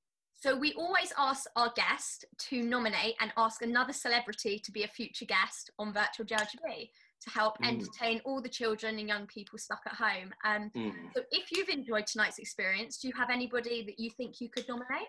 So 0.45 0.55
we 0.55 0.73
always 0.73 1.11
ask 1.17 1.49
our 1.55 1.73
guest 1.75 2.23
to 2.37 2.61
nominate 2.61 3.15
and 3.19 3.33
ask 3.35 3.63
another 3.63 3.93
celebrity 3.93 4.59
to 4.59 4.71
be 4.71 4.83
a 4.83 4.87
future 4.87 5.25
guest 5.25 5.71
on 5.79 5.91
Virtual 5.91 6.23
JLGB 6.23 6.91
to 7.21 7.29
help 7.31 7.57
mm. 7.57 7.67
entertain 7.67 8.21
all 8.25 8.39
the 8.43 8.49
children 8.49 8.99
and 8.99 9.07
young 9.07 9.25
people 9.25 9.57
stuck 9.57 9.81
at 9.87 9.93
home. 9.93 10.31
Um, 10.45 10.69
mm. 10.77 10.93
So 11.15 11.23
if 11.31 11.51
you've 11.51 11.69
enjoyed 11.69 12.05
tonight's 12.05 12.37
experience, 12.37 12.99
do 12.99 13.07
you 13.07 13.13
have 13.17 13.31
anybody 13.31 13.83
that 13.87 13.99
you 13.99 14.11
think 14.11 14.39
you 14.39 14.47
could 14.47 14.67
nominate? 14.69 15.07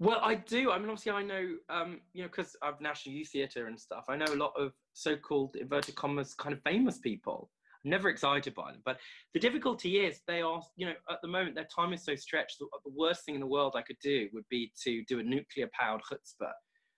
Well, 0.00 0.18
I 0.20 0.34
do. 0.34 0.72
I 0.72 0.80
mean, 0.80 0.88
obviously, 0.88 1.12
I 1.12 1.22
know, 1.22 1.50
um, 1.68 2.00
you 2.12 2.22
know, 2.22 2.28
because 2.28 2.56
I've 2.60 2.80
National 2.80 3.14
Youth 3.14 3.28
Theatre 3.28 3.68
and 3.68 3.78
stuff, 3.78 4.06
I 4.08 4.16
know 4.16 4.26
a 4.30 4.34
lot 4.34 4.52
of 4.58 4.72
so-called 4.94 5.54
inverted 5.54 5.94
commas 5.94 6.34
kind 6.34 6.52
of 6.52 6.60
famous 6.62 6.98
people. 6.98 7.50
Never 7.84 8.08
excited 8.08 8.54
by 8.54 8.70
them, 8.70 8.80
but 8.84 8.98
the 9.34 9.40
difficulty 9.40 9.98
is 9.98 10.20
they 10.28 10.40
are, 10.40 10.62
you 10.76 10.86
know, 10.86 10.94
at 11.10 11.18
the 11.20 11.28
moment 11.28 11.56
their 11.56 11.66
time 11.74 11.92
is 11.92 12.04
so 12.04 12.14
stretched. 12.14 12.58
The, 12.60 12.66
the 12.84 12.92
worst 12.96 13.24
thing 13.24 13.34
in 13.34 13.40
the 13.40 13.46
world 13.46 13.74
I 13.76 13.82
could 13.82 13.96
do 14.00 14.28
would 14.32 14.48
be 14.48 14.72
to 14.84 15.02
do 15.08 15.18
a 15.18 15.22
nuclear-powered 15.22 16.02
chutzpah 16.02 16.52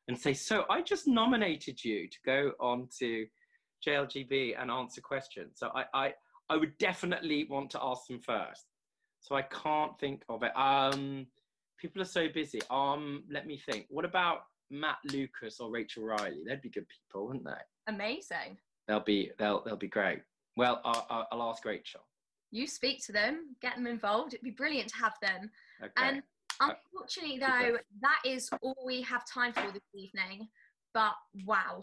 and 0.09 0.19
say, 0.19 0.35
"So 0.35 0.65
I 0.69 0.83
just 0.83 1.07
nominated 1.07 1.83
you 1.83 2.07
to 2.09 2.19
go 2.27 2.53
on 2.61 2.89
to 2.99 3.27
JLGB 3.87 4.61
and 4.61 4.71
answer 4.71 5.01
questions." 5.01 5.55
So 5.57 5.71
I, 5.75 5.85
I, 5.95 6.13
I 6.51 6.57
would 6.59 6.77
definitely 6.77 7.47
want 7.49 7.71
to 7.71 7.83
ask 7.83 8.07
them 8.07 8.21
first. 8.21 8.67
So 9.21 9.37
I 9.37 9.43
can't 9.43 9.99
think 9.99 10.23
of 10.29 10.43
it. 10.43 10.55
Um, 10.55 11.27
people 11.79 12.03
are 12.03 12.07
so 12.07 12.29
busy. 12.29 12.61
Um, 12.71 13.25
let 13.31 13.47
me 13.47 13.59
think. 13.59 13.87
What 13.89 14.05
about 14.05 14.41
Matt 14.71 14.99
Lucas 15.11 15.61
or 15.61 15.71
Rachel 15.71 16.05
Riley? 16.05 16.43
They'd 16.47 16.61
be 16.61 16.69
good 16.69 16.87
people, 16.89 17.27
wouldn't 17.27 17.47
they? 17.47 17.53
Amazing. 17.93 18.59
They'll 18.87 19.01
be 19.01 19.31
they'll 19.39 19.63
they'll 19.65 19.77
be 19.77 19.89
great. 19.89 20.21
Well, 20.57 20.81
I'll, 20.85 21.27
I'll 21.33 21.43
ask 21.51 21.65
Rachel. 21.65 22.01
You 22.51 22.67
speak 22.67 23.05
to 23.07 23.13
them, 23.13 23.57
get 23.61 23.75
them 23.75 23.87
involved. 23.87 24.35
It'd 24.35 24.45
be 24.45 24.51
brilliant 24.51 24.89
to 24.91 24.97
have 24.97 25.15
them. 25.21 25.51
Okay. 25.83 25.93
And 25.97 26.23
unfortunately, 26.61 27.39
though, 27.39 27.79
that 28.01 28.21
is 28.25 28.49
all 28.63 28.77
we 28.87 29.03
have 29.03 29.25
time 29.27 29.53
for 29.53 29.73
this 29.73 29.83
evening. 29.95 30.49
But 30.93 31.15
wow. 31.45 31.83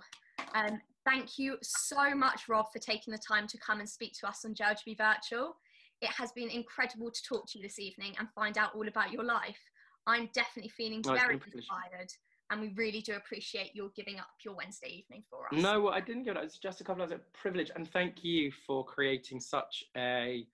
Um, 0.56 0.80
thank 1.06 1.38
you 1.38 1.58
so 1.62 2.16
much, 2.16 2.48
Rob, 2.48 2.68
for 2.72 2.80
taking 2.80 3.12
the 3.12 3.20
time 3.20 3.48
to 3.48 3.58
come 3.58 3.80
and 3.80 3.90
speak 3.90 4.14
to 4.22 4.28
us 4.28 4.46
on 4.46 4.56
JLGB 4.56 4.98
Virtual. 4.98 5.58
It 6.02 6.10
has 6.10 6.32
been 6.32 6.50
incredible 6.50 7.12
to 7.12 7.24
talk 7.28 7.48
to 7.52 7.60
you 7.60 7.64
this 7.64 7.78
evening 7.78 8.16
and 8.18 8.30
find 8.34 8.58
out 8.58 8.74
all 8.74 8.88
about 8.88 9.12
your 9.12 9.24
life. 9.24 9.60
I'm 10.08 10.30
definitely 10.34 10.70
feeling 10.70 11.04
very 11.04 11.36
inspired 11.36 12.10
and 12.52 12.60
we 12.60 12.74
really 12.76 13.02
do 13.02 13.14
appreciate 13.14 13.74
your 13.74 13.90
giving 13.96 14.20
up 14.20 14.28
your 14.44 14.54
Wednesday 14.54 14.90
evening 14.90 15.24
for 15.30 15.46
us. 15.46 15.62
No, 15.62 15.88
I 15.88 16.02
didn't 16.02 16.24
give 16.24 16.36
it. 16.36 16.44
It's 16.44 16.58
just 16.58 16.82
a 16.82 16.84
couple 16.84 17.04
of 17.04 17.12
hours. 17.12 17.20
A 17.20 17.38
privilege, 17.38 17.72
and 17.76 17.90
thank 17.90 18.24
you 18.24 18.52
for 18.68 18.86
creating 18.86 19.40
such 19.40 19.86
a 19.96 20.46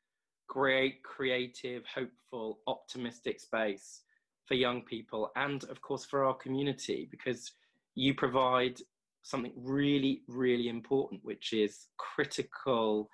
great, 0.47 1.03
creative, 1.03 1.83
hopeful, 1.93 2.59
optimistic 2.67 3.39
space 3.39 4.01
for 4.45 4.53
young 4.53 4.81
people, 4.83 5.31
and 5.35 5.63
of 5.65 5.81
course 5.81 6.05
for 6.05 6.23
our 6.23 6.35
community, 6.35 7.07
because 7.11 7.51
you 7.95 8.13
provide 8.13 8.79
something 9.23 9.51
really, 9.57 10.21
really 10.27 10.69
important, 10.69 11.19
which 11.25 11.51
is 11.51 11.87
critical 11.97 13.09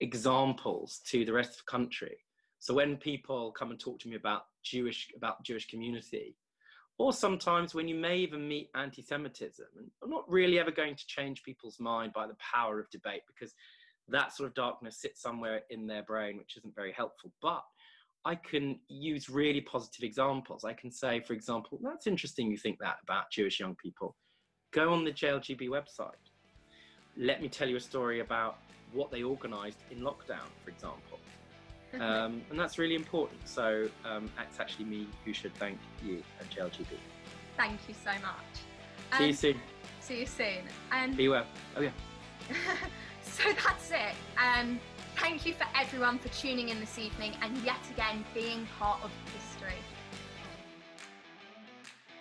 examples 0.00 1.00
to 1.06 1.24
the 1.24 1.32
rest 1.32 1.50
of 1.50 1.56
the 1.66 1.70
country. 1.70 2.16
So 2.60 2.72
when 2.74 2.96
people 2.96 3.52
come 3.52 3.70
and 3.70 3.80
talk 3.80 3.98
to 4.00 4.08
me 4.08 4.16
about 4.16 4.44
Jewish 4.62 5.08
about 5.16 5.42
Jewish 5.42 5.66
community, 5.66 6.36
or 7.00 7.14
sometimes 7.14 7.74
when 7.74 7.88
you 7.88 7.94
may 7.94 8.18
even 8.18 8.46
meet 8.46 8.68
anti-Semitism, 8.74 9.64
and 9.78 9.90
I'm 10.02 10.10
not 10.10 10.30
really 10.30 10.58
ever 10.58 10.70
going 10.70 10.94
to 10.94 11.06
change 11.06 11.42
people's 11.42 11.80
mind 11.80 12.12
by 12.12 12.26
the 12.26 12.36
power 12.52 12.78
of 12.78 12.90
debate 12.90 13.22
because 13.26 13.54
that 14.08 14.36
sort 14.36 14.50
of 14.50 14.54
darkness 14.54 15.00
sits 15.00 15.22
somewhere 15.22 15.62
in 15.70 15.86
their 15.86 16.02
brain, 16.02 16.36
which 16.36 16.58
isn't 16.58 16.74
very 16.74 16.92
helpful. 16.92 17.32
But 17.40 17.64
I 18.26 18.34
can 18.34 18.80
use 18.88 19.30
really 19.30 19.62
positive 19.62 20.04
examples. 20.04 20.62
I 20.62 20.74
can 20.74 20.90
say, 20.90 21.20
for 21.20 21.32
example, 21.32 21.78
that's 21.82 22.06
interesting 22.06 22.50
you 22.50 22.58
think 22.58 22.78
that 22.80 22.98
about 23.02 23.30
Jewish 23.30 23.60
young 23.60 23.76
people. 23.82 24.14
Go 24.70 24.92
on 24.92 25.02
the 25.02 25.10
JLGB 25.10 25.70
website. 25.70 26.20
Let 27.16 27.40
me 27.40 27.48
tell 27.48 27.66
you 27.66 27.76
a 27.76 27.80
story 27.80 28.20
about 28.20 28.58
what 28.92 29.10
they 29.10 29.22
organised 29.22 29.78
in 29.90 30.00
lockdown, 30.00 30.50
for 30.62 30.68
example 30.68 31.19
um, 31.98 32.42
and 32.50 32.58
that's 32.58 32.78
really 32.78 32.94
important. 32.94 33.40
So 33.48 33.88
um, 34.04 34.30
it's 34.46 34.60
actually 34.60 34.84
me 34.84 35.08
who 35.24 35.32
should 35.32 35.54
thank 35.54 35.78
you 36.04 36.22
at 36.38 36.50
JLGB. 36.50 36.86
Thank 37.56 37.80
you 37.88 37.94
so 38.04 38.12
much. 38.22 39.18
See 39.18 39.26
you 39.26 39.32
soon. 39.32 39.60
See 40.00 40.20
you 40.20 40.26
soon. 40.26 40.64
And 40.92 41.16
be 41.16 41.28
well. 41.28 41.46
Oh 41.76 41.80
yeah. 41.80 41.90
so 43.22 43.42
that's 43.64 43.90
it. 43.90 44.14
Um, 44.38 44.80
thank 45.16 45.44
you 45.44 45.54
for 45.54 45.66
everyone 45.78 46.18
for 46.18 46.28
tuning 46.28 46.68
in 46.68 46.80
this 46.80 46.98
evening 46.98 47.32
and 47.42 47.56
yet 47.58 47.80
again 47.92 48.24
being 48.34 48.66
part 48.78 49.00
of 49.02 49.10
history. 49.34 49.78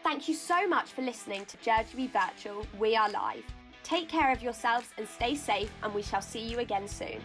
Thank 0.04 0.28
you 0.28 0.34
so 0.34 0.68
much 0.68 0.92
for 0.92 1.02
listening 1.02 1.46
to 1.46 1.58
JLGB 1.58 2.12
Virtual. 2.12 2.66
We 2.80 2.96
are 2.96 3.10
live. 3.10 3.44
Take 3.84 4.10
care 4.10 4.32
of 4.32 4.42
yourselves 4.42 4.88
and 4.98 5.08
stay 5.08 5.36
safe, 5.36 5.72
and 5.84 5.94
we 5.94 6.02
shall 6.02 6.22
see 6.22 6.40
you 6.40 6.60
again 6.60 6.88
soon. 6.88 7.22